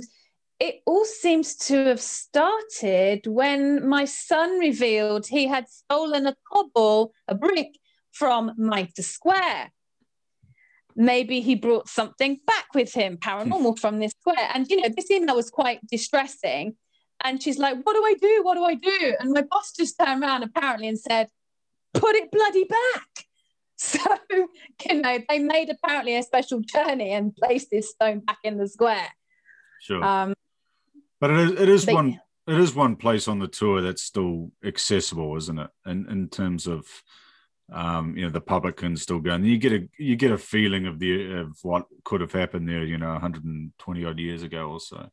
It 0.58 0.76
all 0.86 1.04
seems 1.04 1.54
to 1.66 1.84
have 1.84 2.00
started 2.00 3.26
when 3.26 3.86
my 3.86 4.06
son 4.06 4.58
revealed 4.58 5.26
he 5.26 5.46
had 5.46 5.68
stolen 5.68 6.26
a 6.26 6.34
cobble, 6.50 7.12
a 7.28 7.34
brick 7.34 7.78
from 8.12 8.52
Mitre 8.56 9.02
Square 9.02 9.70
maybe 10.96 11.40
he 11.40 11.54
brought 11.54 11.88
something 11.88 12.40
back 12.46 12.74
with 12.74 12.92
him 12.92 13.18
paranormal 13.18 13.78
from 13.78 13.98
this 13.98 14.12
square. 14.12 14.50
And 14.54 14.66
you 14.68 14.80
know 14.80 14.88
this 14.88 15.10
email 15.10 15.36
was 15.36 15.50
quite 15.50 15.80
distressing. 15.88 16.76
And 17.22 17.42
she's 17.42 17.58
like 17.58 17.76
what 17.82 17.94
do 17.94 18.04
i 18.04 18.14
do? 18.20 18.40
What 18.42 18.54
do 18.54 18.64
i 18.64 18.74
do? 18.74 19.14
And 19.20 19.32
my 19.32 19.42
boss 19.42 19.72
just 19.72 19.96
turned 19.98 20.22
around 20.22 20.42
apparently 20.42 20.88
and 20.88 20.98
said 20.98 21.28
put 21.94 22.16
it 22.16 22.30
bloody 22.32 22.64
back. 22.64 23.06
So 23.78 23.98
you 24.30 25.02
know 25.02 25.18
they 25.28 25.38
made 25.38 25.68
apparently 25.68 26.16
a 26.16 26.22
special 26.22 26.60
journey 26.60 27.10
and 27.10 27.36
placed 27.36 27.70
this 27.70 27.90
stone 27.90 28.20
back 28.20 28.38
in 28.42 28.56
the 28.56 28.66
square. 28.66 29.08
Sure. 29.82 30.02
Um, 30.02 30.32
but 31.20 31.30
it 31.30 31.36
is, 31.36 31.60
it 31.60 31.68
is 31.68 31.86
one 31.86 32.18
it 32.46 32.58
is 32.58 32.74
one 32.74 32.96
place 32.96 33.28
on 33.28 33.38
the 33.38 33.48
tour 33.48 33.82
that's 33.82 34.00
still 34.00 34.50
accessible 34.64 35.36
isn't 35.36 35.58
it? 35.58 35.68
In, 35.84 36.08
in 36.08 36.30
terms 36.30 36.66
of 36.66 36.86
um, 37.72 38.16
you 38.16 38.24
know 38.24 38.30
the 38.30 38.40
public 38.40 38.76
can 38.76 38.96
still 38.96 39.18
go, 39.18 39.32
and 39.32 39.46
you 39.46 39.58
get 39.58 39.72
a 39.72 39.88
you 39.98 40.16
get 40.16 40.30
a 40.30 40.38
feeling 40.38 40.86
of 40.86 40.98
the 40.98 41.32
of 41.32 41.58
what 41.62 41.86
could 42.04 42.20
have 42.20 42.32
happened 42.32 42.68
there, 42.68 42.84
you 42.84 42.98
know, 42.98 43.12
120 43.12 44.04
odd 44.04 44.18
years 44.18 44.42
ago 44.42 44.70
or 44.70 44.80
so. 44.80 45.10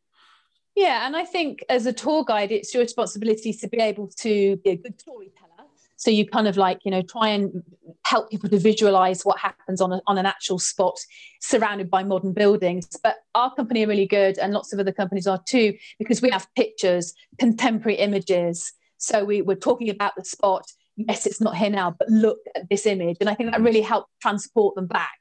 Yeah, 0.76 1.06
and 1.06 1.16
I 1.16 1.26
think 1.26 1.64
as 1.70 1.86
a 1.86 1.94
tour 1.94 2.24
guide, 2.24 2.52
it's 2.52 2.74
your 2.74 2.82
responsibility 2.82 3.54
to 3.54 3.68
be 3.68 3.78
able 3.78 4.08
to 4.20 4.58
be 4.58 4.72
a 4.72 4.76
good 4.76 5.00
storyteller. 5.00 5.50
So 5.96 6.12
you 6.12 6.28
kind 6.28 6.48
of 6.48 6.58
like 6.58 6.80
you 6.84 6.92
know 6.92 7.02
try 7.02 7.30
and 7.30 7.64
help 8.06 8.30
people 8.30 8.50
to 8.50 8.60
visualize 8.60 9.24
what 9.24 9.40
happens 9.40 9.82
on 9.82 9.94
a, 9.94 10.02
on 10.06 10.18
an 10.18 10.26
actual 10.26 10.60
spot 10.60 11.00
surrounded 11.42 11.90
by 11.90 12.04
modern 12.04 12.34
buildings. 12.34 12.88
But 13.02 13.18
our 13.34 13.54
company 13.56 13.84
are 13.84 13.88
really 13.88 14.08
good, 14.08 14.38
and 14.38 14.54
lots 14.54 14.74
of 14.74 14.80
other 14.80 14.92
companies 14.92 15.26
are 15.26 15.42
too, 15.48 15.74
because 15.98 16.22
we 16.22 16.30
have 16.30 16.48
pictures, 16.56 17.14
contemporary 17.40 17.98
images. 17.98 18.74
So 18.98 19.26
we, 19.26 19.42
we're 19.42 19.56
talking 19.56 19.90
about 19.90 20.14
the 20.16 20.24
spot 20.24 20.66
yes, 20.96 21.26
it's 21.26 21.42
not 21.42 21.56
here 21.56 21.70
now, 21.70 21.96
but 21.98 22.10
look 22.10 22.40
at 22.56 22.70
this 22.70 22.86
image. 22.86 23.18
And 23.20 23.30
I 23.30 23.36
think 23.36 23.52
that 23.52 23.62
really 23.62 23.82
helped 23.82 24.10
transport 24.22 24.76
them 24.76 24.88
back 24.88 25.20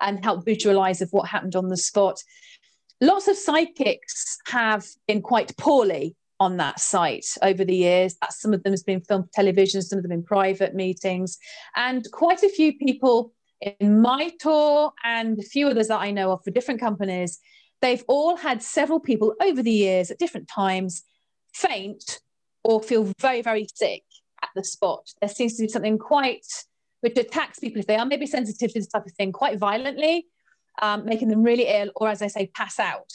and 0.00 0.22
help 0.24 0.44
visualize 0.44 1.00
of 1.00 1.10
what 1.12 1.28
happened 1.28 1.56
on 1.56 1.68
the 1.68 1.76
spot. 1.76 2.20
Lots 3.00 3.28
of 3.28 3.36
psychics 3.36 4.38
have 4.46 4.86
been 5.06 5.22
quite 5.22 5.56
poorly 5.56 6.16
on 6.40 6.56
that 6.56 6.80
site 6.80 7.26
over 7.42 7.64
the 7.64 7.76
years. 7.76 8.16
Some 8.30 8.52
of 8.52 8.62
them 8.62 8.72
has 8.72 8.82
been 8.82 9.00
filmed 9.00 9.26
for 9.26 9.30
television, 9.32 9.82
some 9.82 9.98
of 9.98 10.02
them 10.02 10.12
in 10.12 10.24
private 10.24 10.74
meetings, 10.74 11.38
and 11.76 12.04
quite 12.12 12.42
a 12.42 12.48
few 12.48 12.76
people 12.76 13.32
in 13.60 14.00
my 14.00 14.32
tour 14.40 14.92
and 15.04 15.38
a 15.38 15.42
few 15.42 15.68
others 15.68 15.88
that 15.88 16.00
I 16.00 16.10
know 16.10 16.32
of 16.32 16.42
for 16.42 16.50
different 16.50 16.80
companies. 16.80 17.38
They've 17.80 18.04
all 18.08 18.36
had 18.36 18.62
several 18.62 18.98
people 18.98 19.34
over 19.40 19.62
the 19.62 19.70
years 19.70 20.10
at 20.10 20.18
different 20.18 20.48
times 20.48 21.02
faint 21.54 22.20
or 22.64 22.82
feel 22.82 23.12
very, 23.20 23.42
very 23.42 23.68
sick 23.74 24.02
at 24.42 24.50
the 24.54 24.64
spot. 24.64 25.08
There 25.20 25.28
seems 25.28 25.56
to 25.56 25.62
be 25.62 25.68
something 25.68 25.98
quite 25.98 26.46
which 27.02 27.18
attacks 27.18 27.58
people 27.58 27.80
if 27.80 27.86
they 27.86 27.96
are 27.96 28.06
maybe 28.06 28.26
sensitive 28.26 28.72
to 28.72 28.78
this 28.78 28.88
type 28.88 29.04
of 29.04 29.12
thing 29.12 29.32
quite 29.32 29.58
violently, 29.58 30.26
um, 30.80 31.04
making 31.04 31.28
them 31.28 31.42
really 31.42 31.66
ill, 31.66 31.90
or 31.96 32.08
as 32.08 32.22
I 32.22 32.28
say, 32.28 32.46
pass 32.54 32.78
out. 32.78 33.10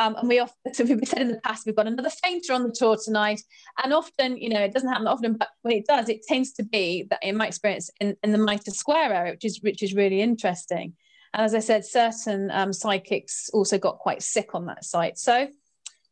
Um, 0.00 0.16
and 0.16 0.28
we 0.28 0.38
often, 0.38 0.56
so 0.74 0.84
we've 0.84 1.00
said 1.06 1.22
in 1.22 1.28
the 1.28 1.40
past, 1.40 1.64
we've 1.64 1.76
got 1.76 1.86
another 1.86 2.10
fainter 2.10 2.52
on 2.52 2.64
the 2.64 2.74
tour 2.76 2.96
tonight. 3.02 3.40
And 3.82 3.92
often, 3.92 4.36
you 4.36 4.48
know, 4.48 4.60
it 4.60 4.72
doesn't 4.72 4.88
happen 4.88 5.06
often, 5.06 5.34
but 5.34 5.48
when 5.62 5.76
it 5.76 5.86
does, 5.86 6.08
it 6.08 6.24
tends 6.24 6.52
to 6.54 6.64
be 6.64 7.06
that, 7.10 7.20
in 7.22 7.36
my 7.36 7.46
experience, 7.46 7.90
in, 8.00 8.16
in 8.22 8.32
the 8.32 8.38
Mitre 8.38 8.72
Square 8.72 9.14
area, 9.14 9.32
which 9.32 9.44
is 9.44 9.60
which 9.62 9.82
is 9.82 9.94
really 9.94 10.20
interesting. 10.20 10.94
And 11.34 11.44
as 11.44 11.54
I 11.54 11.60
said, 11.60 11.84
certain 11.84 12.50
um, 12.50 12.72
psychics 12.72 13.50
also 13.52 13.78
got 13.78 13.98
quite 13.98 14.22
sick 14.22 14.54
on 14.54 14.66
that 14.66 14.84
site. 14.84 15.18
So 15.18 15.48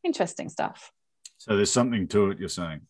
interesting 0.05 0.49
stuff. 0.49 0.93
So 1.39 1.57
there's 1.57 1.73
something 1.73 2.07
to 2.09 2.31
it, 2.31 2.39
you're 2.39 2.49
saying. 2.49 2.83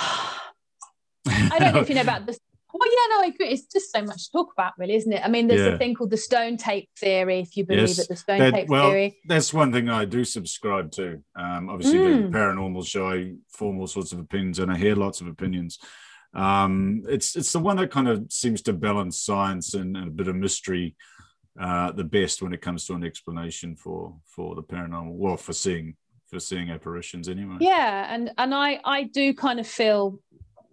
I 0.00 1.58
don't 1.58 1.74
know 1.74 1.80
if 1.80 1.88
you 1.88 1.94
know 1.94 2.00
about 2.10 2.26
this. 2.26 2.38
Well, 2.72 2.88
yeah, 2.88 3.16
no, 3.16 3.24
I 3.24 3.26
agree. 3.26 3.48
It's 3.48 3.66
just 3.66 3.90
so 3.92 4.00
much 4.02 4.26
to 4.26 4.32
talk 4.32 4.52
about, 4.52 4.74
really, 4.78 4.94
isn't 4.94 5.12
it? 5.12 5.22
I 5.24 5.28
mean, 5.28 5.48
there's 5.48 5.60
yeah. 5.60 5.74
a 5.74 5.78
thing 5.78 5.94
called 5.94 6.10
the 6.10 6.16
stone 6.16 6.56
tape 6.56 6.88
theory, 6.96 7.40
if 7.40 7.56
you 7.56 7.66
believe 7.66 7.88
yes. 7.88 7.98
it, 7.98 8.08
the 8.08 8.16
stone 8.16 8.38
that, 8.38 8.54
tape 8.54 8.68
well, 8.68 8.90
theory. 8.90 9.18
That's 9.26 9.52
one 9.52 9.72
thing 9.72 9.88
I 9.88 10.04
do 10.04 10.24
subscribe 10.24 10.92
to. 10.92 11.20
Um, 11.34 11.68
obviously, 11.68 11.98
mm. 11.98 12.06
being 12.06 12.32
paranormal 12.32 12.86
show, 12.86 13.10
I 13.10 13.34
form 13.48 13.80
all 13.80 13.88
sorts 13.88 14.12
of 14.12 14.20
opinions 14.20 14.60
and 14.60 14.70
I 14.70 14.76
hear 14.76 14.94
lots 14.94 15.20
of 15.20 15.26
opinions. 15.26 15.78
Um, 16.32 17.02
it's 17.08 17.34
it's 17.34 17.52
the 17.52 17.58
one 17.58 17.76
that 17.78 17.90
kind 17.90 18.08
of 18.08 18.30
seems 18.30 18.62
to 18.62 18.72
balance 18.72 19.20
science 19.20 19.74
and, 19.74 19.96
and 19.96 20.06
a 20.06 20.12
bit 20.12 20.28
of 20.28 20.36
mystery 20.36 20.94
uh, 21.58 21.90
the 21.92 22.04
best 22.04 22.40
when 22.40 22.52
it 22.52 22.62
comes 22.62 22.84
to 22.86 22.94
an 22.94 23.04
explanation 23.04 23.74
for 23.74 24.14
for 24.24 24.54
the 24.54 24.62
paranormal, 24.62 25.12
well, 25.12 25.36
for 25.36 25.52
seeing 25.52 25.96
for 26.30 26.40
seeing 26.40 26.70
apparitions 26.70 27.28
anyway. 27.28 27.56
Yeah, 27.60 28.06
and 28.12 28.30
and 28.38 28.54
I 28.54 28.80
I 28.84 29.04
do 29.04 29.34
kind 29.34 29.60
of 29.60 29.66
feel 29.66 30.18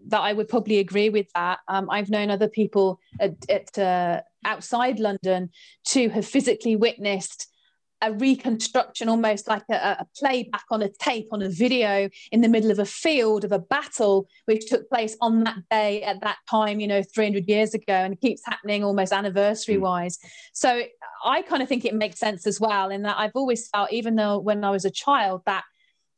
that 0.07 0.21
I 0.21 0.31
would 0.31 0.47
probably 0.47 0.79
agree 0.79 1.09
with 1.09 1.27
that. 1.33 1.59
Um, 1.67 1.89
I've 1.89 2.09
known 2.09 2.29
other 2.29 2.47
people 2.47 2.99
at, 3.19 3.33
at 3.49 3.77
uh, 3.77 4.21
outside 4.45 4.99
London 4.99 5.49
to 5.87 6.09
have 6.09 6.25
physically 6.25 6.75
witnessed 6.75 7.47
a 8.01 8.13
reconstruction, 8.13 9.09
almost 9.09 9.47
like 9.47 9.63
a, 9.71 9.97
a, 9.99 10.07
playback 10.17 10.65
on 10.69 10.81
a 10.81 10.89
tape, 10.89 11.27
on 11.31 11.41
a 11.41 11.49
video 11.49 12.09
in 12.31 12.41
the 12.41 12.47
middle 12.47 12.69
of 12.69 12.79
a 12.79 12.85
field 12.85 13.43
of 13.43 13.51
a 13.51 13.59
battle, 13.59 14.27
which 14.45 14.67
took 14.67 14.87
place 14.89 15.17
on 15.21 15.43
that 15.43 15.57
day 15.71 16.03
at 16.03 16.21
that 16.21 16.37
time, 16.49 16.79
you 16.79 16.87
know, 16.87 17.01
300 17.01 17.47
years 17.47 17.73
ago, 17.73 17.93
and 17.93 18.13
it 18.13 18.21
keeps 18.21 18.41
happening 18.45 18.83
almost 18.83 19.11
anniversary 19.11 19.77
wise. 19.77 20.17
Mm. 20.17 20.29
So 20.53 20.83
I 21.25 21.41
kind 21.41 21.63
of 21.63 21.69
think 21.69 21.85
it 21.85 21.95
makes 21.95 22.19
sense 22.19 22.45
as 22.45 22.59
well, 22.59 22.89
in 22.89 23.01
that 23.03 23.17
I've 23.17 23.35
always 23.35 23.67
felt, 23.69 23.91
even 23.91 24.15
though 24.15 24.37
when 24.37 24.63
I 24.63 24.69
was 24.69 24.85
a 24.85 24.91
child, 24.91 25.41
that 25.45 25.63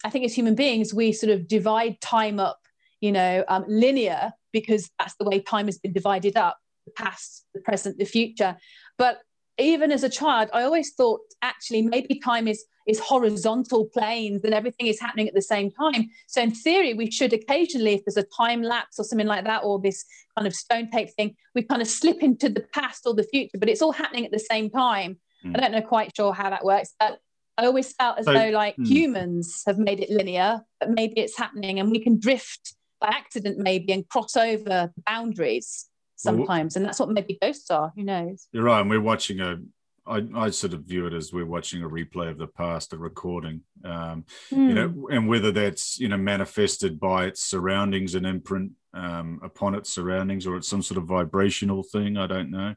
I 0.04 0.10
think 0.10 0.26
as 0.26 0.34
human 0.34 0.56
beings, 0.56 0.94
we 0.94 1.12
sort 1.14 1.32
of 1.32 1.48
divide 1.48 2.02
time 2.02 2.40
up, 2.40 2.60
you 3.00 3.12
know, 3.12 3.44
um, 3.48 3.66
linear, 3.68 4.34
because 4.52 4.90
that's 5.00 5.16
the 5.16 5.26
way 5.26 5.40
time 5.40 5.68
has 5.68 5.78
been 5.78 5.94
divided 5.94 6.36
up 6.36 6.58
the 6.86 7.04
past, 7.04 7.46
the 7.54 7.62
present, 7.62 7.98
the 7.98 8.06
future. 8.06 8.58
But 8.98 9.20
even 9.60 9.92
as 9.92 10.04
a 10.04 10.10
child, 10.10 10.50
I 10.54 10.64
always 10.64 10.94
thought 10.94 11.22
actually 11.42 11.82
maybe 11.84 12.20
time 12.20 12.48
is 12.48 12.66
is 12.88 13.00
horizontal 13.00 13.86
planes 13.86 14.44
and 14.44 14.54
everything 14.54 14.88
is 14.88 15.00
happening 15.00 15.28
at 15.28 15.36
the 15.36 15.42
same 15.42 15.70
time. 15.70 16.10
So 16.28 16.42
in 16.42 16.50
theory, 16.52 16.96
we 16.96 17.12
should 17.12 17.34
occasionally, 17.34 17.94
if 17.94 18.04
there's 18.04 18.18
a 18.18 18.28
time 18.36 18.64
lapse 18.64 18.98
or 18.98 19.04
something 19.04 19.28
like 19.28 19.46
that, 19.46 19.64
or 19.64 19.80
this 19.80 20.04
kind 20.36 20.48
of 20.48 20.56
stone 20.56 20.90
tape 20.90 21.10
thing, 21.16 21.36
we 21.54 21.62
kind 21.62 21.84
of 21.84 21.88
slip 21.88 22.24
into 22.24 22.50
the 22.50 22.66
past 22.74 23.06
or 23.06 23.14
the 23.14 23.24
future, 23.24 23.60
but 23.60 23.70
it's 23.70 23.84
all 23.84 23.92
happening 23.92 24.26
at 24.26 24.32
the 24.32 24.40
same 24.40 24.72
time. 24.72 25.20
Mm. 25.46 25.56
I 25.56 25.62
don't 25.62 25.72
know 25.72 25.82
quite 25.82 26.16
sure 26.16 26.34
how 26.34 26.50
that 26.50 26.66
works, 26.66 26.96
but 27.00 27.20
I 27.60 27.66
always 27.66 27.94
felt 27.94 28.18
as 28.18 28.26
so, 28.26 28.34
though 28.34 28.50
like 28.50 28.76
mm. 28.78 28.88
humans 28.88 29.62
have 29.68 29.78
made 29.78 30.00
it 30.00 30.10
linear, 30.10 30.62
but 30.80 30.90
maybe 30.90 31.20
it's 31.20 31.38
happening 31.38 31.80
and 31.80 31.92
we 31.92 32.00
can 32.00 32.20
drift 32.20 32.74
by 33.00 33.10
accident 33.10 33.60
maybe 33.60 33.94
and 33.94 34.08
cross 34.10 34.36
over 34.36 34.92
boundaries 35.06 35.90
sometimes, 36.20 36.76
and 36.76 36.86
that's 36.86 37.00
what 37.00 37.10
maybe 37.10 37.38
ghosts 37.42 37.72
are. 37.72 37.92
Who 37.96 38.04
knows? 38.04 38.48
You're 38.52 38.64
right, 38.64 38.82
and 38.82 38.90
we're 38.90 39.02
watching 39.02 39.40
a. 39.40 39.58
I, 40.06 40.26
I 40.36 40.50
sort 40.50 40.74
of 40.74 40.86
view 40.86 41.06
it 41.06 41.14
as 41.14 41.32
we're 41.32 41.46
watching 41.46 41.84
a 41.84 41.90
replay 41.90 42.32
of 42.32 42.40
the 42.40 42.48
past, 42.48 42.94
a 42.94 42.98
recording, 42.98 43.62
um, 43.86 44.26
mm. 44.52 44.70
you 44.70 44.74
know, 44.74 44.88
hmm. 44.88 45.12
and 45.12 45.28
whether 45.28 45.52
that's 45.52 46.00
you 46.00 46.08
know 46.08 46.18
manifested 46.18 47.00
by 47.00 47.26
its 47.26 47.44
surroundings 47.44 48.16
and 48.16 48.26
imprint 48.26 48.72
um, 48.94 49.40
upon 49.44 49.76
its 49.76 49.94
surroundings, 49.94 50.48
or 50.48 50.58
it's 50.58 50.68
some 50.68 50.82
sort 50.82 50.98
of 50.98 51.06
vibrational 51.06 51.84
thing. 51.84 52.18
I 52.18 52.28
don't 52.28 52.52
know. 52.52 52.76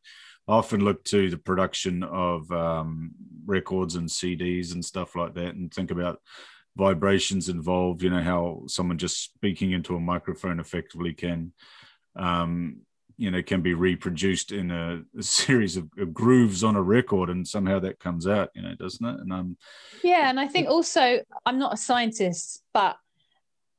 I 0.48 0.52
often 0.52 0.84
look 0.84 1.04
to 1.04 1.30
the 1.30 1.38
production 1.38 2.02
of 2.02 2.50
um, 2.52 3.12
records 3.46 3.94
and 3.94 4.08
CDs 4.08 4.72
and 4.72 4.84
stuff 4.84 5.16
like 5.16 5.34
that, 5.34 5.54
and 5.54 5.72
think 5.72 5.90
about 5.90 6.20
vibrations 6.76 7.48
involved. 7.48 8.02
You 8.02 8.10
know 8.10 8.22
how 8.22 8.64
someone 8.66 8.98
just 8.98 9.22
speaking 9.22 9.72
into 9.72 9.96
a 9.96 10.00
microphone 10.00 10.60
effectively 10.60 11.14
can 11.14 11.52
um, 12.14 12.82
you 13.16 13.30
know 13.30 13.42
can 13.42 13.62
be 13.62 13.74
reproduced 13.74 14.52
in 14.52 14.70
a, 14.70 15.02
a 15.18 15.22
series 15.22 15.76
of, 15.76 15.88
of, 15.98 16.12
grooves 16.12 16.62
on 16.64 16.76
a 16.76 16.82
record 16.82 17.30
and 17.30 17.46
somehow 17.46 17.78
that 17.78 17.98
comes 17.98 18.26
out 18.26 18.50
you 18.54 18.62
know 18.62 18.74
doesn't 18.74 19.04
it? 19.06 19.20
And 19.20 19.32
um 19.32 19.56
yeah 20.02 20.28
and 20.28 20.38
i 20.38 20.46
think 20.46 20.68
also 20.68 21.20
i'm 21.46 21.58
not 21.58 21.74
a 21.74 21.76
scientist 21.76 22.62
but 22.74 22.96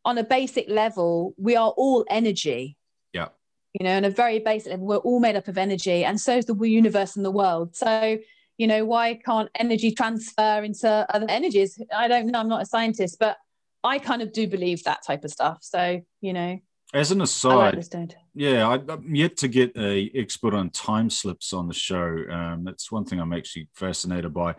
on 0.05 0.17
a 0.17 0.23
basic 0.23 0.69
level 0.69 1.33
we 1.37 1.55
are 1.55 1.69
all 1.77 2.05
energy. 2.09 2.77
Yeah. 3.13 3.29
You 3.73 3.85
know 3.85 3.97
on 3.97 4.05
a 4.05 4.09
very 4.09 4.39
basic 4.39 4.71
level 4.71 4.85
we're 4.85 4.97
all 4.97 5.19
made 5.19 5.35
up 5.35 5.47
of 5.47 5.57
energy 5.57 6.03
and 6.03 6.19
so 6.19 6.37
is 6.37 6.45
the 6.45 6.55
universe 6.55 7.15
and 7.15 7.25
the 7.25 7.31
world. 7.31 7.75
So 7.75 8.17
you 8.57 8.67
know 8.67 8.85
why 8.85 9.15
can't 9.15 9.49
energy 9.55 9.91
transfer 9.91 10.63
into 10.63 11.05
other 11.09 11.25
energies? 11.29 11.81
I 11.95 12.07
don't 12.07 12.27
know 12.27 12.39
i'm 12.39 12.49
not 12.49 12.61
a 12.61 12.65
scientist 12.65 13.17
but 13.19 13.37
i 13.83 13.99
kind 13.99 14.21
of 14.21 14.31
do 14.31 14.47
believe 14.47 14.83
that 14.83 15.03
type 15.05 15.23
of 15.23 15.31
stuff. 15.31 15.59
So 15.61 16.01
you 16.21 16.33
know 16.33 16.59
as 16.93 17.11
an 17.11 17.21
aside, 17.21 17.83
I 17.95 18.07
yeah, 18.35 18.67
I, 18.67 18.75
am 18.75 19.15
yet 19.15 19.37
to 19.37 19.47
get 19.47 19.75
a 19.75 20.11
expert 20.13 20.53
on 20.53 20.69
time 20.69 21.09
slips 21.09 21.51
on 21.51 21.67
the 21.67 21.73
show. 21.73 22.23
Um, 22.29 22.63
that's 22.63 22.91
one 22.91 23.05
thing 23.05 23.19
I'm 23.19 23.33
actually 23.33 23.67
fascinated 23.73 24.33
by. 24.33 24.55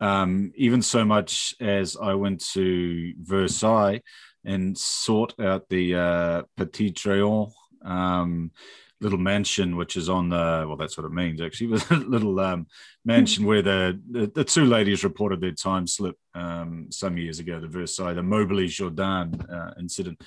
Um, 0.00 0.52
even 0.56 0.82
so 0.82 1.04
much 1.04 1.54
as 1.60 1.96
I 1.96 2.14
went 2.14 2.44
to 2.52 3.12
Versailles 3.20 4.00
and 4.44 4.76
sought 4.76 5.38
out 5.40 5.68
the 5.68 5.94
uh, 5.94 6.42
Petit 6.56 6.92
Trianon 6.92 7.52
um, 7.84 8.52
little 9.00 9.18
mansion, 9.18 9.76
which 9.76 9.96
is 9.96 10.08
on 10.08 10.28
the 10.28 10.64
well, 10.66 10.76
that's 10.76 10.96
what 10.96 11.06
it 11.06 11.12
means 11.12 11.40
actually, 11.40 11.66
was 11.68 11.90
a 11.90 11.96
little 11.96 12.38
um, 12.40 12.66
mansion 13.04 13.44
where 13.44 13.62
the, 13.62 14.00
the, 14.10 14.30
the 14.34 14.44
two 14.44 14.64
ladies 14.64 15.04
reported 15.04 15.40
their 15.40 15.52
time 15.52 15.86
slip 15.86 16.16
um, 16.34 16.86
some 16.90 17.18
years 17.18 17.38
ago, 17.40 17.60
the 17.60 17.66
Versailles, 17.66 18.14
the 18.14 18.22
Moberly 18.22 18.66
Jourdain 18.66 19.52
uh, 19.52 19.74
incident. 19.78 20.20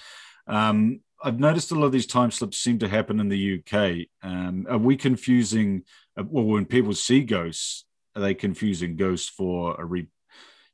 Um, 0.48 1.00
I've 1.26 1.40
noticed 1.40 1.72
a 1.72 1.76
lot 1.76 1.88
of 1.88 1.92
these 1.92 2.06
time 2.06 2.30
slips 2.30 2.60
seem 2.60 2.78
to 2.80 2.88
happen 2.88 3.20
in 3.20 3.30
the 3.30 3.60
UK. 3.60 4.08
Um, 4.22 4.68
are 4.70 4.78
we 4.78 4.96
confusing? 4.96 5.82
Uh, 6.16 6.24
well, 6.28 6.46
when 6.46 6.66
people 6.66 6.94
see 6.94 7.22
ghosts, 7.22 7.86
are 8.16 8.22
they 8.22 8.36
confusing 8.36 8.96
ghosts 8.96 9.28
for 9.28 9.76
a 9.80 9.84
re, 9.84 10.06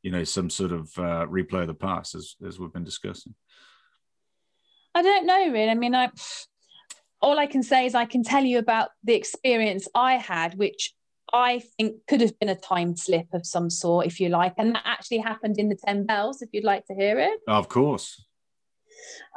you 0.04 0.12
know, 0.12 0.26
some 0.26 0.50
sort 0.50 0.74
of 0.74 0.92
uh, 0.98 1.26
replay 1.26 1.62
of 1.62 1.68
the 1.68 1.74
past, 1.74 2.16
as 2.16 2.36
as 2.46 2.60
we've 2.60 2.74
been 2.74 2.84
discussing? 2.84 3.34
I 4.94 5.02
don't 5.02 5.26
know, 5.26 5.52
really. 5.52 5.70
I 5.70 5.76
mean, 5.76 5.96
I 5.96 6.12
all 7.22 7.40
I 7.40 7.46
can 7.46 7.64
say 7.64 7.86
is 7.86 7.96
I 7.96 8.06
can 8.06 8.22
tell 8.22 8.44
you 8.44 8.58
about 8.58 8.90
the 9.06 9.14
experience 9.14 9.88
I 9.96 10.16
had, 10.16 10.56
which 10.56 10.94
I 11.32 11.64
think 11.78 11.96
could 12.10 12.20
have 12.20 12.38
been 12.40 12.50
a 12.50 12.56
time 12.56 12.98
slip 12.98 13.28
of 13.34 13.46
some 13.46 13.70
sort, 13.70 14.06
if 14.06 14.20
you 14.20 14.28
like, 14.28 14.56
and 14.58 14.76
that 14.76 14.84
actually 14.84 15.20
happened 15.20 15.58
in 15.58 15.70
the 15.70 15.78
Ten 15.78 16.06
Bells. 16.06 16.42
If 16.42 16.50
you'd 16.52 16.66
like 16.66 16.86
to 16.88 16.94
hear 16.94 17.20
it, 17.20 17.40
of 17.48 17.70
course. 17.70 18.22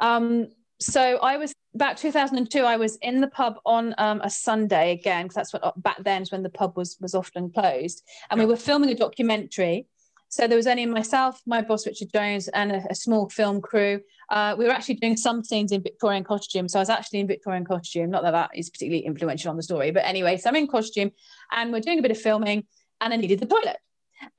Um, 0.01 0.49
so 0.85 1.17
I 1.17 1.37
was 1.37 1.53
about 1.73 1.97
2002. 1.97 2.59
I 2.59 2.77
was 2.77 2.97
in 2.97 3.19
the 3.19 3.27
pub 3.27 3.55
on 3.65 3.95
um, 3.97 4.21
a 4.21 4.29
Sunday 4.29 4.91
again 4.91 5.25
because 5.25 5.35
that's 5.35 5.53
what 5.53 5.81
back 5.81 6.03
then 6.03 6.21
is 6.21 6.31
when 6.31 6.43
the 6.43 6.49
pub 6.49 6.77
was 6.77 6.97
was 7.01 7.15
often 7.15 7.49
closed, 7.49 8.03
and 8.29 8.37
yeah. 8.37 8.45
we 8.45 8.49
were 8.49 8.57
filming 8.57 8.91
a 8.91 8.95
documentary. 8.95 9.87
So 10.29 10.47
there 10.47 10.57
was 10.57 10.67
only 10.67 10.85
myself, 10.85 11.41
my 11.45 11.61
boss 11.61 11.87
Richard 11.87 12.09
Jones, 12.13 12.49
and 12.49 12.71
a, 12.71 12.83
a 12.89 12.95
small 12.95 13.29
film 13.29 13.61
crew. 13.61 14.01
Uh, 14.29 14.55
we 14.57 14.65
were 14.65 14.71
actually 14.71 14.95
doing 14.95 15.17
some 15.17 15.43
scenes 15.43 15.71
in 15.71 15.81
Victorian 15.81 16.23
costume. 16.23 16.67
So 16.67 16.79
I 16.79 16.81
was 16.81 16.89
actually 16.89 17.19
in 17.19 17.27
Victorian 17.27 17.65
costume. 17.65 18.09
Not 18.11 18.23
that 18.23 18.31
that 18.31 18.51
is 18.53 18.69
particularly 18.69 19.05
influential 19.05 19.49
on 19.49 19.57
the 19.57 19.63
story, 19.63 19.91
but 19.91 20.05
anyway, 20.05 20.37
so 20.37 20.49
I'm 20.49 20.55
in 20.55 20.67
costume, 20.67 21.11
and 21.51 21.71
we're 21.71 21.79
doing 21.79 21.99
a 21.99 22.01
bit 22.01 22.11
of 22.11 22.19
filming, 22.19 22.65
and 23.01 23.13
I 23.13 23.17
needed 23.17 23.39
the 23.39 23.47
toilet. 23.47 23.77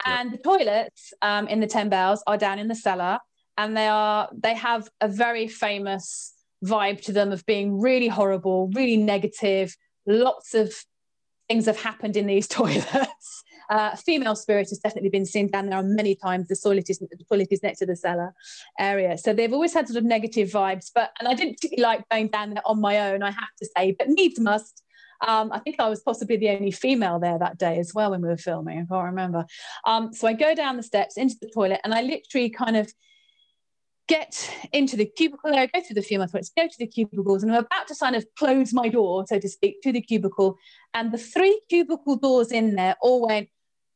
And 0.05 0.33
the 0.33 0.39
toilets 0.39 1.13
um, 1.23 1.49
in 1.49 1.61
the 1.61 1.67
Ten 1.67 1.89
Bells 1.89 2.23
are 2.27 2.39
down 2.39 2.59
in 2.59 2.69
the 2.69 2.75
cellar 2.75 3.19
and 3.59 3.77
they 3.77 3.89
are 3.89 4.29
they 4.37 4.55
have 4.55 4.89
a 5.01 5.09
very 5.09 5.49
famous 5.49 6.36
vibe 6.65 7.03
to 7.03 7.13
them 7.13 7.33
of 7.33 7.45
being 7.47 7.81
really 7.81 8.09
horrible, 8.09 8.69
really 8.75 8.97
negative. 8.97 9.77
Lots 10.07 10.55
of 10.55 10.73
things 11.49 11.67
have 11.67 11.81
happened 11.81 12.17
in 12.17 12.27
these 12.27 12.49
toilets. 12.49 13.45
Uh, 13.69 13.97
female 13.97 14.37
spirit 14.37 14.69
has 14.69 14.79
definitely 14.79 15.11
been 15.11 15.27
seen 15.27 15.51
down 15.51 15.69
there 15.69 15.83
many 15.83 16.15
times. 16.15 16.49
The 16.49 16.57
toilet 16.57 16.89
is 16.89 16.99
the 16.99 17.25
toilet 17.29 17.49
is 17.51 17.63
next 17.63 17.81
to 17.81 17.87
the 17.87 17.97
cellar 17.97 18.33
area, 18.79 19.19
so 19.19 19.33
they've 19.33 19.53
always 19.53 19.75
had 19.75 19.89
sort 19.89 19.99
of 19.99 20.05
negative 20.05 20.51
vibes. 20.51 20.91
But 20.95 21.11
and 21.19 21.29
I 21.29 21.35
didn't 21.35 21.55
particularly 21.55 21.83
like 21.83 22.09
going 22.09 22.29
down 22.29 22.51
there 22.51 22.63
on 22.65 22.81
my 22.81 23.11
own, 23.11 23.23
I 23.23 23.31
have 23.31 23.55
to 23.61 23.69
say, 23.77 23.97
but 23.99 24.09
needs 24.09 24.39
must. 24.39 24.83
Um, 25.27 25.51
I 25.51 25.61
think 25.61 25.77
I 25.81 25.89
was 25.89 26.03
possibly 26.03 26.37
the 26.37 26.51
only 26.51 26.71
female 26.71 27.19
there 27.19 27.39
that 27.39 27.57
day 27.59 27.79
as 27.79 27.95
well 27.95 28.11
when 28.11 28.21
we 28.21 28.29
were 28.29 28.37
filming. 28.37 28.79
I 28.79 28.85
can't 28.85 29.07
remember. 29.07 29.47
Um, 29.87 30.13
so 30.13 30.29
I 30.29 30.35
go 30.35 30.55
down 30.55 30.77
the 30.77 30.83
steps 30.83 31.17
into 31.17 31.37
the 31.41 31.51
toilet, 31.51 31.81
and 31.85 31.93
I 31.93 32.03
literally 32.03 32.51
kind 32.51 32.77
of 32.77 32.93
get 34.09 34.51
into 34.73 34.97
the 34.97 35.07
cubicle, 35.07 35.55
I 35.55 35.67
go 35.67 35.81
through 35.81 35.95
the 35.95 36.03
few 36.03 36.19
toilets, 36.19 36.51
go 36.57 36.67
to 36.67 36.79
the 36.79 36.87
cubicles, 36.87 37.43
and 37.43 37.53
I'm 37.53 37.65
about 37.65 37.89
to 37.89 37.95
sign 37.95 38.15
of 38.15 38.27
close 38.37 38.73
my 38.73 38.89
door, 38.89 39.25
so 39.27 39.39
to 39.39 39.49
speak, 39.49 39.83
to 39.83 39.93
the 39.93 40.01
cubicle. 40.01 40.57
And 40.95 41.13
the 41.13 41.19
three 41.19 41.61
cubicle 41.69 42.17
doors 42.17 42.53
in 42.53 42.77
there 42.77 42.97
all 43.01 43.27
went 43.27 43.49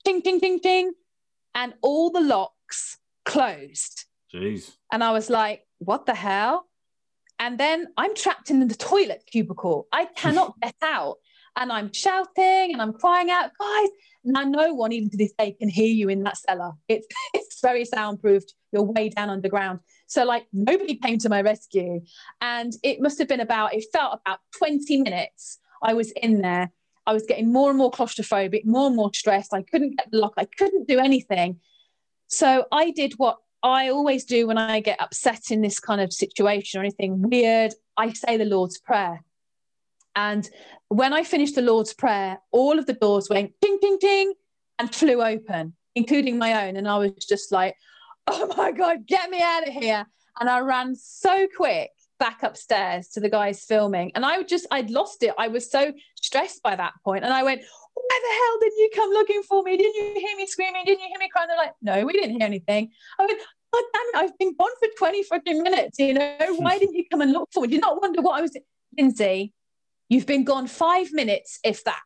ting, 0.05 0.23
ting, 0.23 0.41
ting, 0.41 0.61
ting, 0.61 0.93
and 1.55 1.75
all 1.83 2.11
the 2.11 2.21
locks 2.21 2.99
closed. 3.25 4.07
Jeez. 4.33 4.77
And 4.93 5.03
I 5.03 5.13
was 5.13 5.31
like, 5.31 5.67
what 5.79 6.07
the 6.07 6.15
hell? 6.15 6.67
And 7.39 7.59
then 7.59 7.89
I'm 7.97 8.15
trapped 8.15 8.51
in 8.51 8.67
the 8.67 8.75
toilet 8.75 9.25
cubicle. 9.31 9.89
I 9.93 10.05
cannot 10.05 10.55
get 10.63 10.75
out. 10.83 11.17
And 11.57 11.73
I'm 11.73 11.93
shouting 11.93 12.73
and 12.73 12.81
I'm 12.81 12.93
crying 12.93 13.31
out, 13.31 13.51
guys. 13.59 13.89
Now, 14.25 14.43
no 14.43 14.75
one, 14.75 14.93
even 14.93 15.11
to 15.11 15.17
this 15.17 15.33
day, 15.39 15.53
can 15.53 15.69
hear 15.69 15.87
you 15.87 16.09
in 16.09 16.23
that 16.25 16.37
cellar. 16.37 16.73
It's, 16.89 17.07
it's 17.35 17.61
very 17.61 17.85
soundproofed. 17.85 18.55
You're 18.73 18.83
way 18.83 19.09
down 19.09 19.31
underground. 19.31 19.81
So 20.07 20.25
like 20.25 20.47
nobody 20.53 20.97
came 20.97 21.19
to 21.19 21.29
my 21.29 21.43
rescue. 21.43 22.01
And 22.41 22.73
it 22.83 23.01
must 23.01 23.19
have 23.19 23.29
been 23.29 23.41
about, 23.41 23.75
it 23.75 23.85
felt 23.93 24.21
about 24.25 24.41
20 24.59 25.03
minutes 25.03 25.59
I 25.83 25.95
was 25.95 26.11
in 26.13 26.43
there. 26.43 26.71
I 27.07 27.13
was 27.13 27.25
getting 27.27 27.53
more 27.53 27.71
and 27.71 27.79
more 27.79 27.91
claustrophobic, 27.91 28.65
more 28.65 28.87
and 28.87 28.97
more 28.97 29.11
stressed. 29.13 29.55
I 29.55 29.63
couldn't 29.63 29.97
get 29.97 30.11
the 30.11 30.19
lock. 30.19 30.35
I 30.37 30.45
couldn't 30.45 30.87
do 30.87 30.99
anything. 30.99 31.61
So 32.29 32.67
I 32.71 32.91
did 32.91 33.15
what 33.15 33.39
I 33.63 33.89
always 33.89 34.25
do 34.25 34.47
when 34.47 34.59
I 34.59 34.81
get 34.81 35.01
upset 35.01 35.51
in 35.51 35.61
this 35.61 35.81
kind 35.81 36.01
of 36.01 36.13
situation 36.13 36.81
or 36.81 36.85
anything 36.85 37.23
weird. 37.23 37.75
I 37.97 38.13
say 38.13 38.37
the 38.37 38.45
Lord's 38.45 38.79
Prayer. 38.79 39.25
And 40.17 40.49
when 40.89 41.13
I 41.13 41.23
finished 41.23 41.55
the 41.55 41.63
Lord's 41.63 41.95
Prayer, 41.95 42.39
all 42.53 42.79
of 42.79 42.87
the 42.87 42.93
doors 42.93 43.29
went 43.31 43.53
ding, 43.61 43.79
ding, 43.81 43.99
ding, 44.01 44.35
and 44.79 44.95
flew 44.95 45.23
open, 45.23 45.75
including 45.95 46.39
my 46.39 46.67
own. 46.67 46.77
And 46.77 46.89
I 46.89 46.99
was 46.99 47.13
just 47.29 47.53
like, 47.53 47.77
oh 48.27 48.53
my 48.57 48.73
God, 48.73 49.07
get 49.07 49.31
me 49.31 49.41
out 49.43 49.67
of 49.67 49.75
here. 49.75 50.07
And 50.39 50.49
I 50.49 50.61
ran 50.61 50.95
so 50.95 51.47
quick 51.57 51.91
back 52.19 52.43
upstairs 52.43 53.09
to 53.09 53.21
the 53.21 53.31
guys 53.31 53.65
filming. 53.65 54.13
And 54.15 54.25
I 54.25 54.43
just, 54.43 54.67
I'd 54.71 54.91
lost 54.91 55.23
it. 55.23 55.35
I 55.39 55.49
was 55.49 55.71
so 55.71 55.93
stressed 56.21 56.63
by 56.63 56.77
that 56.77 56.93
point. 57.05 57.25
And 57.25 57.33
I 57.33 57.43
went, 57.43 57.63
why 57.95 58.21
the 58.23 58.35
hell 58.35 58.59
didn't 58.61 58.79
you 58.79 58.91
come 58.95 59.11
looking 59.11 59.43
for 59.43 59.63
me? 59.63 59.77
Didn't 59.77 59.95
you 59.95 60.21
hear 60.21 60.37
me 60.37 60.47
screaming? 60.47 60.85
Didn't 60.85 61.01
you 61.01 61.09
hear 61.09 61.19
me 61.19 61.29
crying? 61.33 61.49
They're 61.49 61.57
like, 61.57 61.75
no, 61.83 62.05
we 62.05 62.13
didn't 62.13 62.33
hear 62.33 62.47
anything. 62.47 62.91
I 63.19 63.27
went, 63.27 63.41
God 63.73 63.83
damn 63.93 64.23
it, 64.23 64.25
I've 64.25 64.39
been 64.39 64.55
gone 64.57 64.71
for 64.79 64.89
20 64.99 65.23
fucking 65.25 65.63
minutes. 65.63 65.99
You 65.99 66.15
know, 66.15 66.37
why 66.57 66.79
didn't 66.81 66.95
you 66.95 67.05
come 67.11 67.21
and 67.21 67.33
look 67.33 67.49
for 67.53 67.63
me? 67.63 67.69
Did 67.69 67.75
you 67.77 67.81
not 67.81 68.01
wonder 68.01 68.21
what 68.21 68.39
I 68.39 68.43
was 68.43 68.51
doing? 68.53 68.65
Lindsay, 68.99 69.53
you've 70.11 70.27
been 70.27 70.45
gone 70.45 70.67
five 70.67 71.13
minutes, 71.13 71.59
if 71.65 71.85
that. 71.85 72.03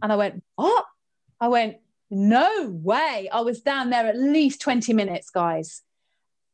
And 0.00 0.12
I 0.12 0.16
went, 0.16 0.44
what? 0.54 0.84
I 1.40 1.48
went, 1.48 1.78
no 2.10 2.68
way. 2.70 3.28
I 3.32 3.40
was 3.40 3.62
down 3.62 3.90
there 3.90 4.06
at 4.06 4.16
least 4.16 4.60
20 4.60 4.92
minutes, 4.92 5.30
guys. 5.30 5.82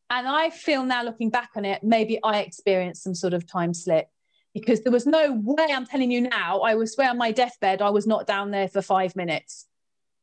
And 0.09 0.27
I 0.27 0.51
feel 0.51 0.85
now 0.85 1.03
looking 1.05 1.29
back 1.29 1.51
on 1.57 1.65
it, 1.67 1.83
maybe 1.83 2.19
I 2.25 2.41
experienced 2.41 3.03
some 3.03 3.15
sort 3.15 3.35
of 3.35 3.47
time 3.47 3.75
slip 3.75 4.07
because 4.55 4.83
there 4.83 4.93
was 4.93 5.07
no 5.07 5.33
way 5.45 5.67
I'm 5.71 5.87
telling 5.87 6.11
you 6.11 6.23
now, 6.23 6.61
I 6.61 6.75
was 6.75 6.95
swear 6.95 7.11
on 7.11 7.19
my 7.19 7.31
deathbed, 7.31 7.83
I 7.83 7.91
was 7.91 8.07
not 8.07 8.27
down 8.27 8.51
there 8.51 8.69
for 8.69 8.83
five 8.83 9.15
minutes. 9.15 9.67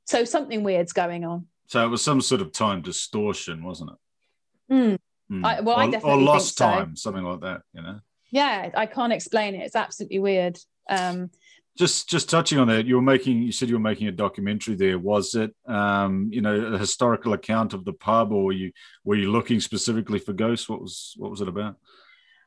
So 0.06 0.26
something 0.26 0.64
weird's 0.64 0.94
going 0.94 1.24
on. 1.24 1.48
So 1.68 1.86
it 1.86 1.90
was 1.90 2.02
some 2.02 2.22
sort 2.22 2.42
of 2.42 2.52
time 2.52 2.82
distortion, 2.82 3.64
wasn't 3.64 3.92
it? 3.92 4.74
Mm. 4.74 4.98
Mm. 5.32 5.46
I, 5.46 5.62
well, 5.62 5.78
or, 5.78 5.82
I 5.82 5.90
definitely 5.90 6.22
or 6.22 6.26
lost 6.26 6.58
so. 6.58 6.66
time, 6.66 6.96
something 6.96 7.24
like 7.24 7.42
that, 7.42 7.62
you 7.74 7.82
know? 7.82 8.00
Yeah, 8.32 8.70
I 8.76 8.86
can't 8.86 9.14
explain 9.14 9.56
it. 9.56 9.60
It's 9.60 9.76
absolutely 9.76 10.20
weird. 10.20 10.60
Um, 10.90 11.30
just 11.78 12.10
just 12.10 12.30
touching 12.30 12.58
on 12.58 12.68
that 12.68 12.86
you 12.86 12.96
were 12.96 13.02
making 13.02 13.44
you 13.44 13.52
said 13.52 13.70
you 13.70 13.76
were 13.76 13.80
making 13.80 14.08
a 14.08 14.12
documentary 14.12 14.74
there 14.76 14.98
was 14.98 15.36
it 15.36 15.54
um, 15.68 16.30
you 16.34 16.42
know 16.42 16.74
a 16.74 16.78
historical 16.78 17.34
account 17.34 17.74
of 17.74 17.86
the 17.86 17.94
pub 17.94 18.32
or 18.32 18.46
were 18.46 18.52
you 18.52 18.72
were 19.04 19.16
you 19.16 19.32
looking 19.32 19.60
specifically 19.60 20.18
for 20.18 20.34
ghosts 20.34 20.68
what 20.68 20.82
was 20.82 21.14
what 21.18 21.30
was 21.30 21.40
it 21.40 21.48
about 21.48 21.78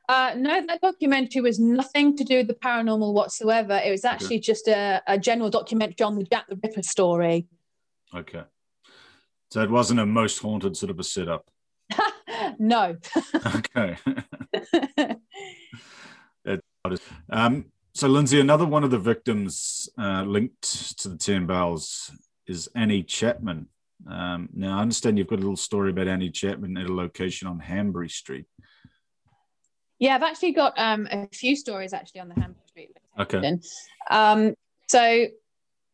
uh, 0.09 0.33
no, 0.35 0.65
that 0.65 0.81
documentary 0.81 1.41
was 1.41 1.57
nothing 1.57 2.17
to 2.17 2.25
do 2.25 2.37
with 2.37 2.47
the 2.47 2.53
paranormal 2.53 3.13
whatsoever. 3.13 3.79
It 3.81 3.91
was 3.91 4.03
actually 4.03 4.37
okay. 4.37 4.41
just 4.41 4.67
a, 4.67 5.01
a, 5.07 5.17
general 5.17 5.49
documentary 5.49 6.03
on 6.03 6.17
the 6.17 6.25
Jack 6.25 6.49
the 6.49 6.59
Ripper 6.61 6.83
story. 6.83 7.47
Okay. 8.13 8.43
So 9.51 9.61
it 9.61 9.69
wasn't 9.69 10.01
a 10.01 10.05
most 10.05 10.39
haunted 10.39 10.75
sort 10.75 10.89
of 10.89 10.99
a 10.99 11.03
setup? 11.05 11.49
no. 12.59 12.97
okay. 13.55 13.97
um, 17.29 17.65
so, 17.93 18.07
Lindsay, 18.07 18.39
another 18.39 18.65
one 18.65 18.83
of 18.83 18.91
the 18.91 18.99
victims 18.99 19.89
uh, 19.99 20.23
linked 20.23 20.97
to 20.99 21.09
the 21.09 21.17
Ten 21.17 21.45
Bells 21.45 22.11
is 22.47 22.69
Annie 22.75 23.03
Chapman. 23.03 23.67
Um, 24.09 24.49
now, 24.53 24.79
I 24.79 24.81
understand 24.81 25.17
you've 25.17 25.27
got 25.27 25.39
a 25.39 25.41
little 25.43 25.57
story 25.57 25.91
about 25.91 26.07
Annie 26.07 26.31
Chapman 26.31 26.77
at 26.77 26.87
a 26.87 26.93
location 26.93 27.47
on 27.47 27.59
Hanbury 27.59 28.09
Street. 28.09 28.45
Yeah, 29.99 30.15
I've 30.15 30.23
actually 30.23 30.53
got 30.53 30.73
um, 30.77 31.07
a 31.11 31.27
few 31.33 31.55
stories 31.55 31.93
actually 31.93 32.21
on 32.21 32.29
the 32.29 32.35
Hanbury 32.35 32.67
Street. 32.67 32.97
Location. 33.17 33.45
Okay. 33.45 33.59
Um, 34.09 34.55
so, 34.89 35.27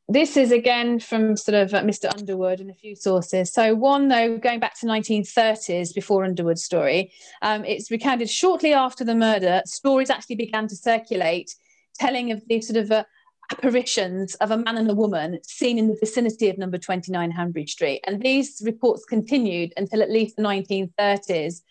this 0.09 0.37
is 0.37 0.51
again 0.51 0.99
from 0.99 1.35
sort 1.35 1.55
of 1.55 1.73
uh, 1.73 1.81
Mr. 1.81 2.09
Underwood 2.17 2.61
and 2.61 2.69
a 2.69 2.73
few 2.73 2.95
sources. 2.95 3.51
So 3.51 3.75
one, 3.75 4.07
though, 4.07 4.37
going 4.37 4.59
back 4.59 4.79
to 4.79 4.85
1930s 4.85 5.93
before 5.93 6.23
Underwood's 6.23 6.63
story, 6.63 7.11
um, 7.41 7.65
it's 7.65 7.91
recounted 7.91 8.29
shortly 8.29 8.73
after 8.73 9.03
the 9.03 9.15
murder. 9.15 9.61
Stories 9.65 10.09
actually 10.09 10.37
began 10.37 10.67
to 10.69 10.75
circulate 10.75 11.53
telling 11.99 12.31
of 12.31 12.41
these 12.47 12.67
sort 12.67 12.77
of 12.77 12.91
uh, 12.91 13.03
apparitions 13.51 14.35
of 14.35 14.51
a 14.51 14.57
man 14.57 14.77
and 14.77 14.89
a 14.89 14.95
woman 14.95 15.39
seen 15.43 15.77
in 15.77 15.87
the 15.89 15.97
vicinity 15.99 16.49
of 16.49 16.57
number 16.57 16.77
29 16.77 17.31
Hanbury 17.31 17.67
Street. 17.67 18.01
And 18.07 18.21
these 18.21 18.61
reports 18.65 19.03
continued 19.05 19.73
until 19.75 20.01
at 20.01 20.11
least 20.11 20.37
the 20.37 20.43
1930s. 20.43 21.61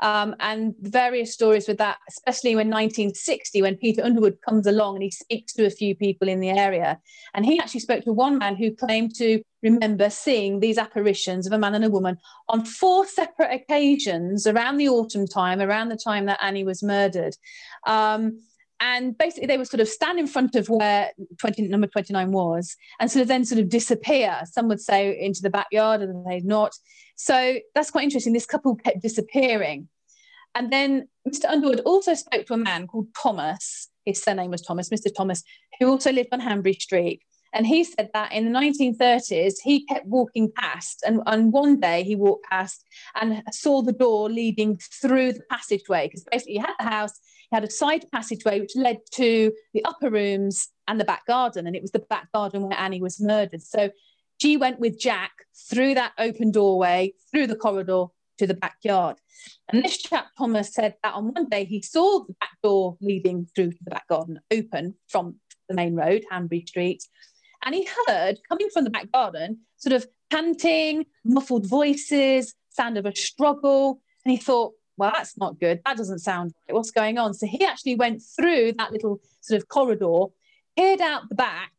Um, 0.00 0.36
and 0.40 0.74
various 0.80 1.32
stories 1.32 1.66
with 1.66 1.78
that, 1.78 1.98
especially 2.08 2.54
when 2.54 2.68
1960, 2.68 3.62
when 3.62 3.76
Peter 3.76 4.02
Underwood 4.02 4.38
comes 4.46 4.66
along 4.66 4.96
and 4.96 5.02
he 5.02 5.10
speaks 5.10 5.52
to 5.54 5.66
a 5.66 5.70
few 5.70 5.94
people 5.94 6.28
in 6.28 6.40
the 6.40 6.50
area. 6.50 6.98
And 7.34 7.44
he 7.44 7.58
actually 7.58 7.80
spoke 7.80 8.04
to 8.04 8.12
one 8.12 8.38
man 8.38 8.56
who 8.56 8.74
claimed 8.74 9.14
to 9.16 9.42
remember 9.62 10.10
seeing 10.10 10.60
these 10.60 10.78
apparitions 10.78 11.46
of 11.46 11.52
a 11.52 11.58
man 11.58 11.74
and 11.74 11.84
a 11.84 11.90
woman 11.90 12.18
on 12.48 12.64
four 12.64 13.06
separate 13.06 13.52
occasions 13.52 14.46
around 14.46 14.76
the 14.76 14.88
autumn 14.88 15.26
time, 15.26 15.60
around 15.60 15.88
the 15.88 15.96
time 15.96 16.26
that 16.26 16.42
Annie 16.42 16.64
was 16.64 16.82
murdered. 16.82 17.34
Um, 17.86 18.40
and 18.80 19.16
basically 19.16 19.46
they 19.46 19.56
would 19.56 19.68
sort 19.68 19.80
of 19.80 19.88
stand 19.88 20.18
in 20.18 20.26
front 20.26 20.54
of 20.54 20.68
where 20.68 21.10
20 21.38 21.68
number 21.68 21.86
29 21.86 22.30
was 22.30 22.76
and 23.00 23.10
sort 23.10 23.22
of 23.22 23.28
then 23.28 23.44
sort 23.44 23.60
of 23.60 23.68
disappear. 23.68 24.40
Some 24.44 24.68
would 24.68 24.80
say 24.80 25.18
into 25.18 25.42
the 25.42 25.50
backyard 25.50 26.02
and 26.02 26.26
they'd 26.26 26.44
not. 26.44 26.74
So 27.16 27.56
that's 27.74 27.90
quite 27.90 28.04
interesting 28.04 28.32
this 28.32 28.46
couple 28.46 28.76
kept 28.76 29.00
disappearing. 29.00 29.88
And 30.54 30.72
then 30.72 31.08
mr 31.28 31.46
underwood 31.46 31.80
also 31.80 32.14
spoke 32.14 32.46
to 32.46 32.54
a 32.54 32.58
man 32.58 32.86
called 32.86 33.08
thomas. 33.20 33.88
His 34.04 34.22
surname 34.22 34.50
was 34.50 34.62
thomas 34.62 34.90
mr 34.90 35.14
thomas 35.14 35.42
who 35.80 35.88
also 35.88 36.12
lived 36.12 36.28
on 36.32 36.40
hanbury 36.40 36.74
street. 36.74 37.22
And 37.52 37.66
he 37.66 37.84
said 37.84 38.10
that 38.12 38.32
in 38.32 38.44
the 38.44 38.58
1930s, 38.58 39.54
he 39.62 39.86
kept 39.86 40.04
walking 40.04 40.52
past, 40.54 41.02
and, 41.06 41.22
and 41.26 41.52
one 41.52 41.80
day 41.80 42.02
he 42.02 42.14
walked 42.14 42.44
past 42.50 42.84
and 43.14 43.42
saw 43.50 43.80
the 43.80 43.94
door 43.94 44.28
leading 44.28 44.76
through 44.76 45.32
the 45.32 45.42
passageway 45.50 46.06
because 46.06 46.26
basically 46.30 46.54
you 46.54 46.60
had 46.60 46.74
the 46.78 46.84
house, 46.84 47.18
had 47.52 47.64
a 47.64 47.70
side 47.70 48.04
passageway 48.12 48.60
which 48.60 48.76
led 48.76 48.98
to 49.12 49.52
the 49.74 49.84
upper 49.84 50.10
rooms 50.10 50.68
and 50.88 51.00
the 51.00 51.04
back 51.04 51.26
garden. 51.26 51.66
And 51.66 51.76
it 51.76 51.82
was 51.82 51.92
the 51.92 52.00
back 52.00 52.30
garden 52.32 52.62
where 52.62 52.78
Annie 52.78 53.02
was 53.02 53.20
murdered. 53.20 53.62
So 53.62 53.90
she 54.40 54.56
went 54.56 54.80
with 54.80 54.98
Jack 54.98 55.32
through 55.70 55.94
that 55.94 56.12
open 56.18 56.50
doorway, 56.50 57.14
through 57.30 57.46
the 57.46 57.56
corridor 57.56 58.06
to 58.38 58.46
the 58.46 58.54
backyard. 58.54 59.16
And 59.68 59.82
this 59.82 59.98
chap, 59.98 60.26
Thomas, 60.36 60.74
said 60.74 60.94
that 61.02 61.14
on 61.14 61.32
one 61.32 61.48
day 61.48 61.64
he 61.64 61.82
saw 61.82 62.24
the 62.24 62.34
back 62.34 62.50
door 62.62 62.96
leading 63.00 63.46
through 63.54 63.72
to 63.72 63.78
the 63.84 63.90
back 63.90 64.08
garden 64.08 64.40
open 64.50 64.94
from 65.08 65.36
the 65.68 65.74
main 65.74 65.94
road, 65.94 66.24
Hanbury 66.30 66.66
Street. 66.66 67.02
And 67.64 67.74
he 67.74 67.88
heard 68.06 68.38
coming 68.48 68.68
from 68.72 68.84
the 68.84 68.90
back 68.90 69.10
garden 69.10 69.60
sort 69.76 69.94
of 69.94 70.06
panting, 70.30 71.06
muffled 71.24 71.66
voices, 71.66 72.54
sound 72.70 72.98
of 72.98 73.06
a 73.06 73.16
struggle. 73.16 74.00
And 74.24 74.32
he 74.32 74.36
thought, 74.36 74.72
well, 74.96 75.12
that's 75.14 75.36
not 75.36 75.60
good. 75.60 75.80
That 75.84 75.96
doesn't 75.96 76.20
sound 76.20 76.54
right. 76.68 76.74
What's 76.74 76.90
going 76.90 77.18
on? 77.18 77.34
So 77.34 77.46
he 77.46 77.64
actually 77.64 77.96
went 77.96 78.22
through 78.22 78.72
that 78.78 78.92
little 78.92 79.20
sort 79.40 79.60
of 79.60 79.68
corridor, 79.68 80.26
peered 80.76 81.00
out 81.00 81.28
the 81.28 81.34
back, 81.34 81.72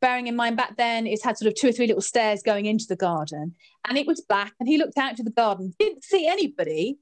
bearing 0.00 0.26
in 0.26 0.36
mind 0.36 0.56
back 0.56 0.76
then 0.76 1.06
it 1.06 1.22
had 1.22 1.38
sort 1.38 1.48
of 1.48 1.54
two 1.54 1.68
or 1.68 1.72
three 1.72 1.86
little 1.86 2.02
stairs 2.02 2.42
going 2.42 2.66
into 2.66 2.86
the 2.88 2.96
garden, 2.96 3.54
and 3.86 3.98
it 3.98 4.06
was 4.06 4.20
black. 4.20 4.52
And 4.58 4.68
he 4.68 4.78
looked 4.78 4.98
out 4.98 5.16
to 5.16 5.22
the 5.22 5.30
garden, 5.30 5.74
didn't 5.78 6.04
see 6.04 6.26
anybody, 6.26 6.98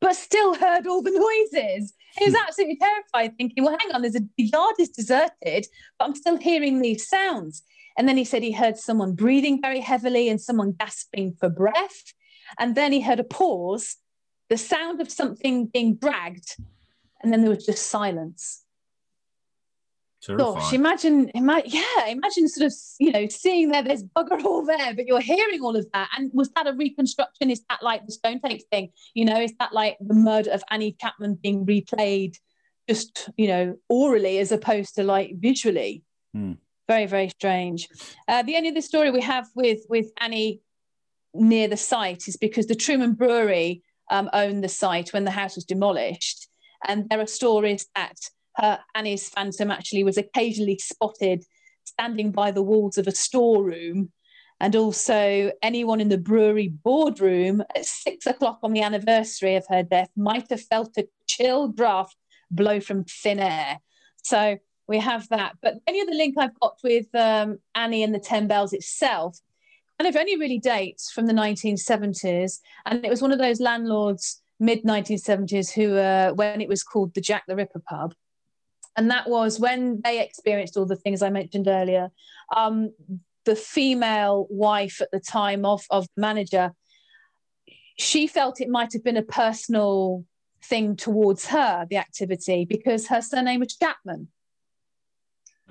but 0.00 0.16
still 0.16 0.54
heard 0.54 0.86
all 0.86 1.02
the 1.02 1.10
noises. 1.10 1.94
He 2.16 2.24
was 2.24 2.34
hmm. 2.34 2.42
absolutely 2.46 2.76
terrified, 2.76 3.36
thinking, 3.36 3.64
well, 3.64 3.76
hang 3.78 3.92
on, 3.92 4.02
there's 4.02 4.16
a 4.16 4.20
the 4.36 4.44
yard 4.44 4.74
is 4.78 4.90
deserted, 4.90 5.66
but 5.98 6.04
I'm 6.04 6.14
still 6.14 6.36
hearing 6.36 6.80
these 6.80 7.08
sounds. 7.08 7.62
And 7.96 8.08
then 8.08 8.16
he 8.16 8.24
said 8.24 8.42
he 8.42 8.52
heard 8.52 8.78
someone 8.78 9.14
breathing 9.14 9.60
very 9.60 9.80
heavily 9.80 10.28
and 10.28 10.40
someone 10.40 10.72
gasping 10.78 11.36
for 11.38 11.48
breath. 11.48 12.14
And 12.58 12.74
then 12.74 12.92
he 12.92 13.00
heard 13.00 13.20
a 13.20 13.24
pause 13.24 13.96
the 14.50 14.58
sound 14.58 15.00
of 15.00 15.10
something 15.10 15.66
being 15.66 15.94
dragged, 15.94 16.56
and 17.22 17.32
then 17.32 17.40
there 17.40 17.50
was 17.50 17.64
just 17.64 17.86
silence. 17.86 18.64
Terrifying. 20.22 20.54
Gosh, 20.54 20.72
imagine, 20.74 21.30
imagine, 21.34 21.70
yeah, 21.70 22.08
imagine 22.08 22.46
sort 22.48 22.66
of, 22.66 22.74
you 22.98 23.10
know, 23.10 23.26
seeing 23.28 23.70
there, 23.70 23.82
there's 23.82 24.02
bugger 24.02 24.42
all 24.44 24.66
there, 24.66 24.94
but 24.94 25.06
you're 25.06 25.20
hearing 25.20 25.62
all 25.62 25.76
of 25.76 25.86
that. 25.94 26.10
And 26.16 26.30
was 26.34 26.50
that 26.56 26.66
a 26.66 26.74
reconstruction? 26.74 27.48
Is 27.48 27.62
that 27.70 27.82
like 27.82 28.04
the 28.04 28.12
stone 28.12 28.40
tape 28.40 28.62
thing? 28.70 28.90
You 29.14 29.24
know, 29.24 29.40
is 29.40 29.54
that 29.58 29.72
like 29.72 29.96
the 30.00 30.14
murder 30.14 30.50
of 30.50 30.62
Annie 30.70 30.96
Chapman 31.00 31.38
being 31.42 31.64
replayed 31.64 32.36
just, 32.88 33.30
you 33.38 33.48
know, 33.48 33.76
orally 33.88 34.38
as 34.38 34.52
opposed 34.52 34.96
to 34.96 35.04
like 35.04 35.32
visually? 35.36 36.02
Hmm. 36.34 36.54
Very, 36.86 37.06
very 37.06 37.28
strange. 37.28 37.88
Uh, 38.26 38.42
the 38.42 38.56
only 38.56 38.70
other 38.70 38.80
story 38.80 39.10
we 39.10 39.22
have 39.22 39.46
with 39.54 39.78
with 39.88 40.10
Annie 40.18 40.60
near 41.32 41.68
the 41.68 41.76
site 41.76 42.26
is 42.26 42.36
because 42.36 42.66
the 42.66 42.74
Truman 42.74 43.12
Brewery 43.12 43.84
um, 44.10 44.28
owned 44.32 44.62
the 44.62 44.68
site 44.68 45.12
when 45.12 45.24
the 45.24 45.30
house 45.30 45.54
was 45.54 45.64
demolished. 45.64 46.48
And 46.86 47.08
there 47.08 47.20
are 47.20 47.26
stories 47.26 47.86
that 47.94 48.16
her, 48.56 48.78
Annie's 48.94 49.28
phantom 49.28 49.70
actually 49.70 50.04
was 50.04 50.18
occasionally 50.18 50.78
spotted 50.78 51.44
standing 51.84 52.30
by 52.30 52.50
the 52.50 52.62
walls 52.62 52.98
of 52.98 53.06
a 53.06 53.14
storeroom. 53.14 54.12
And 54.62 54.76
also, 54.76 55.52
anyone 55.62 56.00
in 56.00 56.10
the 56.10 56.18
brewery 56.18 56.68
boardroom 56.68 57.62
at 57.74 57.86
six 57.86 58.26
o'clock 58.26 58.60
on 58.62 58.72
the 58.72 58.82
anniversary 58.82 59.56
of 59.56 59.64
her 59.68 59.82
death 59.82 60.10
might 60.16 60.50
have 60.50 60.60
felt 60.60 60.98
a 60.98 61.08
chill 61.26 61.68
draft 61.68 62.16
blow 62.50 62.80
from 62.80 63.04
thin 63.04 63.40
air. 63.40 63.78
So 64.22 64.58
we 64.86 64.98
have 64.98 65.28
that. 65.30 65.54
But 65.62 65.76
any 65.86 66.02
other 66.02 66.12
link 66.12 66.34
I've 66.36 66.58
got 66.60 66.76
with 66.84 67.06
um, 67.14 67.58
Annie 67.74 68.02
and 68.02 68.14
the 68.14 68.18
Ten 68.18 68.48
Bells 68.48 68.72
itself 68.74 69.38
and 70.00 70.06
it 70.06 70.16
only 70.18 70.38
really 70.38 70.58
dates 70.58 71.10
from 71.10 71.26
the 71.26 71.34
1970s. 71.34 72.60
And 72.86 73.04
it 73.04 73.10
was 73.10 73.20
one 73.20 73.32
of 73.32 73.38
those 73.38 73.60
landlords 73.60 74.40
mid 74.58 74.82
1970s 74.82 75.70
who, 75.70 75.94
uh, 75.94 76.32
when 76.32 76.62
it 76.62 76.70
was 76.70 76.82
called 76.82 77.12
the 77.12 77.20
Jack 77.20 77.42
the 77.46 77.54
Ripper 77.54 77.82
pub, 77.86 78.14
and 78.96 79.10
that 79.10 79.28
was 79.28 79.60
when 79.60 80.00
they 80.02 80.24
experienced 80.24 80.78
all 80.78 80.86
the 80.86 80.96
things 80.96 81.20
I 81.20 81.28
mentioned 81.28 81.68
earlier. 81.68 82.10
Um, 82.56 82.94
the 83.44 83.54
female 83.54 84.46
wife 84.48 85.02
at 85.02 85.10
the 85.12 85.20
time 85.20 85.66
of, 85.66 85.84
of 85.90 86.06
the 86.16 86.22
manager, 86.22 86.72
she 87.98 88.26
felt 88.26 88.62
it 88.62 88.70
might 88.70 88.94
have 88.94 89.04
been 89.04 89.18
a 89.18 89.22
personal 89.22 90.24
thing 90.64 90.96
towards 90.96 91.44
her, 91.48 91.86
the 91.90 91.98
activity, 91.98 92.64
because 92.64 93.08
her 93.08 93.20
surname 93.20 93.60
was 93.60 93.76
Chapman. 93.76 94.28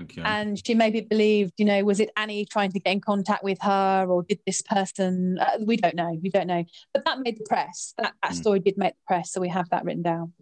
Okay. 0.01 0.21
And 0.23 0.65
she 0.65 0.73
maybe 0.73 1.01
believed, 1.01 1.53
you 1.57 1.65
know, 1.65 1.83
was 1.83 1.99
it 1.99 2.09
Annie 2.15 2.45
trying 2.45 2.71
to 2.71 2.79
get 2.79 2.91
in 2.91 3.01
contact 3.01 3.43
with 3.43 3.59
her, 3.61 4.05
or 4.09 4.23
did 4.23 4.39
this 4.45 4.61
person? 4.61 5.37
Uh, 5.39 5.57
we 5.65 5.77
don't 5.77 5.95
know. 5.95 6.17
We 6.21 6.29
don't 6.29 6.47
know. 6.47 6.63
But 6.93 7.05
that 7.05 7.19
made 7.19 7.37
the 7.37 7.45
press. 7.47 7.93
That, 7.97 8.13
that 8.23 8.31
mm. 8.31 8.35
story 8.35 8.59
did 8.59 8.77
make 8.77 8.93
the 8.93 9.03
press, 9.07 9.31
so 9.31 9.41
we 9.41 9.49
have 9.49 9.69
that 9.69 9.83
written 9.83 10.03
down. 10.03 10.33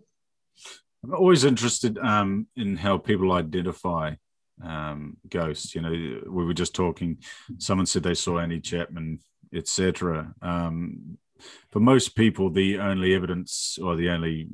I'm 1.03 1.13
always 1.13 1.43
interested 1.43 1.97
um, 1.97 2.47
in 2.55 2.77
how 2.77 2.97
people 2.97 3.31
identify 3.31 4.15
um, 4.63 5.17
ghosts. 5.29 5.73
You 5.73 5.81
know, 5.81 6.21
we 6.29 6.45
were 6.45 6.53
just 6.53 6.75
talking. 6.75 7.17
Someone 7.57 7.85
said 7.85 8.03
they 8.03 8.13
saw 8.13 8.39
Annie 8.39 8.59
Chapman, 8.59 9.19
etc. 9.53 10.33
Um, 10.41 11.17
for 11.71 11.79
most 11.79 12.15
people, 12.15 12.49
the 12.49 12.79
only 12.79 13.13
evidence 13.13 13.77
or 13.81 13.95
the 13.95 14.09
only 14.09 14.47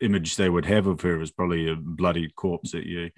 image 0.00 0.36
they 0.36 0.48
would 0.48 0.66
have 0.66 0.86
of 0.86 1.00
her 1.02 1.20
is 1.20 1.30
probably 1.30 1.70
a 1.70 1.76
bloody 1.76 2.28
corpse 2.30 2.72
that 2.72 2.86
you 2.86 3.10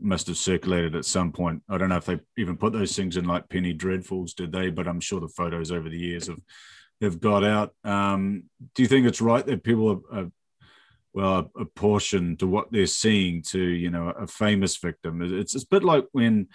must 0.00 0.26
have 0.26 0.36
circulated 0.36 0.94
at 0.94 1.04
some 1.04 1.32
point. 1.32 1.62
I 1.68 1.78
don't 1.78 1.88
know 1.88 1.96
if 1.96 2.06
they 2.06 2.20
even 2.36 2.56
put 2.56 2.72
those 2.72 2.94
things 2.94 3.16
in 3.16 3.24
like 3.24 3.48
penny 3.48 3.74
dreadfuls, 3.74 4.34
did 4.34 4.52
they? 4.52 4.70
But 4.70 4.86
I'm 4.88 5.00
sure 5.00 5.20
the 5.20 5.28
photos 5.28 5.72
over 5.72 5.88
the 5.88 5.98
years 5.98 6.28
have 6.28 6.40
have 7.00 7.20
got 7.20 7.44
out. 7.44 7.74
Um, 7.84 8.44
do 8.74 8.82
you 8.82 8.88
think 8.88 9.06
it's 9.06 9.20
right 9.20 9.44
that 9.46 9.62
people 9.64 10.02
are, 10.12 10.18
are 10.20 10.30
well 11.12 11.50
a 11.58 11.64
portion 11.64 12.36
to 12.38 12.46
what 12.46 12.70
they're 12.70 12.86
seeing 12.86 13.42
to 13.42 13.60
you 13.60 13.90
know 13.90 14.10
a 14.10 14.26
famous 14.26 14.76
victim? 14.76 15.22
It's, 15.22 15.54
it's 15.54 15.64
a 15.64 15.68
bit 15.68 15.84
like 15.84 16.06
when 16.12 16.48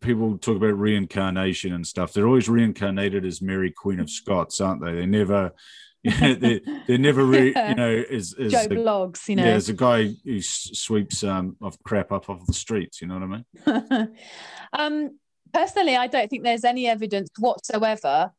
people 0.00 0.38
talk 0.38 0.56
about 0.56 0.78
reincarnation 0.78 1.74
and 1.74 1.86
stuff. 1.86 2.12
They're 2.12 2.26
always 2.26 2.48
reincarnated 2.48 3.24
as 3.24 3.42
Mary 3.42 3.70
Queen 3.70 4.00
of 4.00 4.10
Scots, 4.10 4.60
aren't 4.60 4.82
they? 4.82 4.94
They 4.94 5.06
never 5.06 5.52
yeah, 6.04 6.34
they, 6.34 6.60
they're 6.86 6.96
never 6.96 7.24
really, 7.24 7.48
you 7.48 7.74
know, 7.76 7.90
is, 7.90 8.32
is 8.34 8.52
Joe 8.52 8.66
Bloggs, 8.68 9.28
you 9.28 9.36
know. 9.36 9.44
Yeah, 9.44 9.52
as 9.52 9.68
a 9.68 9.74
guy 9.74 10.14
who 10.24 10.40
sweeps 10.40 11.22
um, 11.22 11.56
off 11.60 11.76
crap 11.82 12.10
up 12.10 12.30
off 12.30 12.46
the 12.46 12.54
streets, 12.54 13.02
you 13.02 13.08
know 13.08 13.18
what 13.18 13.44
I 13.66 13.96
mean? 13.98 14.16
um, 14.72 15.18
personally, 15.52 15.96
I 15.96 16.06
don't 16.06 16.30
think 16.30 16.42
there's 16.42 16.64
any 16.64 16.86
evidence 16.86 17.28
whatsoever 17.38 18.32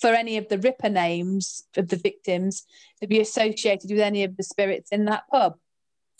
for 0.00 0.10
any 0.10 0.36
of 0.36 0.48
the 0.48 0.58
Ripper 0.58 0.90
names 0.90 1.64
of 1.76 1.88
the 1.88 1.96
victims 1.96 2.64
to 3.00 3.08
be 3.08 3.20
associated 3.20 3.90
with 3.90 4.00
any 4.00 4.22
of 4.22 4.36
the 4.36 4.44
spirits 4.44 4.92
in 4.92 5.06
that 5.06 5.24
pub. 5.28 5.56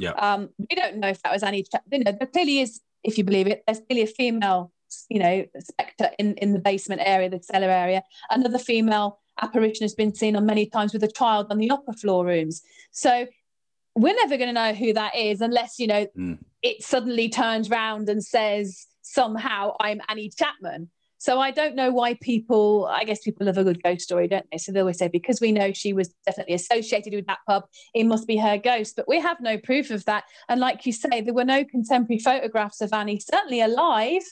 Yeah. 0.01 0.13
Um, 0.13 0.49
we 0.59 0.75
don't 0.75 0.97
know 0.97 1.09
if 1.09 1.23
that 1.23 1.33
was 1.33 1.45
any, 1.45 1.65
you 1.93 1.99
know, 2.01 2.11
there 2.11 2.27
clearly 2.27 2.59
is, 2.59 2.81
if 3.05 3.19
you 3.19 3.25
believe 3.25 3.47
it, 3.47 3.63
there's 3.67 3.81
clearly 3.89 4.03
a 4.03 4.13
female 4.13 4.73
you 5.09 5.19
know, 5.19 5.45
spectre 5.59 6.11
in, 6.19 6.35
in 6.37 6.53
the 6.53 6.59
basement 6.59 7.03
area, 7.05 7.29
the 7.29 7.43
cellar 7.43 7.71
area. 7.71 8.03
Another 8.31 8.59
female 8.59 9.21
apparition 9.41 9.85
has 9.85 9.95
been 9.95 10.15
seen 10.15 10.37
on 10.37 10.47
many 10.47 10.67
times 10.67 10.93
with 10.93 11.03
a 11.05 11.09
child 11.09 11.47
on 11.51 11.59
the 11.59 11.71
upper 11.71 11.93
floor 11.93 12.25
rooms. 12.25 12.63
So 12.91 13.27
we're 13.95 14.15
never 14.15 14.37
going 14.37 14.49
to 14.49 14.55
know 14.55 14.73
who 14.73 14.93
that 14.95 15.17
is 15.17 15.41
unless, 15.41 15.79
you 15.79 15.87
know, 15.87 16.07
mm. 16.17 16.39
it 16.63 16.83
suddenly 16.83 17.29
turns 17.29 17.71
round 17.71 18.09
and 18.09 18.25
says 18.25 18.87
somehow 19.03 19.75
I'm 19.81 20.01
Annie 20.09 20.31
Chapman. 20.31 20.91
So 21.19 21.39
I 21.39 21.53
don't 21.53 21.77
know 21.77 21.93
why 21.93 22.15
people, 22.15 22.87
I 22.91 23.05
guess 23.05 23.23
people 23.23 23.47
love 23.47 23.57
a 23.57 23.63
good 23.63 23.81
ghost 23.81 24.01
story, 24.01 24.27
don't 24.27 24.45
they? 24.51 24.59
So 24.59 24.73
they 24.73 24.81
always 24.81 24.99
say, 24.99 25.07
because 25.07 25.41
we 25.41 25.53
know 25.53 25.73
she 25.73 25.93
was 25.93 26.09
definitely 26.27 26.55
associated 26.55 27.15
with 27.15 27.27
that 27.27 27.39
pub, 27.47 27.63
it 27.95 28.05
must 28.05 28.27
be 28.27 28.37
her 28.39 28.59
ghost. 28.59 28.97
But 28.97 29.07
we 29.07 29.21
have 29.21 29.37
no 29.41 29.57
proof 29.57 29.93
of 29.93 30.05
that. 30.07 30.25
And 30.49 30.61
like 30.61 30.85
you 30.85 30.93
say, 30.93 31.21
there 31.21 31.33
were 31.33 31.45
no 31.45 31.65
contemporary 31.65 32.19
photographs 32.19 32.81
of 32.81 32.93
Annie, 32.93 33.21
certainly 33.21 33.61
alive 33.61 34.23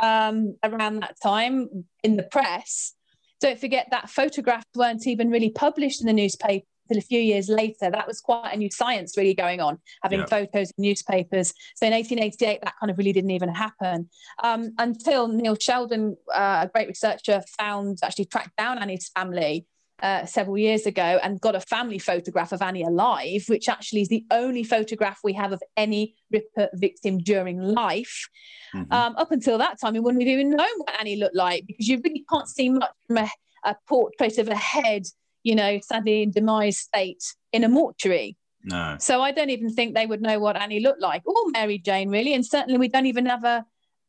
um, 0.00 0.56
around 0.62 1.00
that 1.00 1.16
time 1.22 1.84
in 2.02 2.16
the 2.16 2.24
press. 2.24 2.94
don't 3.40 3.58
forget 3.58 3.88
that 3.90 4.10
photographs 4.10 4.66
weren't 4.74 5.06
even 5.06 5.30
really 5.30 5.50
published 5.50 6.00
in 6.00 6.06
the 6.06 6.12
newspaper 6.12 6.66
until 6.90 6.98
a 6.98 7.06
few 7.06 7.20
years 7.20 7.48
later. 7.48 7.90
That 7.90 8.06
was 8.06 8.20
quite 8.20 8.52
a 8.52 8.56
new 8.56 8.70
science 8.70 9.16
really 9.16 9.34
going 9.34 9.60
on, 9.60 9.78
having 10.02 10.20
yeah. 10.20 10.26
photos 10.26 10.70
in 10.76 10.82
newspapers. 10.82 11.52
So 11.76 11.86
in 11.86 11.92
1888, 11.92 12.60
that 12.62 12.74
kind 12.78 12.90
of 12.90 12.98
really 12.98 13.12
didn't 13.12 13.30
even 13.30 13.48
happen 13.48 14.08
um, 14.42 14.72
until 14.78 15.28
Neal 15.28 15.56
Shelden, 15.56 16.16
uh, 16.34 16.66
a 16.66 16.70
great 16.72 16.88
researcher, 16.88 17.42
found 17.58 17.98
actually 18.02 18.26
tracked 18.26 18.56
down 18.56 18.78
Annie's 18.78 19.10
family. 19.14 19.66
Uh, 20.02 20.24
several 20.24 20.56
years 20.56 20.86
ago 20.86 21.18
and 21.22 21.40
got 21.42 21.54
a 21.54 21.60
family 21.60 21.98
photograph 21.98 22.52
of 22.52 22.62
Annie 22.62 22.82
alive, 22.82 23.44
which 23.48 23.68
actually 23.68 24.00
is 24.00 24.08
the 24.08 24.24
only 24.30 24.64
photograph 24.64 25.18
we 25.22 25.34
have 25.34 25.52
of 25.52 25.62
any 25.76 26.14
Ripper 26.30 26.70
victim 26.74 27.18
during 27.18 27.60
life. 27.60 28.28
Mm-hmm. 28.74 28.92
Um, 28.92 29.14
up 29.16 29.30
until 29.30 29.58
that 29.58 29.78
time, 29.78 29.92
we 29.92 30.00
wouldn't 30.00 30.22
have 30.22 30.28
even 30.28 30.50
known 30.50 30.68
what 30.78 30.98
Annie 30.98 31.16
looked 31.16 31.36
like 31.36 31.66
because 31.66 31.86
you 31.86 32.00
really 32.02 32.24
can't 32.30 32.48
see 32.48 32.70
much 32.70 32.90
from 33.06 33.18
a, 33.18 33.28
a 33.64 33.76
portrait 33.86 34.38
of 34.38 34.48
a 34.48 34.56
head 34.56 35.04
you 35.42 35.54
know, 35.54 35.78
sadly 35.82 36.22
in 36.22 36.30
demise 36.30 36.78
state 36.78 37.22
in 37.52 37.64
a 37.64 37.68
mortuary. 37.68 38.36
No. 38.64 38.96
So 38.98 39.22
I 39.22 39.32
don't 39.32 39.50
even 39.50 39.72
think 39.72 39.94
they 39.94 40.06
would 40.06 40.20
know 40.20 40.38
what 40.38 40.56
Annie 40.56 40.80
looked 40.80 41.00
like 41.00 41.26
or 41.26 41.34
Mary 41.52 41.78
Jane 41.78 42.10
really. 42.10 42.34
And 42.34 42.44
certainly 42.44 42.78
we 42.78 42.88
don't 42.88 43.06
even 43.06 43.26
have 43.26 43.44
a, 43.44 43.64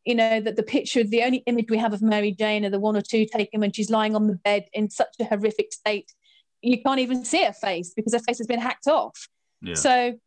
you 0.05 0.15
know, 0.15 0.39
that 0.39 0.55
the 0.55 0.63
picture, 0.63 1.03
the 1.03 1.23
only 1.23 1.43
image 1.45 1.67
we 1.69 1.77
have 1.77 1.93
of 1.93 2.01
Mary 2.01 2.31
Jane 2.31 2.65
are 2.65 2.69
the 2.69 2.79
one 2.79 2.97
or 2.97 3.01
two 3.01 3.25
taken 3.25 3.59
when 3.59 3.71
she's 3.71 3.89
lying 3.89 4.15
on 4.15 4.27
the 4.27 4.35
bed 4.35 4.65
in 4.73 4.89
such 4.89 5.15
a 5.19 5.25
horrific 5.25 5.73
state. 5.73 6.11
You 6.61 6.81
can't 6.81 6.99
even 6.99 7.23
see 7.25 7.43
her 7.43 7.53
face 7.53 7.93
because 7.95 8.13
her 8.13 8.19
face 8.19 8.37
has 8.37 8.47
been 8.47 8.59
hacked 8.59 8.87
off. 8.87 9.27
Yeah. 9.61 9.75
So 9.75 10.19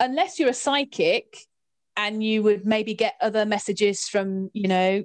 unless 0.00 0.38
you're 0.38 0.50
a 0.50 0.54
psychic, 0.54 1.36
and 1.96 2.24
you 2.24 2.42
would 2.42 2.66
maybe 2.66 2.94
get 2.94 3.14
other 3.20 3.44
messages 3.46 4.08
from 4.08 4.50
you 4.52 4.68
know 4.68 5.02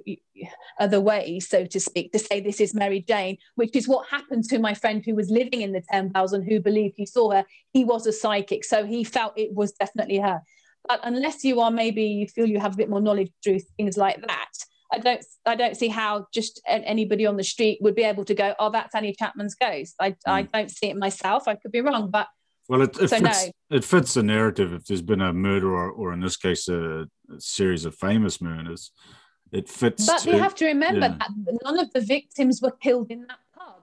other 0.78 1.00
ways 1.00 1.48
so 1.48 1.64
to 1.64 1.78
speak 1.78 2.12
to 2.12 2.18
say 2.18 2.40
this 2.40 2.60
is 2.60 2.74
mary 2.74 3.04
jane 3.06 3.36
which 3.54 3.76
is 3.76 3.86
what 3.86 4.08
happened 4.08 4.44
to 4.44 4.58
my 4.58 4.74
friend 4.74 5.02
who 5.04 5.14
was 5.14 5.30
living 5.30 5.62
in 5.62 5.72
the 5.72 5.82
10,000 5.90 6.42
who 6.42 6.60
believed 6.60 6.94
he 6.96 7.06
saw 7.06 7.30
her 7.30 7.44
he 7.72 7.84
was 7.84 8.06
a 8.06 8.12
psychic 8.12 8.64
so 8.64 8.84
he 8.84 9.04
felt 9.04 9.32
it 9.38 9.54
was 9.54 9.72
definitely 9.72 10.18
her 10.18 10.40
but 10.88 11.00
unless 11.02 11.44
you 11.44 11.60
are 11.60 11.70
maybe 11.70 12.02
you 12.02 12.26
feel 12.26 12.46
you 12.46 12.58
have 12.58 12.74
a 12.74 12.76
bit 12.76 12.88
more 12.88 13.00
knowledge 13.00 13.30
through 13.42 13.60
things 13.76 13.96
like 13.96 14.20
that 14.26 14.50
I 14.92 14.98
don't 14.98 15.24
I 15.46 15.54
don't 15.54 15.76
see 15.76 15.88
how 15.88 16.26
just 16.32 16.60
anybody 16.66 17.26
on 17.26 17.36
the 17.36 17.44
street 17.44 17.78
would 17.80 17.94
be 17.94 18.02
able 18.02 18.24
to 18.24 18.34
go, 18.34 18.54
oh, 18.58 18.70
that's 18.70 18.94
Annie 18.94 19.14
Chapman's 19.16 19.54
ghost. 19.54 19.94
I, 20.00 20.10
mm. 20.10 20.16
I 20.26 20.42
don't 20.42 20.70
see 20.70 20.88
it 20.90 20.96
myself. 20.96 21.46
I 21.46 21.54
could 21.54 21.72
be 21.72 21.80
wrong, 21.80 22.10
but 22.10 22.26
well, 22.68 22.82
it, 22.82 22.96
it, 23.00 23.10
so 23.10 23.18
fits, 23.18 23.46
no. 23.46 23.76
it 23.76 23.84
fits 23.84 24.14
the 24.14 24.22
narrative. 24.22 24.72
If 24.72 24.84
there's 24.84 25.02
been 25.02 25.20
a 25.20 25.32
murder, 25.32 25.74
or, 25.74 25.90
or 25.90 26.12
in 26.12 26.20
this 26.20 26.36
case, 26.36 26.68
a, 26.68 27.02
a, 27.02 27.40
series 27.40 27.84
of 27.84 27.96
famous 27.96 28.40
murders, 28.40 28.92
it 29.50 29.68
fits. 29.68 30.06
But 30.06 30.20
to, 30.20 30.30
you 30.30 30.38
have 30.38 30.54
to 30.56 30.66
remember 30.66 31.00
yeah. 31.00 31.18
that 31.18 31.58
none 31.64 31.80
of 31.80 31.92
the 31.92 32.00
victims 32.00 32.60
were 32.62 32.70
killed 32.70 33.10
in 33.10 33.26
that 33.26 33.38
pub. 33.56 33.82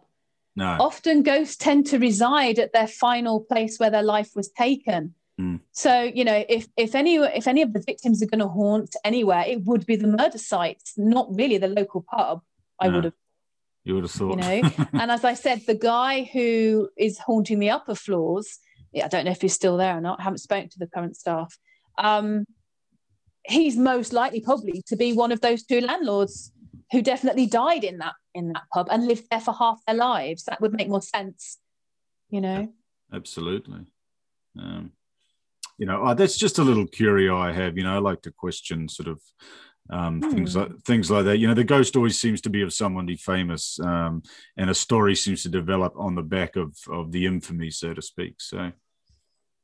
No. 0.56 0.78
Often 0.80 1.24
ghosts 1.24 1.58
tend 1.58 1.88
to 1.88 2.00
reside 2.00 2.60
at 2.60 2.72
their 2.72 2.88
final 2.88 3.42
place 3.42 3.78
where 3.78 3.90
their 3.90 4.04
life 4.04 4.32
was 4.36 4.50
taken. 4.50 5.16
Mm. 5.40 5.60
So 5.72 6.02
you 6.02 6.26
know, 6.26 6.44
if 6.50 6.68
if 6.78 6.96
any 6.96 7.16
if 7.16 7.48
any 7.48 7.62
of 7.62 7.74
the 7.74 7.82
victims 7.82 8.24
are 8.24 8.28
going 8.28 8.40
to 8.40 8.48
haunt 8.48 8.96
anywhere, 9.04 9.44
it 9.48 9.64
would 9.66 9.86
be 9.86 9.96
the 9.96 10.08
murder 10.08 10.38
sites, 10.38 10.94
not 10.98 11.28
really 11.32 11.58
the 11.58 11.68
local 11.68 12.02
pub. 12.02 12.42
I 12.80 12.88
no. 12.88 12.96
would 12.96 13.04
have 13.06 13.14
you 13.84 13.96
would 13.96 14.04
have 14.04 14.12
thought. 14.12 14.30
You 14.32 14.62
know, 14.62 14.70
and 14.94 15.12
as 15.12 15.24
I 15.24 15.34
said, 15.34 15.62
the 15.68 15.76
guy 15.76 16.30
who 16.34 16.90
is 16.98 17.20
haunting 17.20 17.60
the 17.60 17.70
upper 17.70 17.96
floors 17.96 18.60
yeah, 18.92 19.06
I 19.06 19.08
don't 19.08 19.26
know 19.26 19.32
if 19.32 19.42
he's 19.42 19.54
still 19.54 19.78
there 19.78 19.98
or 19.98 20.02
not. 20.02 20.20
I 20.20 20.24
haven't 20.24 20.40
spoken 20.40 20.70
to 20.70 20.80
the 20.80 20.88
current 20.88 21.16
staff. 21.16 21.58
Um, 21.98 22.46
he's 23.46 23.78
most 23.78 24.14
likely 24.14 24.42
probably 24.42 24.84
to 24.88 24.96
be 24.96 25.14
one 25.14 25.32
of 25.32 25.42
those 25.42 25.64
two 25.64 25.82
landlords 25.82 26.52
who 26.92 27.02
definitely 27.02 27.46
died 27.46 27.84
in 27.84 27.98
that 28.00 28.14
in 28.34 28.54
that 28.54 28.64
pub 28.74 28.88
and 28.90 29.08
lived 29.08 29.26
there 29.30 29.40
for 29.40 29.54
half 29.54 29.80
their 29.86 29.96
lives. 29.96 30.44
That 30.46 30.62
would 30.62 30.74
make 30.74 30.90
more 30.90 31.02
sense, 31.02 31.58
you 32.30 32.42
know. 32.42 32.74
Absolutely. 33.14 33.86
Um, 34.60 34.92
you 35.78 35.86
know, 35.86 36.02
oh, 36.04 36.14
that's 36.14 36.38
just 36.38 36.60
a 36.60 36.64
little 36.64 36.88
curio 36.88 37.38
I 37.38 37.52
have. 37.52 37.78
You 37.78 37.84
know, 37.84 37.96
I 37.96 38.00
like 38.00 38.22
to 38.24 38.32
question 38.32 38.90
sort 38.90 39.08
of 39.08 39.22
um, 39.90 40.22
hmm. 40.22 40.32
things 40.32 40.56
like 40.56 40.72
things 40.86 41.12
like 41.12 41.26
that. 41.26 41.38
You 41.38 41.48
know, 41.48 41.54
the 41.54 41.64
ghost 41.64 41.96
always 41.96 42.20
seems 42.20 42.42
to 42.42 42.50
be 42.50 42.62
of 42.62 42.74
someone 42.74 43.08
famous, 43.18 43.80
um, 43.80 44.24
and 44.58 44.70
a 44.70 44.76
story 44.76 45.16
seems 45.16 45.44
to 45.44 45.50
develop 45.50 45.94
on 45.98 46.16
the 46.16 46.24
back 46.24 46.56
of 46.56 46.76
of 46.92 47.12
the 47.12 47.26
infamy, 47.26 47.72
so 47.72 47.94
to 47.94 48.02
speak. 48.02 48.36
So, 48.40 48.72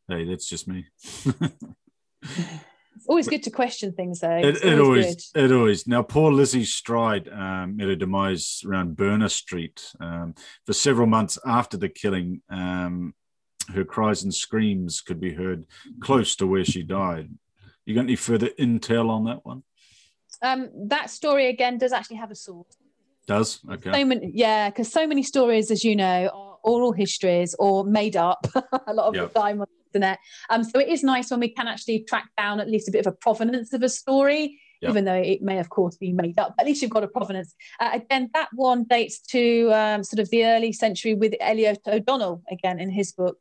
hey, 0.07 0.26
that's 0.26 0.47
just 0.47 0.68
me. 0.68 0.86
it's 2.24 3.07
always 3.07 3.28
good 3.28 3.43
to 3.43 3.51
question 3.51 3.93
things, 3.93 4.20
though. 4.22 4.38
It, 4.38 4.64
it, 4.64 4.80
always, 4.80 5.32
it 5.36 5.51
always. 5.51 5.88
Now, 5.88 6.03
poor 6.03 6.32
Lizzie 6.32 6.66
Stride 6.66 7.28
um, 7.28 7.78
met 7.78 7.89
her 7.89 7.95
demise 7.95 8.61
around 8.66 8.95
Berner 8.95 9.30
Street 9.30 9.86
um, 9.99 10.36
for 10.66 10.74
several 10.74 11.07
months 11.07 11.38
after 11.45 11.76
the 11.76 11.89
killing. 11.89 12.41
Um, 12.49 13.14
her 13.74 13.84
cries 13.84 14.24
and 14.24 14.34
screams 14.34 15.01
could 15.01 15.20
be 15.20 15.34
heard 15.34 15.66
close 15.99 16.36
to 16.38 16.47
where 16.47 16.66
she 16.66 16.84
died. 16.84 17.30
You 17.86 17.95
got 17.95 18.01
any 18.01 18.16
further 18.16 18.49
intel 18.59 19.09
on 19.09 19.26
that 19.26 19.45
one? 19.45 19.64
Um, 20.41 20.70
that 20.89 21.09
story 21.09 21.47
again 21.47 21.78
does 21.78 21.93
actually 21.93 22.18
have 22.18 22.32
a 22.32 22.36
source. 22.36 22.76
Does 23.28 23.59
okay. 23.70 23.91
So 23.91 24.05
many, 24.05 24.32
yeah, 24.34 24.70
because 24.70 24.91
so 24.91 25.07
many 25.07 25.24
stories, 25.24 25.72
as 25.72 25.84
you 25.84 25.95
know, 25.95 26.30
are 26.34 26.57
oral 26.64 26.91
histories 26.91 27.55
or 27.57 27.86
made 27.86 28.18
up 28.18 28.45
a 28.88 28.93
lot 28.93 29.07
of 29.07 29.16
yep. 29.16 29.32
the 29.32 29.39
time 29.39 29.61
on 29.61 29.68
the 29.70 29.99
internet. 29.99 30.20
Um, 30.49 30.64
so 30.64 30.80
it 30.80 30.89
is 30.89 31.03
nice 31.03 31.32
when 31.32 31.39
we 31.39 31.49
can 31.49 31.68
actually 31.68 31.99
track 32.01 32.30
down 32.38 32.59
at 32.59 32.70
least 32.70 32.89
a 32.89 32.91
bit 32.91 33.05
of 33.05 33.14
a 33.14 33.16
provenance 33.16 33.72
of 33.72 33.82
a 33.82 33.88
story, 33.88 34.59
yep. 34.82 34.91
even 34.91 35.05
though 35.05 35.14
it 35.14 35.41
may, 35.41 35.59
of 35.59 35.70
course, 35.70 35.95
be 35.95 36.11
made 36.11 36.38
up. 36.38 36.53
At 36.59 36.66
least 36.66 36.82
you've 36.82 36.91
got 36.91 37.03
a 37.03 37.07
provenance. 37.07 37.55
Uh, 37.80 37.91
again, 37.93 38.30
that 38.34 38.49
one 38.53 38.84
dates 38.84 39.22
to 39.28 39.72
um, 39.74 40.03
sort 40.03 40.20
of 40.20 40.30
the 40.30 40.45
early 40.45 40.74
century 40.74 41.14
with 41.14 41.34
Elliott 41.39 41.82
O'Donnell 41.88 42.43
again 42.51 42.80
in 42.80 42.89
his 42.89 43.14
book. 43.14 43.38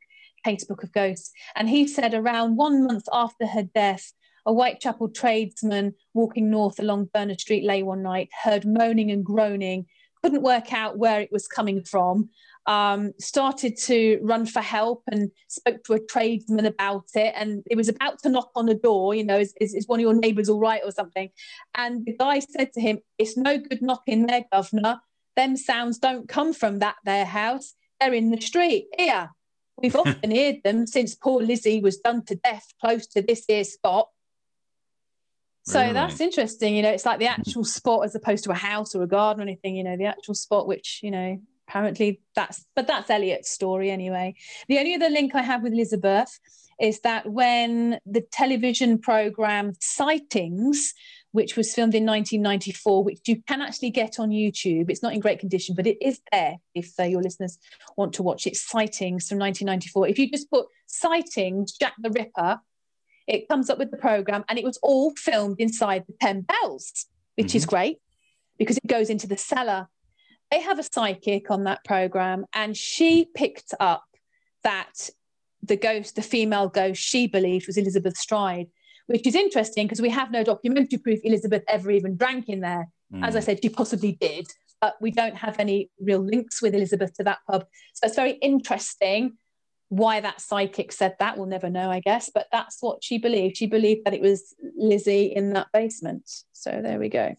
Casebook 0.47 0.83
of 0.83 0.93
Ghosts. 0.93 1.33
And 1.55 1.69
he 1.69 1.87
said 1.87 2.15
around 2.15 2.57
one 2.57 2.87
month 2.87 3.05
after 3.13 3.47
her 3.47 3.63
death, 3.63 4.13
a 4.47 4.53
Whitechapel 4.53 5.11
tradesman 5.11 5.95
walking 6.15 6.51
north 6.51 6.79
along 6.79 7.11
Berner 7.15 7.39
Street 7.39 7.65
lay 7.65 7.83
one 7.83 8.03
night, 8.03 8.29
heard 8.43 8.65
moaning 8.65 9.11
and 9.11 9.25
groaning, 9.25 9.87
couldn't 10.23 10.43
work 10.43 10.73
out 10.73 10.99
where 10.99 11.21
it 11.21 11.31
was 11.33 11.49
coming 11.49 11.83
from, 11.83 12.31
um, 12.67 13.13
started 13.19 13.77
to 13.77 14.21
run 14.23 14.47
for 14.47 14.61
help 14.61 15.03
and 15.11 15.31
spoke 15.49 15.83
to 15.85 15.95
a 15.95 16.01
tradesman 16.01 16.67
about 16.67 17.07
it. 17.15 17.35
And 17.37 17.63
it 17.69 17.77
was 17.77 17.89
about 17.89 18.21
to 18.23 18.29
knock 18.29 18.51
on 18.55 18.67
the 18.67 18.75
door, 18.75 19.15
you 19.15 19.25
know, 19.25 19.39
is, 19.39 19.53
is, 19.61 19.75
is 19.75 19.89
one 19.89 19.99
of 19.99 20.03
your 20.03 20.15
neighbours 20.15 20.49
all 20.49 20.61
right 20.61 20.83
or 20.85 20.93
something? 20.93 21.31
And 21.75 22.05
the 22.07 22.17
guy 22.17 22.39
said 22.39 22.73
to 22.75 22.81
him, 22.81 23.01
It's 23.19 23.37
no 23.37 23.59
good 23.59 23.83
knocking 23.83 24.27
there, 24.27 24.45
governor. 24.53 25.01
Them 25.35 25.57
sounds 25.57 25.99
don't 25.99 26.29
come 26.29 26.53
from 26.53 26.81
that 26.81 26.97
there 27.05 27.25
house. 27.25 27.75
They're 28.01 28.15
in 28.15 28.31
the 28.31 28.41
street. 28.41 28.89
Here. 28.97 29.31
We've 29.77 29.97
often 30.05 30.31
heard 30.31 30.57
them 30.65 30.87
since 30.87 31.15
poor 31.15 31.43
Lizzie 31.43 31.81
was 31.81 31.99
done 31.99 32.25
to 32.27 32.35
death 32.37 32.73
close 32.81 33.07
to 33.09 33.23
this 33.23 33.45
here 33.47 33.65
spot. 33.65 34.09
So 35.65 35.81
really? 35.81 35.93
that's 35.93 36.21
interesting. 36.21 36.75
You 36.75 36.83
know, 36.83 36.91
it's 36.91 37.07
like 37.07 37.21
the 37.21 37.27
actual 37.27 37.65
spot 37.65 38.05
as 38.05 38.15
opposed 38.15 38.45
to 38.45 38.51
a 38.51 38.55
house 38.55 38.95
or 38.95 39.03
a 39.03 39.07
garden 39.07 39.41
or 39.41 39.43
anything, 39.43 39.77
you 39.77 39.85
know, 39.85 39.97
the 39.97 40.07
actual 40.07 40.35
spot, 40.35 40.67
which, 40.67 41.01
you 41.03 41.11
know, 41.11 41.41
apparently 41.69 42.21
that's, 42.35 42.67
but 42.75 42.89
that's 42.89 43.11
Elliott's 43.11 43.51
story 43.51 43.91
anyway. 43.91 44.35
The 44.69 44.79
only 44.79 44.95
other 44.95 45.09
link 45.09 45.35
I 45.35 45.43
have 45.43 45.63
with 45.63 45.73
Elizabeth 45.73 46.39
is 46.81 47.01
that 47.01 47.31
when 47.31 48.01
the 48.05 48.23
television 48.33 48.99
program 48.99 49.73
Sightings, 49.81 50.95
which 51.33 51.57
was 51.57 51.75
filmed 51.75 51.95
in 51.95 52.07
1994, 52.07 53.05
which 53.05 53.21
you 53.27 53.43
can 53.47 53.61
actually 53.61 53.91
get 53.91 54.21
on 54.21 54.31
YouTube. 54.31 54.91
It's 54.91 55.03
not 55.03 55.15
in 55.15 55.21
great 55.21 55.41
condition, 55.41 55.75
but 55.75 55.87
it 55.87 55.97
is 56.01 56.21
there 56.31 56.59
if 56.75 56.93
uh, 57.01 57.05
your 57.05 57.23
listeners 57.23 57.59
want 57.97 58.13
to 58.15 58.23
watch 58.23 58.47
it. 58.47 58.55
Sightings 58.57 59.29
from 59.29 59.39
1994. 59.39 60.09
If 60.09 60.19
you 60.19 60.31
just 60.31 60.51
put 60.51 60.67
Sightings, 60.87 61.73
Jack 61.73 61.95
the 61.99 62.11
Ripper, 62.11 62.61
it 63.27 63.49
comes 63.49 63.71
up 63.71 63.79
with 63.79 63.91
the 63.91 63.97
program, 63.97 64.45
and 64.49 64.59
it 64.59 64.65
was 64.65 64.79
all 64.83 65.15
filmed 65.17 65.59
inside 65.59 66.05
the 66.07 66.15
10 66.21 66.43
bells, 66.43 67.07
which 67.37 67.49
mm-hmm. 67.49 67.57
is 67.57 67.67
great 67.67 67.99
because 68.59 68.77
it 68.77 68.87
goes 68.87 69.11
into 69.11 69.27
the 69.27 69.37
cellar. 69.37 69.89
They 70.51 70.61
have 70.61 70.79
a 70.79 70.83
psychic 70.83 71.51
on 71.51 71.65
that 71.65 71.83
program, 71.85 72.45
and 72.53 72.77
she 72.77 73.27
picked 73.35 73.73
up 73.81 74.05
that 74.65 75.09
the 75.63 75.77
ghost, 75.77 76.17
the 76.17 76.23
female 76.23 76.69
ghost 76.69 77.01
she 77.01 77.27
believed 77.27 77.67
was 77.67 77.79
Elizabeth 77.79 78.19
Stride, 78.19 78.67
which 79.07 79.27
is 79.27 79.35
interesting 79.35 79.87
because 79.87 80.01
we 80.01 80.11
have 80.11 80.31
no 80.31 80.45
documentary 80.45 80.99
proof 80.99 81.21
Elizabeth 81.25 81.63
ever 81.69 81.91
even 81.91 82.17
drank 82.17 82.49
in 82.49 82.61
there. 82.61 82.89
Mm. 83.13 83.27
As 83.27 83.37
I 83.37 83.41
said, 83.41 83.61
she 83.63 83.69
possibly 83.69 84.17
did, 84.21 84.47
but 84.81 84.95
we 85.01 85.11
don't 85.11 85.37
have 85.37 85.59
any 85.59 85.91
real 86.01 86.21
links 86.21 86.63
with 86.63 86.75
Elizabeth 86.75 87.15
to 87.15 87.25
that 87.25 87.39
pub. 87.49 87.67
So 87.95 88.07
it's 88.07 88.17
very 88.17 88.33
interesting 88.33 89.37
why 89.93 90.21
that 90.21 90.41
psychic 90.41 90.91
said 90.91 91.15
that 91.19 91.37
we'll 91.37 91.45
never 91.45 91.69
know 91.69 91.91
i 91.91 92.01
guess 92.01 92.31
but 92.35 92.47
that's 92.51 92.79
what 92.81 93.05
she 93.05 93.19
believed 93.19 93.59
she 93.59 93.67
believed 93.67 94.07
that 94.07 94.15
it 94.15 94.23
was 94.23 94.55
lizzie 94.75 95.27
in 95.27 95.53
that 95.53 95.67
basement 95.71 96.23
so 96.55 96.81
there 96.83 96.99
we 96.99 97.11
go 97.11 97.37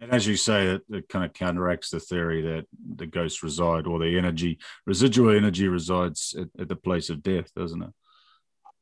and 0.00 0.10
as 0.10 0.26
you 0.26 0.36
say 0.36 0.66
it, 0.66 0.82
it 0.90 1.08
kind 1.08 1.24
of 1.24 1.32
counteracts 1.32 1.90
the 1.90 2.00
theory 2.00 2.42
that 2.42 2.66
the 2.96 3.06
ghosts 3.06 3.44
reside 3.44 3.86
or 3.86 4.00
the 4.00 4.18
energy 4.18 4.58
residual 4.86 5.30
energy 5.30 5.68
resides 5.68 6.34
at, 6.36 6.48
at 6.60 6.68
the 6.68 6.74
place 6.74 7.10
of 7.10 7.22
death 7.22 7.54
doesn't 7.54 7.82
it 7.82 7.90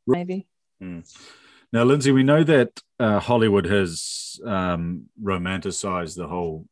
maybe 0.07 0.49
mm. 0.83 1.05
Now 1.73 1.85
lindsay 1.85 2.13
we 2.13 2.23
know 2.23 2.43
that 2.43 2.81
uh, 2.99 3.19
hollywood 3.19 3.65
has 3.65 4.41
um, 4.47 5.05
romanticized 5.23 6.17
the 6.17 6.27
whole 6.27 6.67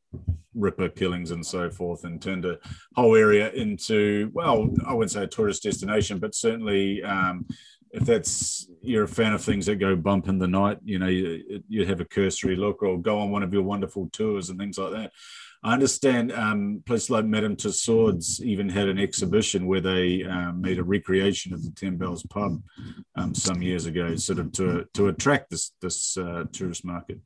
Ripper 0.58 0.88
killings 0.88 1.30
and 1.30 1.44
so 1.44 1.70
forth, 1.70 2.04
and 2.04 2.20
turned 2.20 2.44
a 2.44 2.58
whole 2.96 3.14
area 3.14 3.50
into 3.52 4.30
well, 4.34 4.74
I 4.86 4.92
wouldn't 4.92 5.12
say 5.12 5.22
a 5.22 5.26
tourist 5.26 5.62
destination, 5.62 6.18
but 6.18 6.34
certainly. 6.34 7.02
Um, 7.02 7.46
if 7.90 8.04
that's 8.04 8.68
you're 8.82 9.04
a 9.04 9.08
fan 9.08 9.32
of 9.32 9.42
things 9.42 9.64
that 9.64 9.76
go 9.76 9.96
bump 9.96 10.28
in 10.28 10.38
the 10.38 10.46
night, 10.46 10.76
you 10.84 10.98
know, 10.98 11.06
you, 11.06 11.62
you 11.70 11.86
have 11.86 12.02
a 12.02 12.04
cursory 12.04 12.54
look 12.54 12.82
or 12.82 13.00
go 13.00 13.18
on 13.18 13.30
one 13.30 13.42
of 13.42 13.50
your 13.50 13.62
wonderful 13.62 14.10
tours 14.12 14.50
and 14.50 14.58
things 14.58 14.76
like 14.76 14.92
that. 14.92 15.12
I 15.64 15.72
understand 15.72 16.32
um, 16.32 16.82
places 16.86 17.10
like 17.10 17.24
Madame 17.24 17.56
Tussauds 17.56 18.40
even 18.40 18.68
had 18.68 18.88
an 18.88 18.98
exhibition 18.98 19.66
where 19.66 19.80
they 19.80 20.22
um, 20.24 20.60
made 20.60 20.78
a 20.78 20.84
recreation 20.84 21.52
of 21.52 21.64
the 21.64 21.70
Ten 21.72 21.96
Bells 21.96 22.22
pub 22.24 22.62
um, 23.16 23.34
some 23.34 23.60
years 23.60 23.86
ago, 23.86 24.14
sort 24.16 24.38
of 24.38 24.52
to 24.52 24.86
to 24.94 25.08
attract 25.08 25.50
this 25.50 25.72
this 25.80 26.16
uh, 26.16 26.44
tourist 26.52 26.84
market. 26.84 27.18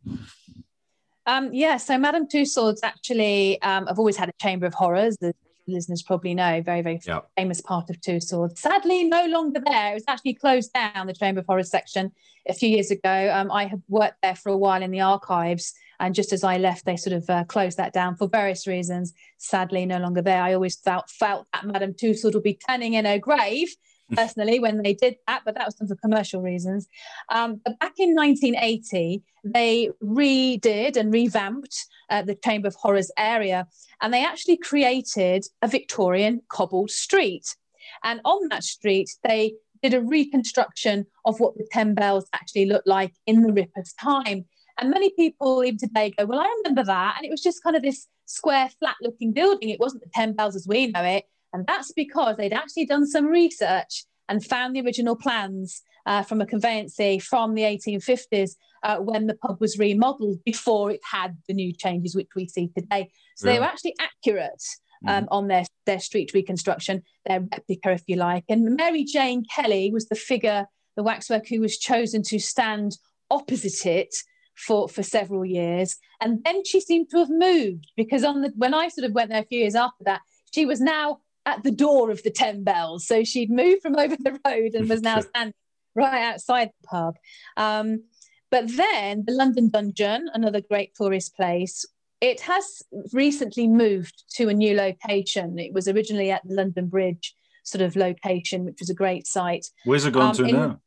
Um, 1.26 1.52
yeah, 1.52 1.76
so 1.76 1.98
Madame 1.98 2.26
Tussauds 2.26 2.80
actually, 2.82 3.60
um, 3.62 3.86
I've 3.88 3.98
always 3.98 4.16
had 4.16 4.28
a 4.28 4.32
chamber 4.40 4.66
of 4.66 4.74
horrors. 4.74 5.16
The 5.18 5.34
listeners 5.68 6.02
probably 6.02 6.34
know, 6.34 6.60
very, 6.62 6.82
very 6.82 7.00
yep. 7.06 7.28
famous 7.36 7.60
part 7.60 7.90
of 7.90 8.00
Tussauds. 8.00 8.58
Sadly, 8.58 9.04
no 9.04 9.26
longer 9.26 9.60
there. 9.64 9.92
It 9.92 9.94
was 9.94 10.04
actually 10.08 10.34
closed 10.34 10.72
down, 10.72 11.06
the 11.06 11.12
chamber 11.12 11.40
of 11.40 11.46
horrors 11.46 11.70
section, 11.70 12.12
a 12.48 12.54
few 12.54 12.68
years 12.68 12.90
ago. 12.90 13.30
Um, 13.32 13.50
I 13.50 13.66
have 13.66 13.80
worked 13.88 14.16
there 14.22 14.34
for 14.34 14.50
a 14.50 14.56
while 14.56 14.82
in 14.82 14.90
the 14.90 15.00
archives. 15.00 15.74
And 16.00 16.14
just 16.14 16.32
as 16.32 16.44
I 16.44 16.58
left, 16.58 16.84
they 16.84 16.96
sort 16.96 17.14
of 17.14 17.28
uh, 17.28 17.44
closed 17.44 17.76
that 17.76 17.92
down 17.92 18.16
for 18.16 18.28
various 18.28 18.66
reasons. 18.66 19.12
Sadly, 19.38 19.86
no 19.86 19.98
longer 19.98 20.22
there. 20.22 20.42
I 20.42 20.54
always 20.54 20.76
felt, 20.76 21.08
felt 21.10 21.46
that 21.52 21.66
Madame 21.66 21.94
Tussauds 21.94 22.34
would 22.34 22.42
be 22.42 22.58
turning 22.68 22.94
in 22.94 23.04
her 23.04 23.18
grave 23.18 23.68
personally 24.12 24.58
when 24.58 24.82
they 24.82 24.94
did 24.94 25.16
that, 25.26 25.42
but 25.44 25.54
that 25.54 25.66
was 25.66 25.74
done 25.74 25.88
for 25.88 25.96
commercial 25.96 26.42
reasons. 26.42 26.88
Um, 27.30 27.60
but 27.64 27.78
back 27.78 27.94
in 27.98 28.14
1980, 28.14 29.22
they 29.44 29.90
redid 30.02 30.96
and 30.96 31.12
revamped 31.12 31.86
uh, 32.10 32.22
the 32.22 32.34
Chamber 32.34 32.68
of 32.68 32.74
Horrors 32.74 33.10
area, 33.16 33.66
and 34.00 34.12
they 34.12 34.24
actually 34.24 34.56
created 34.56 35.46
a 35.62 35.68
Victorian 35.68 36.42
cobbled 36.48 36.90
street. 36.90 37.56
And 38.04 38.20
on 38.24 38.48
that 38.48 38.64
street, 38.64 39.08
they 39.24 39.54
did 39.82 39.94
a 39.94 40.00
reconstruction 40.00 41.06
of 41.24 41.40
what 41.40 41.56
the 41.56 41.66
Ten 41.72 41.94
Bells 41.94 42.26
actually 42.32 42.66
looked 42.66 42.86
like 42.86 43.14
in 43.26 43.42
the 43.42 43.52
Ripper's 43.52 43.92
time. 43.94 44.44
And 44.78 44.90
many 44.90 45.10
people 45.10 45.62
even 45.64 45.78
today 45.78 46.12
go, 46.16 46.26
Well, 46.26 46.40
I 46.40 46.54
remember 46.58 46.84
that. 46.84 47.14
And 47.16 47.26
it 47.26 47.30
was 47.30 47.42
just 47.42 47.62
kind 47.62 47.76
of 47.76 47.82
this 47.82 48.06
square, 48.26 48.70
flat 48.78 48.96
looking 49.02 49.32
building. 49.32 49.68
It 49.68 49.80
wasn't 49.80 50.02
the 50.02 50.10
Ten 50.14 50.32
Bells 50.32 50.56
as 50.56 50.66
we 50.66 50.88
know 50.88 51.02
it. 51.02 51.24
And 51.52 51.66
that's 51.66 51.92
because 51.92 52.36
they'd 52.36 52.52
actually 52.52 52.86
done 52.86 53.06
some 53.06 53.26
research 53.26 54.04
and 54.28 54.44
found 54.44 54.74
the 54.74 54.80
original 54.80 55.16
plans 55.16 55.82
uh, 56.06 56.22
from 56.22 56.40
a 56.40 56.46
conveyancy 56.46 57.18
from 57.18 57.54
the 57.54 57.62
1850s 57.62 58.52
uh, 58.82 58.96
when 58.98 59.26
the 59.26 59.34
pub 59.34 59.58
was 59.60 59.78
remodeled 59.78 60.42
before 60.44 60.90
it 60.90 61.00
had 61.08 61.36
the 61.46 61.54
new 61.54 61.72
changes 61.72 62.16
which 62.16 62.30
we 62.34 62.48
see 62.48 62.70
today. 62.76 63.10
So 63.36 63.46
yeah. 63.46 63.54
they 63.54 63.60
were 63.60 63.66
actually 63.66 63.94
accurate. 64.00 64.62
Um, 65.04 65.24
mm-hmm. 65.24 65.34
on 65.34 65.48
their, 65.48 65.64
their 65.84 65.98
street 65.98 66.30
reconstruction, 66.32 67.02
their 67.26 67.40
replica, 67.40 67.90
if 67.90 68.04
you 68.06 68.14
like. 68.14 68.44
And 68.48 68.76
Mary 68.76 69.02
Jane 69.02 69.44
Kelly 69.52 69.90
was 69.92 70.06
the 70.06 70.14
figure, 70.14 70.66
the 70.94 71.02
waxwork 71.02 71.48
who 71.48 71.60
was 71.60 71.76
chosen 71.76 72.22
to 72.28 72.38
stand 72.38 72.98
opposite 73.28 73.84
it 73.84 74.14
for, 74.54 74.88
for 74.88 75.02
several 75.02 75.44
years. 75.44 75.96
And 76.20 76.42
then 76.44 76.64
she 76.64 76.80
seemed 76.80 77.10
to 77.10 77.18
have 77.18 77.30
moved 77.30 77.90
because 77.96 78.24
on 78.24 78.42
the 78.42 78.52
when 78.56 78.74
I 78.74 78.88
sort 78.88 79.06
of 79.06 79.12
went 79.12 79.30
there 79.30 79.42
a 79.42 79.46
few 79.46 79.60
years 79.60 79.74
after 79.74 80.04
that, 80.04 80.20
she 80.52 80.66
was 80.66 80.80
now 80.80 81.18
at 81.44 81.62
the 81.62 81.70
door 81.70 82.10
of 82.10 82.22
the 82.22 82.30
Ten 82.30 82.62
Bells. 82.62 83.06
So 83.06 83.24
she'd 83.24 83.50
moved 83.50 83.82
from 83.82 83.96
over 83.98 84.16
the 84.16 84.38
road 84.46 84.74
and 84.74 84.88
was 84.88 85.02
now 85.02 85.20
standing 85.20 85.54
right 85.94 86.22
outside 86.22 86.70
the 86.80 86.88
pub. 86.88 87.16
Um, 87.56 88.04
but 88.50 88.68
then 88.76 89.24
the 89.26 89.32
London 89.32 89.70
Dungeon, 89.70 90.28
another 90.34 90.60
great 90.60 90.94
tourist 90.94 91.34
place, 91.34 91.86
it 92.20 92.40
has 92.42 92.82
recently 93.12 93.66
moved 93.66 94.24
to 94.36 94.48
a 94.48 94.54
new 94.54 94.76
location. 94.76 95.58
It 95.58 95.72
was 95.72 95.88
originally 95.88 96.30
at 96.30 96.46
the 96.46 96.54
London 96.54 96.86
Bridge 96.86 97.34
sort 97.64 97.82
of 97.82 97.96
location, 97.96 98.64
which 98.64 98.76
was 98.78 98.90
a 98.90 98.94
great 98.94 99.26
site. 99.26 99.66
Where's 99.84 100.04
it 100.04 100.12
gone 100.12 100.30
um, 100.30 100.36
to 100.36 100.44
in, 100.44 100.54
now? 100.54 100.80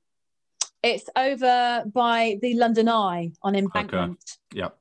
It's 0.86 1.10
over 1.16 1.84
by 1.92 2.38
the 2.44 2.54
London 2.54 2.88
Eye 2.88 3.32
on 3.42 3.56
Embankment. 3.56 4.20
Okay. 4.54 4.62
Yep 4.62 4.78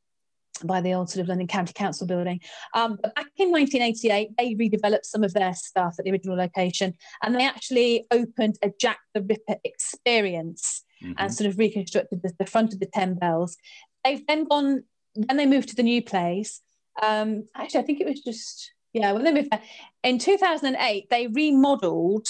by 0.62 0.80
the 0.80 0.94
old 0.94 1.10
sort 1.10 1.20
of 1.20 1.28
London 1.28 1.48
County 1.48 1.72
Council 1.72 2.06
building. 2.06 2.40
Um, 2.74 2.96
but 3.02 3.12
back 3.16 3.26
in 3.36 3.50
1988, 3.50 4.30
they 4.38 4.54
redeveloped 4.54 5.04
some 5.04 5.24
of 5.24 5.34
their 5.34 5.52
stuff 5.52 5.96
at 5.98 6.04
the 6.04 6.12
original 6.12 6.36
location 6.36 6.94
and 7.22 7.34
they 7.34 7.44
actually 7.44 8.06
opened 8.12 8.56
a 8.62 8.70
Jack 8.80 9.00
the 9.14 9.22
Ripper 9.22 9.56
experience 9.64 10.84
mm-hmm. 11.02 11.14
and 11.18 11.34
sort 11.34 11.50
of 11.50 11.58
reconstructed 11.58 12.22
the, 12.22 12.32
the, 12.38 12.46
front 12.46 12.72
of 12.72 12.78
the 12.78 12.86
Ten 12.86 13.14
Bells. 13.14 13.56
They've 14.04 14.24
then 14.28 14.44
gone, 14.44 14.84
then 15.16 15.36
they 15.36 15.44
moved 15.44 15.70
to 15.70 15.76
the 15.76 15.82
new 15.82 16.02
place. 16.02 16.60
Um, 17.02 17.46
actually, 17.56 17.80
I 17.80 17.84
think 17.84 18.00
it 18.00 18.06
was 18.06 18.20
just, 18.20 18.72
yeah, 18.92 19.10
when 19.10 19.24
they 19.24 19.32
moved 19.32 19.50
there. 19.50 19.62
In 20.04 20.18
2008, 20.18 21.10
they 21.10 21.26
remodeled 21.26 22.28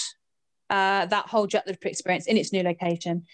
uh, 0.71 1.05
that 1.07 1.29
whole 1.29 1.47
Jack 1.47 1.67
the 1.67 1.73
Ripper 1.73 1.89
experience 1.89 2.27
in 2.27 2.39
its 2.39 2.53
new 2.53 2.63
location. 2.63 3.27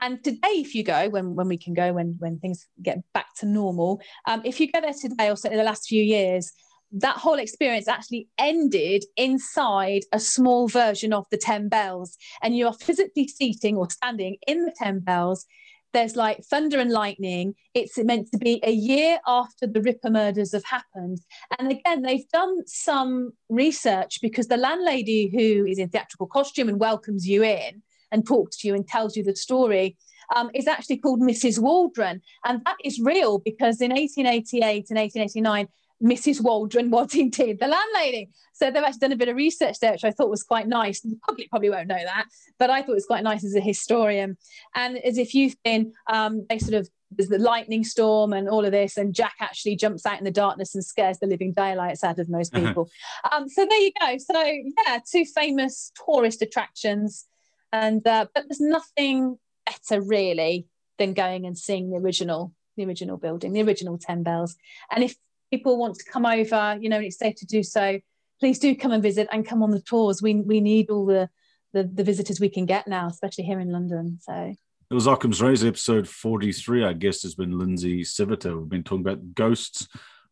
And 0.00 0.22
today, 0.22 0.38
if 0.48 0.74
you 0.74 0.84
go, 0.84 1.08
when, 1.08 1.34
when 1.34 1.48
we 1.48 1.58
can 1.58 1.74
go, 1.74 1.92
when, 1.92 2.16
when 2.18 2.38
things 2.38 2.66
get 2.82 2.98
back 3.12 3.34
to 3.38 3.46
normal, 3.46 4.00
um, 4.26 4.42
if 4.44 4.60
you 4.60 4.70
go 4.70 4.80
there 4.80 4.92
today 4.92 5.30
or 5.30 5.36
in 5.50 5.56
the 5.56 5.64
last 5.64 5.88
few 5.88 6.02
years, 6.02 6.52
that 6.92 7.16
whole 7.16 7.38
experience 7.38 7.88
actually 7.88 8.28
ended 8.38 9.04
inside 9.16 10.02
a 10.12 10.20
small 10.20 10.68
version 10.68 11.12
of 11.12 11.26
the 11.30 11.36
10 11.36 11.68
bells. 11.68 12.16
And 12.42 12.56
you 12.56 12.66
are 12.66 12.72
physically 12.72 13.28
seating 13.28 13.76
or 13.76 13.90
standing 13.90 14.36
in 14.46 14.64
the 14.64 14.72
10 14.76 15.00
bells. 15.00 15.44
There's 15.92 16.16
like 16.16 16.44
thunder 16.44 16.78
and 16.78 16.90
lightning. 16.90 17.54
It's 17.74 17.98
meant 17.98 18.30
to 18.32 18.38
be 18.38 18.60
a 18.62 18.70
year 18.70 19.18
after 19.26 19.66
the 19.66 19.80
Ripper 19.80 20.10
murders 20.10 20.52
have 20.52 20.64
happened. 20.64 21.18
And 21.58 21.70
again, 21.70 22.02
they've 22.02 22.28
done 22.32 22.66
some 22.66 23.32
research 23.48 24.20
because 24.20 24.48
the 24.48 24.58
landlady 24.58 25.28
who 25.28 25.66
is 25.66 25.78
in 25.78 25.88
theatrical 25.88 26.26
costume 26.26 26.68
and 26.68 26.78
welcomes 26.78 27.26
you 27.26 27.42
in 27.42 27.82
and 28.12 28.26
talks 28.26 28.58
to 28.58 28.68
you 28.68 28.74
and 28.74 28.86
tells 28.86 29.16
you 29.16 29.22
the 29.22 29.36
story 29.36 29.96
um, 30.34 30.50
is 30.54 30.66
actually 30.66 30.98
called 30.98 31.20
Mrs. 31.20 31.58
Waldron. 31.58 32.20
And 32.44 32.62
that 32.64 32.76
is 32.84 33.00
real 33.00 33.38
because 33.38 33.80
in 33.80 33.90
1888 33.90 34.90
and 34.90 34.98
1889, 34.98 35.68
Mrs. 36.02 36.40
Waldron 36.40 36.90
was 36.90 37.14
indeed 37.14 37.58
the 37.60 37.68
landlady. 37.68 38.30
So 38.52 38.70
they've 38.70 38.82
actually 38.82 39.00
done 39.00 39.12
a 39.12 39.16
bit 39.16 39.28
of 39.28 39.36
research 39.36 39.78
there, 39.80 39.92
which 39.92 40.04
I 40.04 40.10
thought 40.10 40.30
was 40.30 40.42
quite 40.42 40.68
nice. 40.68 41.00
The 41.00 41.18
public 41.26 41.50
probably 41.50 41.70
won't 41.70 41.88
know 41.88 42.02
that, 42.02 42.26
but 42.58 42.70
I 42.70 42.82
thought 42.82 42.92
it 42.92 42.94
was 42.94 43.06
quite 43.06 43.24
nice 43.24 43.44
as 43.44 43.54
a 43.54 43.60
historian. 43.60 44.36
And 44.74 44.98
as 44.98 45.18
if 45.18 45.34
you've 45.34 45.56
been, 45.64 45.92
um, 46.10 46.46
they 46.48 46.58
sort 46.58 46.74
of 46.74 46.88
there's 47.10 47.30
the 47.30 47.38
lightning 47.38 47.84
storm 47.84 48.34
and 48.34 48.50
all 48.50 48.66
of 48.66 48.72
this, 48.72 48.98
and 48.98 49.14
Jack 49.14 49.36
actually 49.40 49.76
jumps 49.76 50.04
out 50.04 50.18
in 50.18 50.24
the 50.24 50.30
darkness 50.30 50.74
and 50.74 50.84
scares 50.84 51.18
the 51.18 51.26
living 51.26 51.54
daylights 51.54 52.04
out 52.04 52.18
of 52.18 52.28
most 52.28 52.52
people. 52.52 52.90
um, 53.32 53.48
so 53.48 53.64
there 53.64 53.80
you 53.80 53.92
go. 53.98 54.18
So 54.18 54.44
yeah, 54.86 54.98
two 55.10 55.24
famous 55.24 55.90
tourist 56.04 56.42
attractions 56.42 57.26
and 57.72 58.06
uh, 58.06 58.26
but 58.34 58.44
there's 58.48 58.60
nothing 58.60 59.38
better 59.66 60.00
really 60.00 60.66
than 60.98 61.14
going 61.14 61.46
and 61.46 61.56
seeing 61.56 61.90
the 61.90 61.96
original 61.96 62.52
the 62.76 62.84
original 62.84 63.16
building 63.16 63.52
the 63.52 63.62
original 63.62 63.98
10 63.98 64.22
bells 64.22 64.56
and 64.90 65.02
if 65.04 65.16
people 65.50 65.78
want 65.78 65.96
to 65.96 66.10
come 66.10 66.26
over 66.26 66.78
you 66.80 66.88
know 66.88 67.00
it's 67.00 67.18
safe 67.18 67.34
to 67.36 67.46
do 67.46 67.62
so 67.62 67.98
please 68.40 68.58
do 68.58 68.74
come 68.74 68.92
and 68.92 69.02
visit 69.02 69.28
and 69.32 69.46
come 69.46 69.62
on 69.62 69.70
the 69.70 69.80
tours 69.80 70.22
we 70.22 70.34
we 70.34 70.60
need 70.60 70.90
all 70.90 71.06
the 71.06 71.28
the, 71.72 71.82
the 71.82 72.04
visitors 72.04 72.40
we 72.40 72.48
can 72.48 72.66
get 72.66 72.86
now 72.86 73.08
especially 73.08 73.44
here 73.44 73.60
in 73.60 73.70
london 73.70 74.18
so 74.20 74.54
it 74.90 74.94
was 74.94 75.06
Occam's 75.06 75.42
Razor 75.42 75.68
episode 75.68 76.08
43. 76.08 76.82
Our 76.82 76.94
guest 76.94 77.22
has 77.22 77.34
been 77.34 77.58
Lindsay 77.58 78.00
Siviter. 78.00 78.58
We've 78.58 78.70
been 78.70 78.82
talking 78.82 79.06
about 79.06 79.34
ghosts 79.34 79.86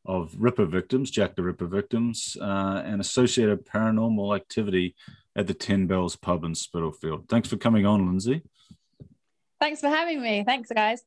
of 0.06 0.34
Ripper 0.38 0.64
victims, 0.64 1.10
Jack 1.10 1.36
the 1.36 1.42
Ripper 1.42 1.66
victims, 1.66 2.38
uh, 2.40 2.82
and 2.82 2.98
associated 2.98 3.66
paranormal 3.66 4.34
activity 4.34 4.94
at 5.36 5.46
the 5.46 5.54
Ten 5.54 5.86
Bells 5.86 6.16
pub 6.16 6.42
in 6.42 6.54
Spitalfield. 6.54 7.28
Thanks 7.28 7.48
for 7.48 7.56
coming 7.56 7.86
on, 7.86 8.06
Lindsay. 8.06 8.42
Thanks 9.60 9.80
for 9.80 9.88
having 9.88 10.20
me. 10.20 10.42
Thanks, 10.44 10.70
guys. 10.70 11.02